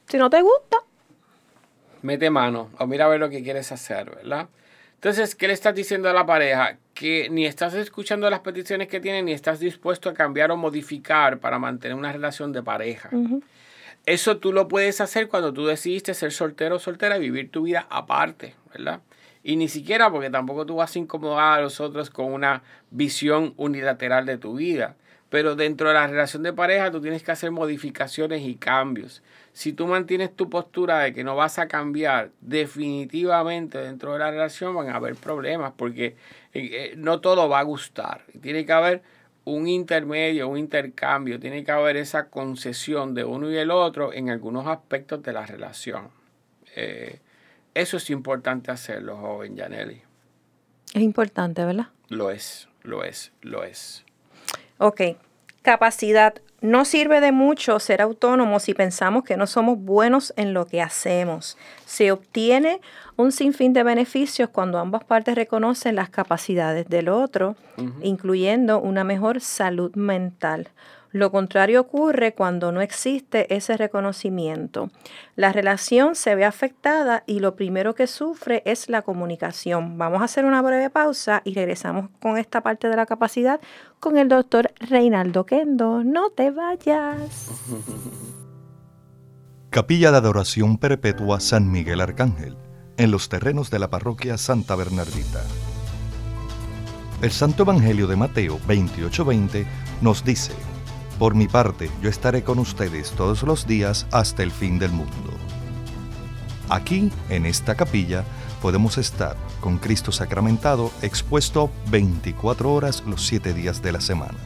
Si 0.08 0.18
no 0.18 0.30
te 0.30 0.42
gusta. 0.42 0.78
Mete 2.02 2.30
mano 2.30 2.70
o 2.78 2.86
mira 2.86 3.06
a 3.06 3.08
ver 3.08 3.20
lo 3.20 3.30
que 3.30 3.42
quieres 3.42 3.72
hacer, 3.72 4.12
¿verdad? 4.12 4.48
Entonces, 4.96 5.36
¿qué 5.36 5.48
le 5.48 5.54
estás 5.54 5.76
diciendo 5.76 6.10
a 6.10 6.14
la 6.14 6.26
pareja? 6.26 6.78
Que 6.94 7.30
ni 7.30 7.46
estás 7.46 7.74
escuchando 7.76 8.30
las 8.30 8.40
peticiones 8.40 8.88
que 8.88 9.00
tiene, 9.00 9.22
ni 9.22 9.34
estás 9.34 9.60
dispuesto 9.60 10.10
a 10.10 10.14
cambiar 10.14 10.52
o 10.52 10.58
modificar 10.58 11.40
para 11.40 11.60
mantener 11.60 11.96
una 11.96 12.12
relación 12.12 12.52
de 12.52 12.64
pareja. 12.64 13.10
Eso 14.06 14.38
tú 14.38 14.54
lo 14.54 14.68
puedes 14.68 15.02
hacer 15.02 15.28
cuando 15.28 15.54
tú 15.54 15.66
decidiste 15.66 16.14
ser 16.14 16.32
soltero 16.32 16.76
o 16.76 16.80
soltera 16.80 17.18
y 17.18 17.22
vivir 17.22 17.52
tu 17.52 17.64
vida 17.64 17.88
aparte, 17.90 18.56
¿verdad? 18.72 19.02
Y 19.44 19.58
ni 19.58 19.68
siquiera 19.68 20.12
porque 20.12 20.30
tampoco 20.30 20.66
tú 20.66 20.78
vas 20.78 20.96
a 20.96 21.00
incomodar 21.00 21.60
a 21.60 21.62
los 21.62 21.80
otros 21.80 22.10
con 22.10 22.32
una 22.34 22.64
visión 22.92 23.54
unilateral 23.58 24.26
de 24.26 24.38
tu 24.38 24.56
vida. 24.56 24.96
Pero 25.30 25.56
dentro 25.56 25.88
de 25.88 25.96
la 25.96 26.08
relación 26.08 26.44
de 26.44 26.54
pareja 26.54 26.92
tú 26.92 27.02
tienes 27.02 27.24
que 27.24 27.32
hacer 27.32 27.52
modificaciones 27.52 28.42
y 28.42 28.56
cambios 28.56 29.22
si 29.56 29.72
tú 29.72 29.88
mantienes 29.88 30.36
tu 30.36 30.50
postura 30.50 31.00
de 31.00 31.14
que 31.14 31.24
no 31.24 31.38
vas 31.38 31.60
a 31.60 31.70
cambiar, 31.70 32.32
definitivamente 32.42 33.78
dentro 33.78 34.12
de 34.12 34.20
la 34.20 34.30
relación 34.30 34.76
van 34.76 34.90
a 34.90 34.96
haber 34.98 35.16
problemas 35.16 35.72
porque 35.78 36.08
eh, 36.08 36.14
eh, 36.54 36.94
no 36.98 37.22
todo 37.22 37.48
va 37.48 37.60
a 37.60 37.64
gustar. 37.64 38.26
Tiene 38.42 38.66
que 38.66 38.74
haber 38.74 39.02
un 39.46 39.70
intermedio, 39.70 40.50
un 40.50 40.58
intercambio, 40.58 41.40
tiene 41.40 41.64
que 41.64 41.72
haber 41.72 41.96
esa 41.96 42.28
concesión 42.28 43.14
de 43.14 43.24
uno 43.24 43.50
y 43.50 43.56
el 43.56 43.72
otro 43.72 44.12
en 44.12 44.30
algunos 44.30 44.68
aspectos 44.68 45.24
de 45.24 45.32
la 45.32 45.46
relación. 45.46 46.10
Eh, 46.76 47.22
eso 47.74 47.96
es 47.96 48.10
importante 48.10 48.72
hacerlo, 48.72 49.16
joven 49.16 49.56
Janelli. 49.56 50.02
Es 50.94 51.02
importante, 51.02 51.64
¿verdad? 51.64 51.88
Lo 52.10 52.30
es, 52.30 52.68
lo 52.84 53.06
es, 53.06 53.32
lo 53.42 53.64
es. 53.64 54.04
Ok, 54.80 55.02
capacidad 55.62 56.42
no 56.66 56.84
sirve 56.84 57.22
de 57.22 57.32
mucho 57.32 57.80
ser 57.80 58.02
autónomos 58.02 58.64
si 58.64 58.74
pensamos 58.74 59.24
que 59.24 59.38
no 59.38 59.48
somos 59.48 59.78
buenos 59.80 60.34
en 60.36 60.54
lo 60.54 60.66
que 60.66 60.82
hacemos. 60.82 61.58
Se 61.86 62.12
obtiene 62.12 62.82
un 63.16 63.32
sinfín 63.32 63.74
de 63.74 63.84
beneficios 63.84 64.50
cuando 64.50 64.80
ambas 64.80 65.04
partes 65.04 65.36
reconocen 65.36 65.96
las 65.96 66.10
capacidades 66.10 66.88
del 66.90 67.10
otro, 67.10 67.56
incluyendo 68.02 68.80
una 68.80 69.04
mejor 69.04 69.42
salud 69.42 69.94
mental. 69.96 70.70
Lo 71.16 71.32
contrario 71.32 71.80
ocurre 71.80 72.34
cuando 72.34 72.74
no 72.74 72.82
existe 72.82 73.56
ese 73.56 73.78
reconocimiento. 73.78 74.90
La 75.38 75.54
relación 75.54 76.14
se 76.14 76.36
ve 76.36 76.44
afectada 76.44 77.24
y 77.26 77.40
lo 77.40 77.56
primero 77.56 77.96
que 77.96 78.06
sufre 78.06 78.62
es 78.66 78.90
la 78.90 79.02
comunicación. 79.02 79.98
Vamos 79.98 80.22
a 80.22 80.26
hacer 80.26 80.44
una 80.44 80.62
breve 80.62 80.90
pausa 80.90 81.42
y 81.46 81.54
regresamos 81.54 82.10
con 82.22 82.38
esta 82.38 82.60
parte 82.60 82.90
de 82.90 82.98
la 82.98 83.06
capacidad 83.06 83.62
con 84.02 84.18
el 84.18 84.28
doctor 84.28 84.74
Reinaldo 84.82 85.46
Kendo. 85.46 86.04
No 86.04 86.32
te 86.32 86.52
vayas. 86.52 87.50
Capilla 89.70 90.12
de 90.12 90.18
Adoración 90.18 90.78
Perpetua 90.78 91.40
San 91.40 91.72
Miguel 91.72 92.02
Arcángel, 92.02 92.58
en 92.98 93.12
los 93.12 93.30
terrenos 93.30 93.72
de 93.72 93.80
la 93.80 93.90
parroquia 93.90 94.38
Santa 94.38 94.76
Bernardita. 94.76 95.46
El 97.22 97.32
Santo 97.32 97.64
Evangelio 97.64 98.08
de 98.08 98.18
Mateo 98.18 98.60
28:20 98.68 99.66
nos 100.02 100.26
dice, 100.26 100.52
por 101.20 101.34
mi 101.36 101.48
parte, 101.48 101.90
yo 102.02 102.10
estaré 102.10 102.44
con 102.44 102.60
ustedes 102.60 103.12
todos 103.12 103.44
los 103.44 103.66
días 103.66 104.06
hasta 104.12 104.44
el 104.44 104.52
fin 104.52 104.80
del 104.80 104.92
mundo. 104.92 105.32
Aquí, 106.70 107.12
en 107.30 107.46
esta 107.46 107.76
capilla, 107.76 108.24
podemos 108.62 108.98
estar 108.98 109.38
con 109.62 109.78
Cristo 109.78 110.12
sacramentado 110.12 110.92
expuesto 111.02 111.72
24 111.90 112.74
horas 112.74 113.04
los 113.06 113.26
7 113.26 113.54
días 113.54 113.82
de 113.82 113.92
la 113.92 114.02
semana. 114.02 114.38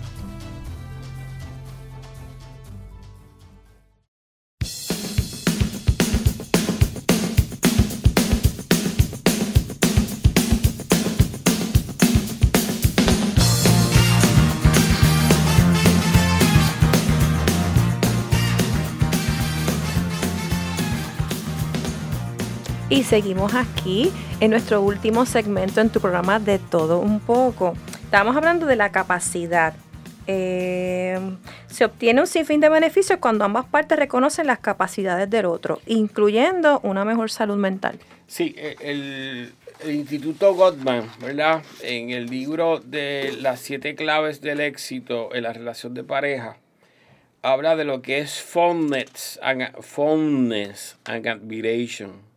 Y 22.91 23.03
seguimos 23.03 23.53
aquí 23.53 24.11
en 24.39 24.49
nuestro 24.49 24.81
último 24.81 25.27
segmento 25.27 25.79
en 25.79 25.91
tu 25.91 25.99
programa 25.99 26.39
de 26.39 26.57
todo 26.57 26.99
un 26.99 27.19
poco. 27.19 27.75
Estamos 28.03 28.35
hablando 28.35 28.65
de 28.65 28.75
la 28.75 28.91
capacidad. 28.91 29.75
Eh, 30.25 31.19
se 31.67 31.85
obtiene 31.85 32.21
un 32.21 32.25
sinfín 32.25 32.61
de 32.61 32.69
beneficios 32.69 33.19
cuando 33.19 33.45
ambas 33.45 33.65
partes 33.65 33.99
reconocen 33.99 34.47
las 34.47 34.57
capacidades 34.57 35.29
del 35.29 35.45
otro, 35.45 35.79
incluyendo 35.85 36.79
una 36.81 37.05
mejor 37.05 37.29
salud 37.29 37.57
mental. 37.57 37.99
Sí, 38.25 38.55
eh, 38.57 38.75
el, 38.79 39.53
el 39.81 39.91
Instituto 39.91 40.55
Gottman, 40.55 41.11
¿verdad? 41.21 41.61
En 41.83 42.09
el 42.09 42.25
libro 42.25 42.79
de 42.79 43.37
las 43.39 43.59
siete 43.59 43.93
claves 43.93 44.41
del 44.41 44.61
éxito 44.61 45.35
en 45.35 45.43
la 45.43 45.53
relación 45.53 45.93
de 45.93 46.03
pareja, 46.03 46.57
habla 47.43 47.75
de 47.75 47.85
lo 47.85 48.01
que 48.01 48.17
es 48.17 48.41
fondness 48.41 49.39
and, 49.43 49.79
fondness 49.79 50.97
and 51.05 51.27
admiration 51.27 52.28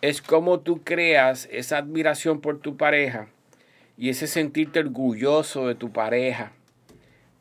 es 0.00 0.22
como 0.22 0.60
tú 0.60 0.82
creas 0.84 1.48
esa 1.50 1.78
admiración 1.78 2.40
por 2.40 2.60
tu 2.60 2.76
pareja 2.76 3.28
y 3.96 4.10
ese 4.10 4.26
sentirte 4.26 4.78
orgulloso 4.78 5.66
de 5.66 5.74
tu 5.74 5.92
pareja, 5.92 6.52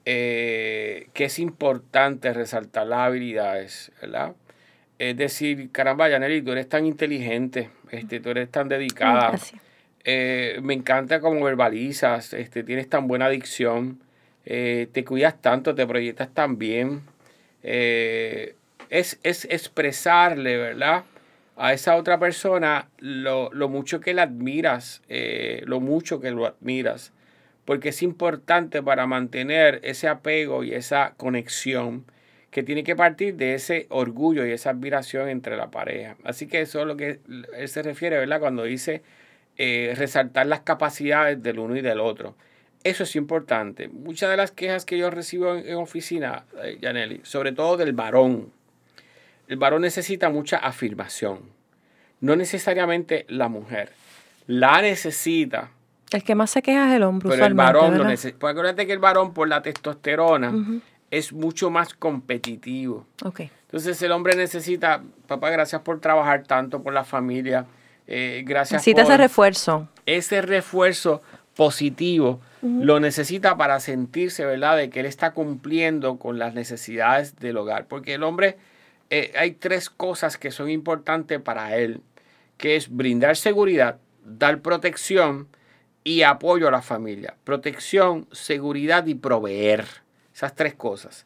eh, 0.05 1.09
que 1.13 1.25
es 1.25 1.37
importante 1.37 2.33
resaltar 2.33 2.87
las 2.87 2.99
habilidades, 2.99 3.91
¿verdad? 4.01 4.33
Es 4.97 5.15
decir, 5.15 5.71
caramba, 5.71 6.09
Yaneli, 6.09 6.41
tú 6.41 6.51
eres 6.51 6.67
tan 6.67 6.87
inteligente, 6.87 7.69
este, 7.91 8.19
tú 8.19 8.31
eres 8.31 8.49
tan 8.49 8.67
dedicada. 8.67 9.37
Eh, 10.03 10.59
me 10.63 10.73
encanta 10.73 11.19
cómo 11.19 11.43
verbalizas, 11.43 12.33
este, 12.33 12.63
tienes 12.63 12.89
tan 12.89 13.07
buena 13.07 13.25
adicción, 13.25 13.99
eh, 14.45 14.87
te 14.91 15.03
cuidas 15.03 15.39
tanto, 15.39 15.75
te 15.75 15.85
proyectas 15.85 16.33
tan 16.33 16.57
bien. 16.57 17.03
es, 17.61 19.19
es 19.21 19.45
expresarle, 19.45 20.57
¿verdad? 20.57 21.03
A 21.57 21.73
esa 21.73 21.95
otra 21.95 22.19
persona 22.19 22.89
lo, 22.99 23.51
mucho 23.67 23.99
que 23.99 24.13
la 24.13 24.23
admiras, 24.23 25.01
eh, 25.09 25.63
lo 25.65 25.79
mucho 25.79 26.19
que 26.21 26.31
lo 26.31 26.45
admiras, 26.45 27.13
porque 27.65 27.89
es 27.89 28.03
importante 28.03 28.81
para 28.83 29.07
mantener 29.07 29.79
ese 29.83 30.07
apego 30.07 30.63
y 30.63 30.73
esa 30.73 31.15
conexión 31.17 32.05
que 32.51 32.63
tiene 32.63 32.83
que 32.83 32.95
partir 32.95 33.35
de 33.35 33.55
ese 33.55 33.87
orgullo 33.89 34.45
y 34.45 34.51
esa 34.51 34.69
admiración 34.69 35.29
entre 35.29 35.57
la 35.57 35.69
pareja. 35.69 36.15
Así 36.23 36.47
que 36.47 36.61
eso 36.61 36.79
es 36.81 36.87
lo 36.87 36.95
que 36.95 37.19
él 37.55 37.67
se 37.67 37.83
refiere, 37.83 38.17
¿verdad? 38.17 38.39
Cuando 38.39 38.63
dice 38.63 39.01
eh, 39.57 39.93
resaltar 39.97 40.45
las 40.45 40.61
capacidades 40.61 41.41
del 41.41 41.59
uno 41.59 41.75
y 41.75 41.81
del 41.81 41.99
otro. 41.99 42.35
Eso 42.83 43.03
es 43.03 43.15
importante. 43.15 43.87
Muchas 43.89 44.29
de 44.29 44.37
las 44.37 44.51
quejas 44.51 44.85
que 44.85 44.97
yo 44.97 45.09
recibo 45.09 45.55
en, 45.55 45.75
oficina, 45.75 46.45
eh, 46.63 47.19
sobre 47.23 47.51
todo 47.51 47.75
del 47.75 47.93
varón, 47.93 48.53
el 49.47 49.57
varón 49.57 49.81
necesita 49.81 50.29
mucha 50.29 50.57
afirmación. 50.57 51.39
No 52.19 52.35
necesariamente 52.35 53.25
la 53.29 53.47
mujer. 53.47 53.91
La 54.47 54.81
necesita. 54.81 55.71
El 56.11 56.23
que 56.23 56.35
más 56.35 56.51
se 56.51 56.61
queja 56.61 56.89
es 56.89 56.95
el 56.95 57.03
hombre. 57.03 57.29
Pero 57.29 57.45
el 57.45 57.53
varón 57.53 57.97
lo 57.97 58.03
necesita. 58.05 58.39
Porque 58.39 58.51
acuérdate 58.51 58.87
que 58.87 58.93
el 58.93 58.99
varón, 58.99 59.33
por 59.33 59.47
la 59.47 59.61
testosterona, 59.61 60.53
es 61.11 61.33
mucho 61.33 61.69
más 61.69 61.93
competitivo. 61.93 63.05
Okay. 63.23 63.51
Entonces 63.63 64.01
el 64.01 64.11
hombre 64.11 64.35
necesita, 64.35 65.03
papá, 65.27 65.49
gracias 65.49 65.81
por 65.81 65.99
trabajar 65.99 66.43
tanto 66.43 66.81
por 66.81 66.93
la 66.93 67.03
familia. 67.03 67.65
Eh, 68.07 68.43
gracias 68.45 68.79
necesita 68.79 69.01
ese 69.01 69.17
refuerzo. 69.17 69.89
Ese 70.05 70.41
refuerzo 70.41 71.21
positivo 71.55 72.39
lo 72.61 72.99
necesita 72.99 73.57
para 73.57 73.79
sentirse, 73.79 74.45
¿verdad?, 74.45 74.77
de 74.77 74.89
que 74.89 75.01
él 75.01 75.05
está 75.05 75.31
cumpliendo 75.31 76.17
con 76.17 76.39
las 76.39 76.53
necesidades 76.53 77.35
del 77.37 77.57
hogar. 77.57 77.87
Porque 77.87 78.13
el 78.13 78.23
hombre 78.23 78.57
eh, 79.09 79.33
hay 79.37 79.51
tres 79.51 79.89
cosas 79.89 80.37
que 80.37 80.51
son 80.51 80.69
importantes 80.69 81.39
para 81.39 81.77
él, 81.77 82.01
que 82.57 82.75
es 82.75 82.89
brindar 82.89 83.37
seguridad, 83.37 83.99
dar 84.23 84.61
protección 84.61 85.47
y 86.03 86.23
apoyo 86.23 86.67
a 86.67 86.71
la 86.71 86.81
familia. 86.81 87.35
Protección, 87.43 88.27
seguridad 88.31 89.05
y 89.07 89.15
proveer. 89.15 89.85
Esas 90.33 90.55
tres 90.55 90.73
cosas. 90.73 91.25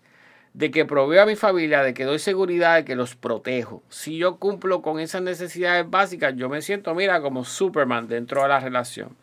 De 0.53 0.69
que 0.69 0.85
proveo 0.85 1.23
a 1.23 1.25
mi 1.25 1.35
familia, 1.35 1.81
de 1.81 1.93
que 1.93 2.03
doy 2.03 2.19
seguridad, 2.19 2.75
de 2.75 2.85
que 2.85 2.95
los 2.95 3.15
protejo. 3.15 3.83
Si 3.89 4.17
yo 4.17 4.37
cumplo 4.37 4.81
con 4.81 4.99
esas 4.99 5.21
necesidades 5.21 5.89
básicas, 5.89 6.35
yo 6.35 6.49
me 6.49 6.61
siento, 6.61 6.93
mira, 6.93 7.21
como 7.21 7.45
Superman 7.45 8.07
dentro 8.07 8.41
de 8.41 8.49
la 8.49 8.59
relación. 8.59 9.15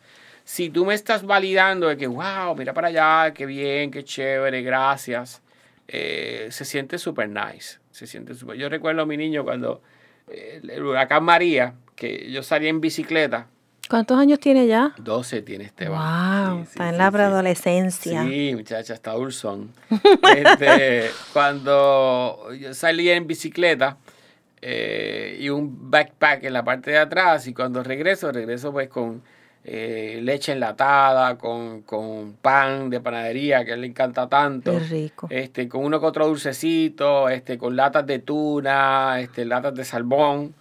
Si 0.43 0.69
tú 0.69 0.85
me 0.85 0.95
estás 0.95 1.23
validando 1.23 1.87
de 1.87 1.97
que, 1.97 2.07
wow, 2.07 2.55
mira 2.57 2.73
para 2.73 2.87
allá, 2.87 3.33
qué 3.33 3.45
bien, 3.45 3.91
qué 3.91 4.03
chévere, 4.03 4.63
gracias, 4.63 5.43
eh, 5.91 6.47
se 6.51 6.65
siente 6.65 6.97
super 6.97 7.27
nice 7.27 7.79
se 7.99 8.07
siente 8.07 8.33
súper. 8.33 8.57
Yo 8.57 8.69
recuerdo 8.69 9.01
a 9.01 9.05
mi 9.05 9.17
niño 9.17 9.43
cuando 9.43 9.81
eh, 10.29 10.61
el 10.67 10.83
huracán 10.83 11.23
María, 11.23 11.73
que 11.95 12.31
yo 12.31 12.43
salía 12.43 12.69
en 12.69 12.79
bicicleta. 12.79 13.47
¿Cuántos 13.89 14.17
años 14.17 14.39
tiene 14.39 14.67
ya? 14.67 14.93
12 14.99 15.41
tiene 15.41 15.65
Esteban. 15.65 16.51
Wow, 16.51 16.63
está 16.63 16.89
en 16.89 16.97
la 16.97 17.11
preadolescencia. 17.11 18.23
Sí, 18.23 18.53
muchacha, 18.55 18.93
está 18.93 19.11
dulzón. 19.13 19.73
este, 20.37 21.09
cuando 21.33 22.49
yo 22.57 22.73
salía 22.73 23.15
en 23.15 23.27
bicicleta 23.27 23.97
eh, 24.61 25.37
y 25.41 25.49
un 25.49 25.89
backpack 25.89 26.43
en 26.43 26.53
la 26.53 26.63
parte 26.63 26.91
de 26.91 26.99
atrás 26.99 27.47
y 27.47 27.53
cuando 27.53 27.83
regreso, 27.83 28.31
regreso 28.31 28.71
pues 28.71 28.89
con 28.89 29.23
eh, 29.63 30.19
leche 30.23 30.53
enlatada, 30.53 31.37
con, 31.37 31.83
pan 32.41 32.89
de 32.89 32.99
panadería 33.01 33.65
que 33.65 33.75
le 33.75 33.87
encanta 33.87 34.27
tanto. 34.27 34.71
Qué 34.71 34.79
rico. 34.79 35.27
Este, 35.29 35.67
con 35.67 35.83
uno 35.83 35.99
que 35.99 36.05
otro 36.05 36.27
dulcecito, 36.27 37.29
este, 37.29 37.57
con 37.57 37.75
latas 37.75 38.05
de 38.05 38.19
tuna, 38.19 39.19
este, 39.19 39.45
latas 39.45 39.75
de 39.75 39.83
salmón. 39.83 40.55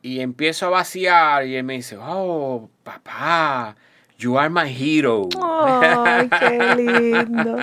Y 0.00 0.20
empiezo 0.20 0.66
a 0.66 0.70
vaciar 0.70 1.46
y 1.46 1.56
él 1.56 1.64
me 1.64 1.74
dice, 1.74 1.96
oh, 2.00 2.68
papá, 2.82 3.76
you 4.18 4.36
are 4.38 4.50
my 4.50 4.68
hero. 4.68 5.28
Ay, 5.40 6.28
qué 6.28 6.74
lindo. 6.76 7.58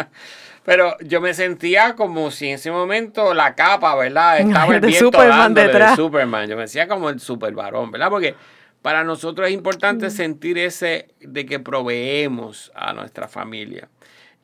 Pero 0.63 0.95
yo 0.99 1.19
me 1.19 1.33
sentía 1.33 1.95
como 1.95 2.31
si 2.31 2.47
en 2.47 2.55
ese 2.55 2.71
momento 2.71 3.33
la 3.33 3.55
capa, 3.55 3.95
¿verdad? 3.95 4.39
Estaba 4.39 4.75
el 4.75 4.81
viento 4.81 5.07
Superman 5.07 5.53
detrás. 5.53 5.97
de 5.97 6.03
Superman. 6.03 6.47
Yo 6.47 6.55
me 6.55 6.61
decía 6.61 6.87
como 6.87 7.09
el 7.09 7.19
super 7.19 7.53
varón, 7.53 7.91
¿verdad? 7.91 8.09
Porque 8.09 8.35
para 8.81 9.03
nosotros 9.03 9.47
es 9.47 9.53
importante 9.53 10.07
mm. 10.07 10.11
sentir 10.11 10.57
ese 10.57 11.09
de 11.19 11.45
que 11.45 11.59
proveemos 11.59 12.71
a 12.75 12.93
nuestra 12.93 13.27
familia. 13.27 13.89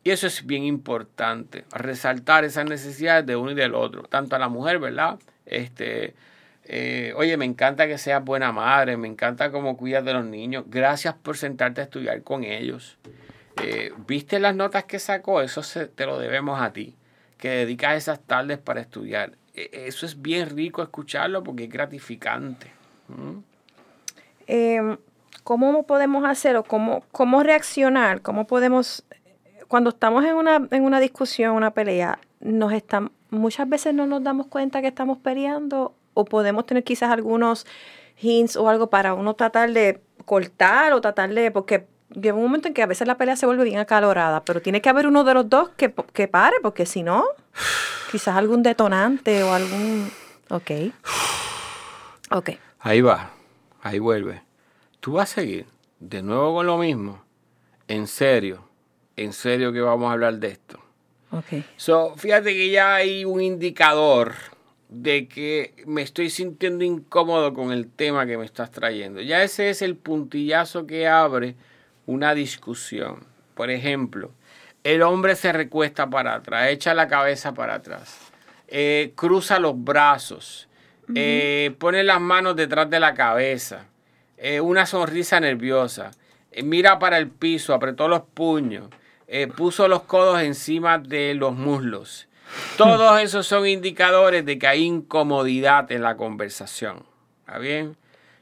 Y 0.04 0.12
eso 0.12 0.28
es 0.28 0.46
bien 0.46 0.64
importante, 0.64 1.66
resaltar 1.72 2.46
esas 2.46 2.66
necesidades 2.66 3.26
de 3.26 3.36
uno 3.36 3.52
y 3.52 3.56
del 3.56 3.74
otro, 3.74 4.04
tanto 4.04 4.36
a 4.36 4.40
la 4.40 4.50
mujer, 4.50 4.78
¿verdad? 4.78 5.18
Este, 5.48 6.14
eh, 6.66 7.14
oye, 7.16 7.38
me 7.38 7.46
encanta 7.46 7.88
que 7.88 7.98
seas 7.98 8.24
buena 8.24 8.52
madre, 8.52 8.98
me 8.98 9.08
encanta 9.08 9.52
cómo 9.52 9.78
cuidas 9.78 10.06
de 10.06 10.14
los 10.14 10.26
niños, 10.26 10.66
gracias 10.68 11.16
por 11.16 11.38
sentarte 11.38 11.82
a 11.82 11.86
estudiar 11.86 12.22
con 12.22 12.44
ellos. 12.44 12.98
Eh, 13.64 13.94
¿Viste 14.08 14.40
las 14.40 14.56
notas 14.56 14.84
que 14.84 15.00
sacó? 15.00 15.42
Eso 15.42 15.62
te 15.96 16.06
lo 16.06 16.20
debemos 16.20 16.62
a 16.62 16.72
ti, 16.72 16.96
que 17.40 17.50
dedicas 17.50 17.98
esas 17.98 18.20
tardes 18.20 18.60
para 18.60 18.82
estudiar. 18.82 19.32
E, 19.56 19.70
eso 19.88 20.06
es 20.06 20.22
bien 20.22 20.50
rico 20.56 20.84
escucharlo 20.84 21.44
porque 21.44 21.64
es 21.64 21.70
gratificante. 21.70 22.72
Em, 24.48 24.98
¿cómo 25.44 25.84
podemos 25.84 26.26
hacer 26.26 26.56
o 26.56 26.64
cómo, 26.64 27.04
cómo 27.12 27.44
reaccionar? 27.44 28.22
¿Cómo 28.22 28.48
podemos, 28.48 29.06
cuando 29.68 29.90
estamos 29.92 30.26
en 30.26 30.36
una, 30.36 30.68
en 30.72 30.84
una 30.84 31.00
discusión, 31.00 31.56
una 31.56 31.72
pelea, 31.72 32.20
nos 32.40 32.74
están, 32.74 33.12
muchas 33.30 33.68
veces 33.68 33.94
no 33.94 34.06
nos 34.06 34.24
damos 34.24 34.48
cuenta 34.48 34.82
que 34.82 34.88
estamos 34.88 35.18
peleando 35.18 35.96
o 36.14 36.26
podemos 36.26 36.66
tener 36.66 36.84
quizás 36.84 37.12
algunos 37.12 37.66
hints 38.18 38.56
o 38.56 38.70
algo 38.70 38.90
para 38.90 39.14
uno 39.14 39.34
tratar 39.34 39.72
de 39.72 40.02
cortar 40.26 40.94
o 40.94 41.02
tratar 41.02 41.34
de, 41.34 41.52
porque 41.52 41.88
llega 42.10 42.36
un 42.36 42.44
momento 42.44 42.68
en 42.68 42.74
que 42.74 42.84
a 42.84 42.88
veces 42.88 43.08
la 43.08 43.18
pelea 43.18 43.36
se 43.36 43.46
vuelve 43.46 43.66
bien 43.66 43.80
acalorada, 43.80 44.44
pero 44.46 44.62
tiene 44.62 44.82
que 44.82 44.90
haber 44.90 45.08
uno 45.08 45.24
de 45.24 45.34
los 45.34 45.50
dos 45.50 45.70
que, 45.70 45.94
que 46.14 46.28
pare, 46.28 46.58
porque 46.62 46.86
si 46.86 47.04
no, 47.04 47.26
quizás 48.12 48.36
algún 48.36 48.64
detonante 48.64 49.44
o 49.44 49.54
algún... 49.54 50.10
Ok. 50.50 50.72
Ok. 52.32 52.50
Ahí 52.80 53.02
va 53.02 53.35
ahí 53.86 54.00
vuelve. 54.00 54.42
Tú 55.00 55.14
vas 55.14 55.32
a 55.32 55.36
seguir 55.36 55.68
de 56.00 56.24
nuevo 56.24 56.56
con 56.56 56.66
lo 56.66 56.78
mismo. 56.80 57.24
En 57.88 58.08
serio, 58.08 58.68
en 59.16 59.32
serio 59.32 59.72
que 59.72 59.80
vamos 59.80 60.10
a 60.10 60.14
hablar 60.14 60.40
de 60.40 60.48
esto. 60.48 60.80
Ok. 61.30 61.64
So, 61.78 62.16
fíjate 62.18 62.54
que 62.54 62.72
ya 62.72 62.96
hay 62.96 63.26
un 63.26 63.42
indicador 63.42 64.34
de 64.90 65.28
que 65.28 65.76
me 65.86 66.02
estoy 66.02 66.32
sintiendo 66.32 66.84
incómodo 66.84 67.54
con 67.54 67.72
el 67.72 67.88
tema 67.88 68.26
que 68.26 68.40
me 68.40 68.46
estás 68.46 68.72
trayendo. 68.72 69.22
Ya 69.22 69.44
ese 69.44 69.70
es 69.70 69.84
el 69.84 69.96
puntillazo 69.96 70.88
que 70.88 71.08
abre 71.08 71.56
una 72.08 72.34
discusión. 72.34 73.24
Por 73.54 73.70
ejemplo, 73.70 74.32
el 74.84 75.04
hombre 75.04 75.36
se 75.36 75.52
recuesta 75.52 76.10
para 76.10 76.34
atrás, 76.34 76.70
echa 76.70 76.96
la 76.96 77.08
cabeza 77.08 77.54
para 77.54 77.76
atrás, 77.76 78.18
eh, 78.68 79.14
cruza 79.16 79.60
los 79.60 79.84
brazos, 79.84 80.68
eh, 81.14 81.76
pone 81.78 82.04
las 82.04 82.20
manos 82.20 82.56
detrás 82.56 82.90
de 82.90 83.00
la 83.00 83.14
cabeza, 83.14 83.86
eh, 84.38 84.60
una 84.60 84.86
sonrisa 84.86 85.40
nerviosa, 85.40 86.12
eh, 86.52 86.64
mira 86.64 86.98
para 86.98 87.18
el 87.18 87.30
piso, 87.30 87.74
apretó 87.74 88.08
los 88.08 88.22
puños, 88.22 88.90
puso 89.56 89.88
los 89.88 90.04
codos 90.04 90.42
encima 90.42 90.98
de 90.98 91.34
los 91.36 91.54
muslos. 91.54 92.28
Todos 92.78 93.22
esos 93.22 93.46
son 93.46 93.68
indicadores 93.68 94.46
de 94.46 94.58
que 94.58 94.68
hay 94.68 94.84
incomodidad 94.84 95.92
en 95.92 96.02
la 96.02 96.16
conversación. 96.16 97.04
¿Está 97.40 97.60
bien? 97.60 97.98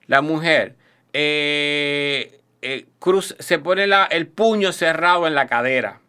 La 0.08 0.22
mujer 0.22 0.76
cruz, 3.00 3.36
se 3.40 3.60
pone 3.60 3.88
la, 3.88 4.06
el 4.06 4.28
puño 4.28 4.72
cerrado 4.72 5.28
en 5.28 5.36
la 5.36 5.48
cadera. 5.48 6.03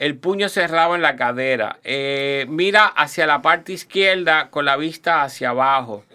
El 0.00 0.16
puño 0.16 0.48
cerrado 0.48 0.94
en 0.94 1.02
la 1.02 1.14
cadera. 1.14 1.78
Eh, 1.84 2.46
mira 2.48 2.86
hacia 2.86 3.26
la 3.26 3.42
parte 3.42 3.74
izquierda 3.74 4.48
con 4.48 4.64
la 4.64 4.78
vista 4.78 5.22
hacia 5.22 5.50
abajo. 5.50 6.06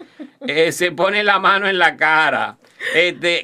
se 0.72 0.90
pone 0.90 1.22
la 1.22 1.38
mano 1.38 1.68
en 1.68 1.78
la 1.78 1.96
cara. 1.96 2.58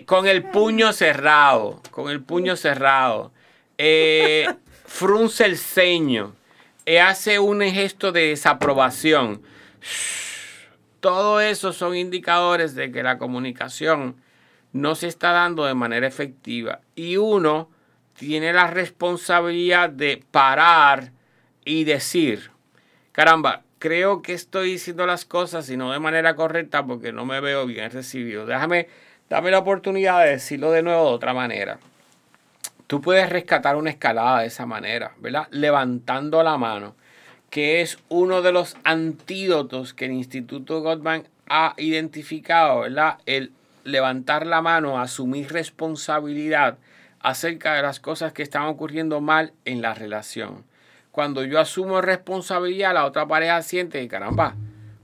con 0.04 0.26
el 0.26 0.42
puño 0.42 0.92
cerrado. 0.92 1.80
Con 1.92 2.10
el 2.10 2.24
puño 2.24 2.56
cerrado. 2.56 3.30
frunce 4.84 5.44
el 5.44 5.56
ceño. 5.56 6.34
hace 7.00 7.38
un 7.38 7.60
gesto 7.62 8.10
de 8.10 8.30
desaprobación. 8.30 9.42
Todo 10.98 11.40
eso 11.40 11.72
son 11.72 11.94
indicadores 11.94 12.74
de 12.74 12.90
que 12.90 13.04
la 13.04 13.16
comunicación 13.16 14.16
no 14.72 14.96
se 14.96 15.06
está 15.06 15.30
dando 15.30 15.66
de 15.66 15.74
manera 15.74 16.08
efectiva 16.08 16.80
y 16.96 17.16
uno 17.16 17.68
tiene 18.22 18.52
la 18.52 18.68
responsabilidad 18.68 19.90
de 19.90 20.22
parar 20.30 21.10
y 21.64 21.82
decir, 21.82 22.52
caramba, 23.10 23.62
creo 23.80 24.22
que 24.22 24.32
estoy 24.32 24.70
diciendo 24.70 25.06
las 25.06 25.24
cosas 25.24 25.68
y 25.70 25.76
no 25.76 25.90
de 25.90 25.98
manera 25.98 26.36
correcta 26.36 26.86
porque 26.86 27.12
no 27.12 27.24
me 27.26 27.40
veo 27.40 27.66
bien 27.66 27.90
recibido. 27.90 28.46
Déjame, 28.46 28.86
dame 29.28 29.50
la 29.50 29.58
oportunidad 29.58 30.22
de 30.22 30.30
decirlo 30.30 30.70
de 30.70 30.84
nuevo 30.84 31.08
de 31.08 31.14
otra 31.14 31.34
manera. 31.34 31.80
Tú 32.86 33.00
puedes 33.00 33.28
rescatar 33.28 33.74
una 33.74 33.90
escalada 33.90 34.42
de 34.42 34.46
esa 34.46 34.66
manera, 34.66 35.10
¿verdad? 35.18 35.48
Levantando 35.50 36.44
la 36.44 36.56
mano, 36.56 36.94
que 37.50 37.80
es 37.80 37.98
uno 38.08 38.40
de 38.40 38.52
los 38.52 38.76
antídotos 38.84 39.94
que 39.94 40.04
el 40.04 40.12
Instituto 40.12 40.80
Gottman 40.80 41.26
ha 41.48 41.74
identificado, 41.76 42.82
¿verdad? 42.82 43.18
El 43.26 43.50
levantar 43.82 44.46
la 44.46 44.62
mano, 44.62 45.00
asumir 45.00 45.52
responsabilidad 45.52 46.78
acerca 47.22 47.74
de 47.74 47.82
las 47.82 48.00
cosas 48.00 48.32
que 48.32 48.42
están 48.42 48.64
ocurriendo 48.64 49.20
mal 49.20 49.52
en 49.64 49.80
la 49.80 49.94
relación. 49.94 50.64
Cuando 51.12 51.44
yo 51.44 51.60
asumo 51.60 52.00
responsabilidad, 52.00 52.94
la 52.94 53.04
otra 53.04 53.26
pareja 53.26 53.60
siente 53.62 54.00
que 54.00 54.08
caramba, 54.08 54.56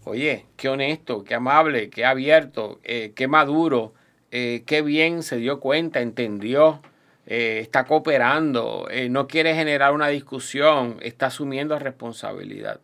oye, 0.04 0.46
qué 0.56 0.68
honesto, 0.68 1.22
qué 1.22 1.34
amable, 1.34 1.90
qué 1.90 2.04
abierto, 2.04 2.80
eh, 2.82 3.12
qué 3.14 3.28
maduro, 3.28 3.92
eh, 4.30 4.64
qué 4.66 4.82
bien 4.82 5.22
se 5.22 5.36
dio 5.36 5.60
cuenta, 5.60 6.00
entendió, 6.00 6.80
eh, 7.26 7.60
está 7.60 7.84
cooperando, 7.84 8.88
no 9.10 9.28
quiere 9.28 9.54
generar 9.54 9.92
una 9.92 10.08
discusión, 10.08 10.96
está 11.02 11.26
asumiendo 11.26 11.78
responsabilidad. 11.78 12.80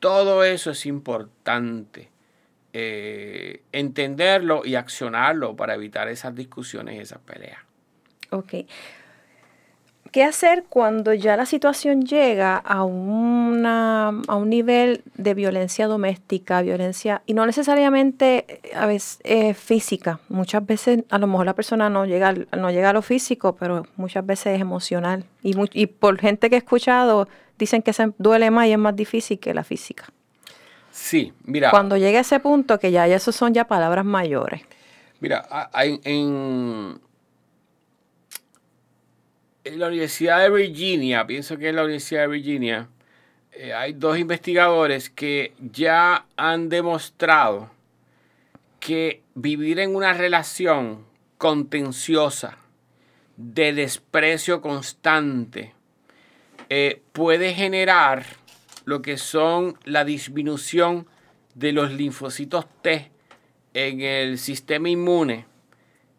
Todo 0.00 0.42
eso 0.42 0.70
es 0.70 0.86
importante. 0.86 2.10
Entenderlo 2.72 4.62
y 4.64 4.74
accionarlo 4.74 5.54
para 5.54 5.74
evitar 5.74 6.08
esas 6.08 6.34
discusiones 6.34 6.96
y 6.96 6.98
esas 6.98 7.20
peleas. 7.20 7.63
Ok. 8.34 8.66
¿Qué 10.12 10.22
hacer 10.22 10.64
cuando 10.68 11.12
ya 11.12 11.36
la 11.36 11.44
situación 11.44 12.02
llega 12.04 12.56
a, 12.56 12.84
una, 12.84 14.10
a 14.28 14.36
un 14.36 14.48
nivel 14.48 15.02
de 15.16 15.34
violencia 15.34 15.88
doméstica, 15.88 16.62
violencia, 16.62 17.22
y 17.26 17.34
no 17.34 17.46
necesariamente 17.46 18.60
a 18.76 18.86
veces 18.86 19.18
física? 19.58 20.20
Muchas 20.28 20.64
veces 20.64 21.02
a 21.10 21.18
lo 21.18 21.26
mejor 21.26 21.46
la 21.46 21.54
persona 21.54 21.90
no 21.90 22.06
llega, 22.06 22.32
no 22.32 22.70
llega 22.70 22.90
a 22.90 22.92
lo 22.92 23.02
físico, 23.02 23.56
pero 23.56 23.88
muchas 23.96 24.24
veces 24.24 24.54
es 24.54 24.60
emocional. 24.60 25.24
Y, 25.42 25.56
y 25.72 25.86
por 25.88 26.16
gente 26.20 26.48
que 26.48 26.54
he 26.54 26.58
escuchado, 26.58 27.26
dicen 27.58 27.82
que 27.82 27.92
se 27.92 28.12
duele 28.16 28.52
más 28.52 28.68
y 28.68 28.72
es 28.72 28.78
más 28.78 28.94
difícil 28.94 29.40
que 29.40 29.52
la 29.52 29.64
física. 29.64 30.04
Sí, 30.92 31.32
mira. 31.42 31.72
Cuando 31.72 31.96
llegue 31.96 32.18
a 32.18 32.20
ese 32.20 32.38
punto, 32.38 32.78
que 32.78 32.92
ya, 32.92 33.08
eso 33.08 33.32
son 33.32 33.52
ya 33.52 33.64
palabras 33.66 34.04
mayores. 34.04 34.62
Mira, 35.18 35.44
en, 35.74 36.00
en 36.04 37.00
la 39.64 39.88
Universidad 39.88 40.40
de 40.40 40.50
Virginia, 40.50 41.26
pienso 41.26 41.56
que 41.56 41.70
es 41.70 41.74
la 41.74 41.84
Universidad 41.84 42.22
de 42.22 42.28
Virginia, 42.28 42.88
eh, 43.52 43.72
hay 43.72 43.92
dos 43.94 44.18
investigadores 44.18 45.08
que 45.08 45.54
ya 45.58 46.26
han 46.36 46.68
demostrado 46.68 47.70
que 48.78 49.22
vivir 49.34 49.78
en 49.78 49.94
una 49.94 50.12
relación 50.12 51.06
contenciosa, 51.38 52.58
de 53.36 53.72
desprecio 53.72 54.60
constante, 54.60 55.74
eh, 56.68 57.02
puede 57.12 57.52
generar 57.52 58.24
lo 58.84 59.02
que 59.02 59.16
son 59.16 59.78
la 59.84 60.04
disminución 60.04 61.08
de 61.54 61.72
los 61.72 61.92
linfocitos 61.92 62.66
T 62.82 63.10
en 63.72 64.02
el 64.02 64.38
sistema 64.38 64.88
inmune 64.88 65.46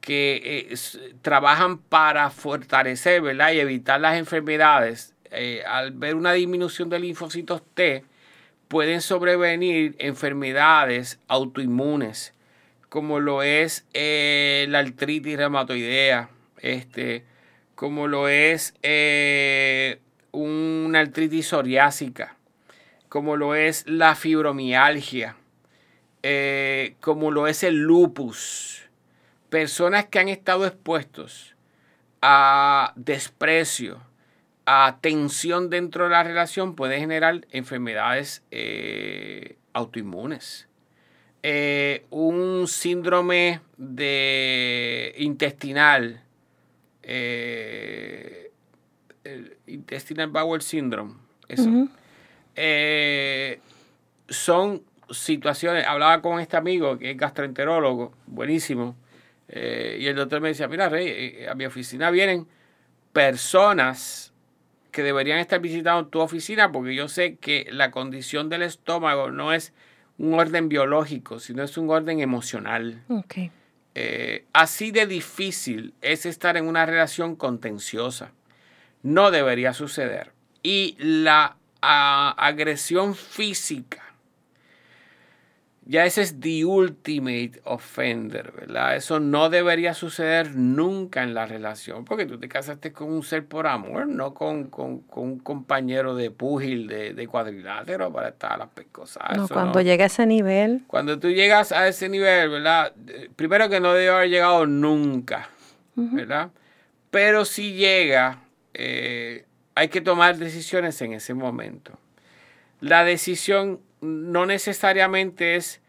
que 0.06 0.70
eh, 0.72 0.76
trabajan 1.24 1.80
para 1.80 2.30
fortalecer 2.30 3.24
y 3.24 3.60
evitar 3.60 4.00
las 4.00 4.18
enfermedades. 4.18 5.16
Eh, 5.32 5.64
al 5.68 5.92
ver 5.92 6.14
una 6.14 6.32
disminución 6.32 6.90
de 6.90 7.00
linfocitos 7.00 7.64
T, 7.74 8.06
pueden 8.68 9.02
sobrevenir 9.02 9.96
enfermedades 9.98 11.20
autoinmunes, 11.28 12.34
como 12.88 13.20
lo 13.20 13.42
es 13.42 13.86
eh, 13.94 14.68
la 14.70 14.80
artritis 14.80 15.38
reumatoidea, 15.38 16.30
este, 16.62 17.26
como 17.74 18.08
lo 18.08 18.30
es 18.30 18.76
una 20.32 21.00
artritis 21.00 21.48
psoriásica, 21.48 22.38
como 23.10 23.38
lo 23.38 23.56
es 23.56 23.88
la 23.88 24.14
fibromialgia, 24.14 25.36
como 27.02 27.32
lo 27.32 27.48
es 27.48 27.64
el 27.64 27.82
lupus. 27.82 28.85
Personas 29.56 30.06
que 30.08 30.20
han 30.20 30.28
estado 30.28 30.68
expuestos 30.68 31.56
a 32.22 32.92
desprecio, 32.98 34.02
a 34.66 34.98
tensión 35.00 35.70
dentro 35.70 36.04
de 36.04 36.10
la 36.10 36.24
relación 36.24 36.76
puede 36.76 37.00
generar 37.00 37.48
enfermedades 37.52 38.44
eh, 38.52 39.56
autoinmunes. 39.72 40.68
Eh, 41.42 42.06
un 42.10 42.68
síndrome 42.68 43.62
de 43.78 45.16
intestinal, 45.20 46.22
el 47.02 48.52
intestinal 49.68 50.28
bowel 50.32 50.62
syndrome, 50.62 51.14
eso. 51.48 51.88
Eh, 52.58 53.62
son 54.28 54.84
situaciones, 55.12 55.88
hablaba 55.88 56.22
con 56.22 56.42
este 56.42 56.58
amigo 56.58 56.98
que 56.98 57.12
es 57.12 57.18
gastroenterólogo, 57.18 58.12
buenísimo, 58.28 58.98
eh, 59.48 59.98
y 60.00 60.08
el 60.08 60.16
doctor 60.16 60.42
me 60.42 60.50
decía, 60.50 60.68
mira, 60.68 60.90
Rey, 60.90 61.08
eh, 61.08 61.48
a 61.50 61.56
mi 61.56 61.66
oficina 61.66 62.10
vienen 62.12 62.48
personas 63.14 64.34
que 64.92 65.04
deberían 65.04 65.40
estar 65.40 65.60
visitando 65.60 66.08
tu 66.08 66.20
oficina 66.20 66.72
porque 66.72 66.96
yo 66.96 67.08
sé 67.08 67.36
que 67.36 67.68
la 67.70 67.92
condición 67.92 68.50
del 68.50 68.62
estómago 68.62 69.30
no 69.30 69.54
es 69.54 69.74
un 70.18 70.34
orden 70.34 70.70
biológico, 70.70 71.40
sino 71.40 71.64
es 71.64 71.78
un 71.78 71.90
orden 71.90 72.22
emocional. 72.22 73.04
así 74.54 74.92
de 74.92 75.06
difícil 75.06 75.94
es 76.02 76.26
estar 76.26 76.58
en 76.58 76.68
una 76.68 76.86
relación 76.86 77.36
contenciosa. 77.36 78.32
No 79.04 79.32
debería 79.32 79.74
suceder. 79.74 80.32
Y 80.64 80.96
la 80.98 81.58
agresión 81.82 83.16
física, 83.16 84.05
ya 85.88 86.04
ese 86.04 86.24
es 86.24 86.40
the 86.40 86.66
ultimate 86.66 87.62
offender, 87.64 88.52
¿verdad? 88.52 88.96
Eso 88.96 89.20
no 89.20 89.52
debería 89.52 89.94
suceder 89.94 90.56
nunca 90.56 91.22
en 91.22 91.36
la 91.36 91.46
relación, 91.46 92.06
porque 92.06 92.26
tú 92.26 92.40
te 92.40 92.50
casaste 92.50 92.92
con 92.92 93.12
un 93.12 93.22
ser 93.22 93.46
por 93.46 93.68
amor, 93.68 94.08
no 94.08 94.34
con, 94.34 94.72
un 94.76 95.40
compañero 95.40 96.16
de 96.16 96.32
púgil, 96.32 96.88
de, 96.88 97.28
cuadrilátero 97.28 98.12
para 98.12 98.30
estar 98.30 98.54
a 98.54 98.58
las 98.58 98.70
pescosas. 98.70 99.38
No, 99.38 99.48
cuando 99.48 99.80
llega 99.80 100.06
a 100.06 100.08
ese 100.08 100.26
nivel. 100.26 100.82
Cuando 100.88 101.20
tú 101.20 101.30
llegas 101.30 101.72
a 101.72 101.88
ese 101.88 102.10
nivel, 102.10 102.50
¿verdad? 102.50 102.92
Primero 103.36 103.70
que 103.70 103.80
no 103.80 103.94
debe 103.94 104.10
haber 104.10 104.30
llegado 104.30 104.66
nunca, 104.66 105.50
¿verdad? 105.96 106.50
Pero 107.12 107.46
si 107.46 107.74
llega, 107.74 108.40
eh, 108.74 109.46
hay 109.76 109.90
que 109.90 110.02
tomar 110.02 110.38
decisiones 110.38 111.00
en 111.04 111.14
ese 111.14 111.36
momento. 111.36 112.00
La 112.82 113.04
decisión 113.04 113.82
no 114.06 114.46
necesariamente 114.46 115.56
es 115.56 115.82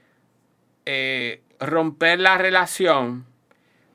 eh, 0.85 1.43
romper 1.61 2.21
la 2.21 2.39
relación, 2.39 3.27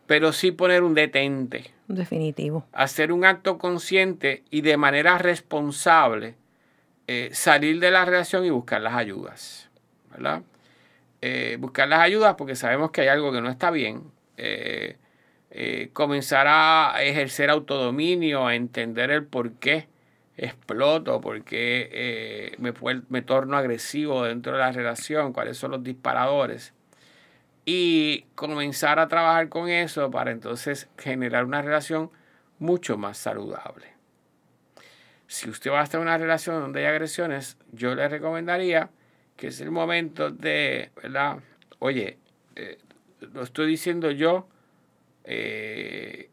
pero 0.08 0.34
sí 0.34 0.52
poner 0.52 0.84
un 0.84 0.94
detente. 0.94 1.72
Definitivo. 1.88 2.66
Hacer 2.72 3.12
un 3.12 3.26
acto 3.26 3.58
consciente 3.58 4.44
y 4.50 4.62
de 4.62 4.78
manera 4.78 5.18
responsable 5.18 6.36
eh, 7.08 7.30
salir 7.34 7.80
de 7.80 7.92
la 7.92 8.06
relación 8.06 8.46
y 8.46 8.50
buscar 8.50 8.82
las 8.82 8.94
ayudas. 8.94 9.70
¿verdad? 10.12 10.44
Eh, 11.22 11.58
buscar 11.60 11.88
las 11.88 12.00
ayudas 12.00 12.36
porque 12.36 12.56
sabemos 12.56 12.92
que 12.92 13.02
hay 13.02 13.08
algo 13.08 13.32
que 13.32 13.42
no 13.42 13.50
está 13.50 13.72
bien. 13.72 14.04
Comenzar 15.94 16.48
a 16.50 16.96
ejercer 17.04 17.50
autodominio, 17.50 18.48
a 18.48 18.56
entender 18.56 19.12
el 19.12 19.26
por 19.26 19.54
qué 19.54 19.91
exploto, 20.38 21.22
por 21.22 21.44
qué 21.44 21.90
eh, 21.92 22.56
me, 22.60 22.74
me 23.10 23.22
torno 23.22 23.58
agresivo 23.58 24.24
dentro 24.24 24.54
de 24.54 24.60
la 24.60 24.72
relación, 24.72 25.34
cuáles 25.34 25.58
son 25.58 25.72
los 25.72 25.84
disparadores. 25.84 26.74
y 27.66 28.26
comenzar 28.36 29.00
a 29.00 29.08
trabajar 29.08 29.50
con 29.50 29.70
eso 29.70 30.10
para 30.10 30.32
entonces 30.32 30.90
generar 30.98 31.46
una 31.46 31.62
relación 31.62 32.10
mucho 32.60 32.98
más 32.98 33.18
saludable. 33.20 33.88
Si 35.28 35.50
usted 35.50 35.72
va 35.72 35.82
a 35.82 35.84
estar 35.84 36.00
en 36.02 36.08
una 36.08 36.18
relación 36.18 36.60
donde 36.60 36.82
hay 36.82 36.88
agresiones, 36.88 37.58
yo 37.72 37.96
le 37.96 38.10
recomendaría 38.10 38.90
que 39.38 39.48
es 39.48 39.62
el 39.62 39.72
momento 39.72 40.32
de, 40.32 40.92
¿verdad? 41.02 41.38
Oye, 41.80 42.18
eh, 42.56 42.80
lo 43.34 43.44
estoy 43.44 43.68
diciendo 43.68 44.12
yo, 44.12 44.48
eh, 45.24 46.31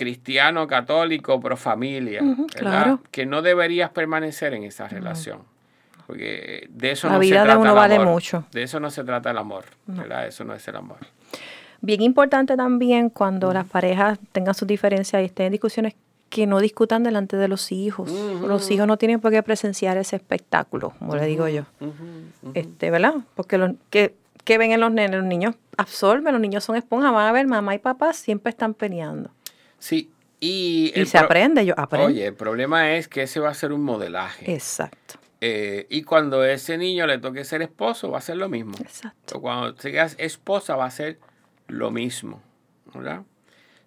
cristiano, 0.00 0.66
católico, 0.66 1.38
pro 1.38 1.58
familia, 1.58 2.22
claro. 2.56 3.00
que 3.10 3.26
no 3.26 3.42
deberías 3.42 3.90
permanecer 3.90 4.54
en 4.54 4.64
esa 4.64 4.88
relación. 4.88 5.40
Porque 6.06 6.68
de 6.70 6.92
eso 6.92 7.08
La 7.08 7.14
no 7.14 7.18
vida 7.20 7.34
se 7.34 7.38
de 7.40 7.44
trata 7.44 7.58
uno 7.58 7.68
el 7.68 7.76
vale 7.76 7.98
mucho. 7.98 8.44
De 8.50 8.62
eso 8.62 8.80
no 8.80 8.90
se 8.90 9.04
trata 9.04 9.30
el 9.30 9.36
amor, 9.36 9.66
¿verdad? 9.86 10.26
Eso 10.26 10.42
no 10.44 10.54
es 10.54 10.66
el 10.66 10.76
amor. 10.76 10.96
Bien 11.82 12.00
importante 12.00 12.56
también 12.56 13.10
cuando 13.10 13.52
las 13.52 13.66
parejas 13.66 14.18
tengan 14.32 14.54
sus 14.54 14.66
diferencias 14.66 15.20
y 15.20 15.26
estén 15.26 15.46
en 15.46 15.52
discusiones 15.52 15.94
que 16.30 16.46
no 16.46 16.60
discutan 16.60 17.02
delante 17.02 17.36
de 17.36 17.46
los 17.46 17.70
hijos. 17.72 18.10
Los 18.10 18.70
hijos 18.70 18.86
no 18.86 18.96
tienen 18.96 19.20
por 19.20 19.32
qué 19.32 19.42
presenciar 19.42 19.98
ese 19.98 20.16
espectáculo, 20.16 20.94
como 20.98 21.14
le 21.14 21.26
digo 21.26 21.46
yo. 21.46 21.64
Este, 22.54 22.90
¿verdad? 22.90 23.16
Porque 23.34 23.58
los 23.58 23.72
que, 23.90 24.14
que 24.44 24.56
ven 24.56 24.72
en 24.72 24.80
los 24.80 24.90
nenes, 24.90 25.18
los 25.18 25.26
niños 25.26 25.56
absorben, 25.76 26.32
los 26.32 26.40
niños 26.40 26.64
son 26.64 26.76
esponjas, 26.76 27.12
van 27.12 27.26
a 27.26 27.32
ver 27.32 27.46
mamá 27.46 27.74
y 27.74 27.78
papá 27.78 28.14
siempre 28.14 28.48
están 28.48 28.72
peleando. 28.72 29.30
Sí, 29.80 30.10
y... 30.38 30.92
Se 31.04 31.18
aprende, 31.18 31.66
yo 31.66 31.74
aprendo. 31.76 32.06
Oye, 32.06 32.26
el 32.26 32.34
problema 32.34 32.94
es 32.94 33.08
que 33.08 33.22
ese 33.22 33.40
va 33.40 33.50
a 33.50 33.54
ser 33.54 33.72
un 33.72 33.82
modelaje. 33.82 34.52
Exacto, 34.52 35.18
Eh, 35.40 35.86
y 35.90 36.02
cuando 36.02 36.44
ese 36.44 36.78
niño 36.78 37.06
le 37.06 37.18
toque 37.18 37.44
ser 37.44 37.62
esposo, 37.62 38.10
va 38.10 38.18
a 38.18 38.22
ser 38.22 38.36
lo 38.36 38.48
mismo. 38.48 38.74
exacto. 38.80 39.38
O 39.38 39.40
cuando 39.40 39.76
seas 39.80 40.14
esposa, 40.18 40.76
va 40.76 40.84
a 40.84 40.90
ser 40.90 41.18
lo 41.66 41.90
mismo. 41.90 42.42
¿Verdad? 42.94 43.22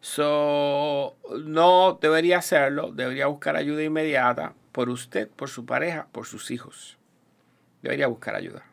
So, 0.01 1.15
no 1.45 1.97
debería 2.01 2.39
hacerlo, 2.39 2.91
debería 2.91 3.27
buscar 3.27 3.55
ayuda 3.55 3.83
inmediata 3.83 4.53
por 4.73 4.89
usted, 4.89 5.29
por 5.29 5.49
su 5.49 5.65
pareja, 5.65 6.07
por 6.11 6.25
sus 6.25 6.51
hijos. 6.51 6.97
Debería 7.81 8.07
buscar 8.07 8.35
ayuda. 8.35 8.65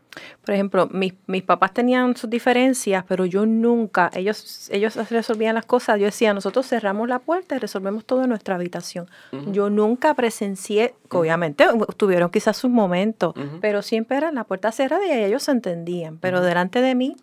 Por 0.44 0.54
ejemplo, 0.54 0.88
mis, 0.90 1.14
mis 1.26 1.42
papás 1.42 1.72
tenían 1.72 2.16
sus 2.16 2.28
diferencias, 2.30 3.04
pero 3.06 3.24
yo 3.26 3.46
nunca, 3.46 4.11
ellos, 4.14 4.68
ellos 4.72 4.96
resolvían 5.11 5.54
las 5.54 5.66
cosas. 5.66 5.98
Yo 5.98 6.06
decía, 6.06 6.34
nosotros 6.34 6.66
cerramos 6.66 7.08
la 7.08 7.18
puerta 7.20 7.54
y 7.56 7.58
resolvemos 7.58 8.04
todo 8.04 8.22
en 8.24 8.28
nuestra 8.30 8.54
habitación. 8.56 9.08
Yo 9.52 9.70
nunca 9.70 10.14
presencié, 10.14 10.94
obviamente 11.11 11.64
tuvieron 11.96 12.30
quizás 12.30 12.56
sus 12.56 12.70
momentos, 12.70 13.34
pero 13.61 13.82
siempre 13.82 14.16
era 14.16 14.32
la 14.32 14.44
puerta 14.44 14.72
cerrada 14.72 15.06
y 15.06 15.12
ellos 15.12 15.42
se 15.44 15.52
entendían. 15.52 16.18
Pero 16.18 16.40
delante 16.40 16.80
de 16.82 16.94
mí, 16.94 17.16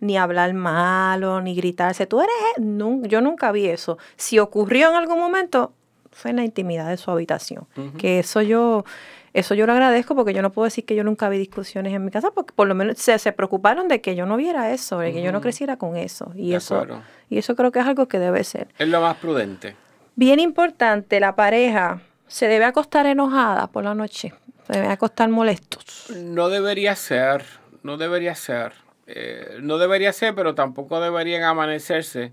ni 0.00 0.16
hablar 0.16 0.54
malo, 0.54 1.40
ni 1.40 1.56
gritarse, 1.56 2.06
tú 2.06 2.20
eres, 2.20 2.32
él". 2.56 2.64
nun- 2.78 3.04
yo 3.08 3.20
nunca 3.20 3.50
vi 3.50 3.66
eso. 3.66 3.98
Si 4.16 4.38
ocurrió 4.38 4.90
en 4.90 4.94
algún 4.94 5.18
momento, 5.18 5.72
fue 6.12 6.30
en 6.30 6.36
la 6.36 6.44
intimidad 6.44 6.88
de 6.88 6.96
su 6.96 7.10
habitación. 7.10 7.66
Que 7.96 8.20
eso 8.20 8.40
yo, 8.42 8.84
eso 9.32 9.54
yo 9.54 9.66
lo 9.66 9.72
agradezco 9.72 10.14
porque 10.14 10.32
yo 10.34 10.42
no 10.42 10.50
puedo 10.50 10.64
decir 10.64 10.84
que 10.84 10.94
yo 10.94 11.04
nunca 11.04 11.28
vi 11.28 11.38
discusiones 11.38 11.92
en 11.94 12.04
mi 12.04 12.10
casa, 12.10 12.30
porque 12.30 12.52
por 12.54 12.66
lo 12.68 12.74
menos 12.74 12.98
se, 12.98 13.18
se 13.18 13.32
preocuparon 13.32 13.88
de 13.88 14.00
que 14.00 14.14
yo 14.16 14.26
no 14.26 14.36
viera 14.36 14.72
eso, 14.72 14.98
de 14.98 15.12
que 15.12 15.22
yo 15.22 15.32
no 15.32 15.40
creciera 15.40 15.76
con 15.76 15.96
eso. 15.96 16.32
Y 16.34 16.50
De 16.50 16.56
eso, 16.56 16.76
acuerdo. 16.76 17.02
y 17.28 17.38
eso 17.38 17.54
creo 17.56 17.70
que 17.72 17.78
es 17.80 17.86
algo 17.86 18.08
que 18.08 18.18
debe 18.18 18.42
ser. 18.44 18.68
Es 18.78 18.88
lo 18.88 19.00
más 19.00 19.16
prudente. 19.16 19.76
Bien 20.16 20.40
importante, 20.40 21.20
la 21.20 21.36
pareja 21.36 22.00
se 22.26 22.48
debe 22.48 22.64
acostar 22.64 23.06
enojada 23.06 23.68
por 23.68 23.84
la 23.84 23.94
noche, 23.94 24.34
se 24.66 24.72
debe 24.72 24.88
acostar 24.88 25.28
molestos. 25.28 26.10
No 26.16 26.48
debería 26.48 26.96
ser, 26.96 27.44
no 27.82 27.96
debería 27.96 28.34
ser. 28.34 28.72
Eh, 29.06 29.58
no 29.62 29.78
debería 29.78 30.12
ser, 30.12 30.34
pero 30.34 30.54
tampoco 30.54 31.00
deberían 31.00 31.42
amanecerse 31.44 32.32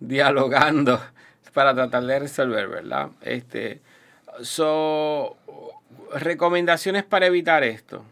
dialogando 0.00 1.00
para 1.54 1.74
tratar 1.74 2.04
de 2.04 2.18
resolver, 2.18 2.68
¿verdad? 2.68 3.10
Este, 3.20 3.80
so, 4.42 5.36
recomendaciones 6.14 7.04
para 7.04 7.26
evitar 7.26 7.64
esto. 7.64 8.04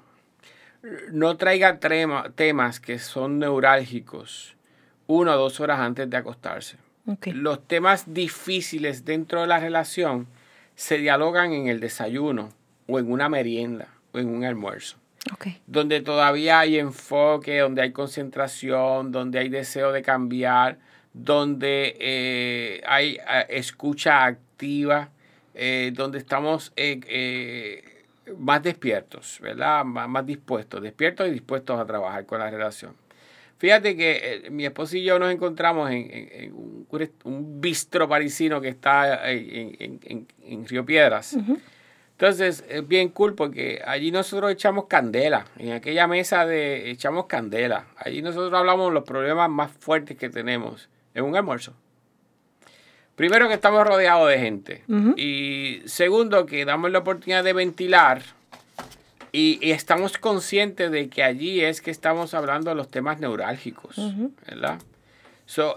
No 1.12 1.36
traiga 1.36 1.80
trema- 1.80 2.30
temas 2.34 2.78
que 2.80 2.98
son 2.98 3.38
neurálgicos 3.38 4.56
una 5.06 5.34
o 5.34 5.38
dos 5.38 5.60
horas 5.60 5.80
antes 5.80 6.08
de 6.08 6.16
acostarse. 6.16 6.76
Los 7.32 7.66
temas 7.66 8.12
difíciles 8.14 9.04
dentro 9.04 9.42
de 9.42 9.46
la 9.46 9.60
relación 9.60 10.26
se 10.74 10.96
dialogan 10.98 11.52
en 11.52 11.68
el 11.68 11.78
desayuno 11.80 12.50
o 12.86 12.98
en 12.98 13.10
una 13.12 13.28
merienda 13.28 13.88
o 14.12 14.18
en 14.18 14.28
un 14.28 14.44
almuerzo 14.44 14.96
donde 15.66 16.00
todavía 16.00 16.58
hay 16.60 16.78
enfoque, 16.78 17.58
donde 17.58 17.80
hay 17.82 17.92
concentración, 17.92 19.10
donde 19.12 19.38
hay 19.38 19.48
deseo 19.48 19.92
de 19.92 20.02
cambiar, 20.02 20.78
donde 21.14 21.96
eh, 21.98 22.82
hay 22.86 23.16
eh, 23.16 23.46
escucha 23.50 24.24
activa, 24.24 25.08
eh, 25.54 25.90
donde 25.94 26.18
estamos 26.18 26.72
eh, 26.76 27.00
eh, 27.08 28.04
más 28.38 28.62
despiertos, 28.62 29.38
¿verdad? 29.40 29.84
Más, 29.84 30.08
más 30.08 30.26
dispuestos, 30.26 30.82
despiertos 30.82 31.28
y 31.28 31.30
dispuestos 31.30 31.78
a 31.78 31.86
trabajar 31.86 32.26
con 32.26 32.38
la 32.38 32.50
relación. 32.50 32.94
Fíjate 33.58 33.96
que 33.96 34.42
eh, 34.46 34.50
mi 34.50 34.64
esposo 34.66 34.96
y 34.96 35.04
yo 35.04 35.18
nos 35.18 35.32
encontramos 35.32 35.90
en, 35.90 36.10
en- 36.10 36.28
en 36.32 36.52
un, 36.54 36.86
un 37.24 37.60
bistro 37.60 38.08
parisino 38.08 38.60
que 38.60 38.68
está 38.68 39.30
en, 39.30 39.76
en- 39.78 40.00
en- 40.04 40.26
en 40.42 40.66
Río 40.66 40.84
Piedras. 40.84 41.36
Entonces, 42.12 42.64
es 42.68 42.86
bien 42.86 43.08
cool 43.08 43.34
porque 43.34 43.82
allí 43.84 44.10
nosotros 44.12 44.50
echamos 44.52 44.86
candela. 44.86 45.46
En 45.58 45.72
aquella 45.72 46.06
mesa 46.06 46.46
de 46.46 46.90
echamos 46.90 47.26
candela. 47.26 47.86
Allí 47.96 48.22
nosotros 48.22 48.52
hablamos 48.54 48.88
de 48.88 48.94
los 48.94 49.04
problemas 49.04 49.50
más 49.50 49.70
fuertes 49.72 50.16
que 50.16 50.30
tenemos 50.30 50.88
en 51.14 51.24
un 51.24 51.36
almuerzo. 51.36 51.74
Primero 53.16 53.48
que 53.48 53.54
estamos 53.54 53.86
rodeados 53.86 54.28
de 54.28 54.38
gente. 54.38 54.84
Y 55.16 55.82
segundo 55.86 56.46
que 56.46 56.64
damos 56.64 56.90
la 56.90 56.98
oportunidad 56.98 57.44
de 57.44 57.52
ventilar. 57.52 58.22
Y, 59.30 59.58
y 59.60 59.72
estamos 59.72 60.18
conscientes 60.18 60.90
de 60.90 61.08
que 61.08 61.22
allí 61.22 61.60
es 61.60 61.80
que 61.80 61.90
estamos 61.90 62.34
hablando 62.34 62.70
de 62.70 62.76
los 62.76 62.88
temas 62.88 63.20
neurálgicos. 63.20 63.96
¿Verdad? 64.46 64.78
So, 65.46 65.76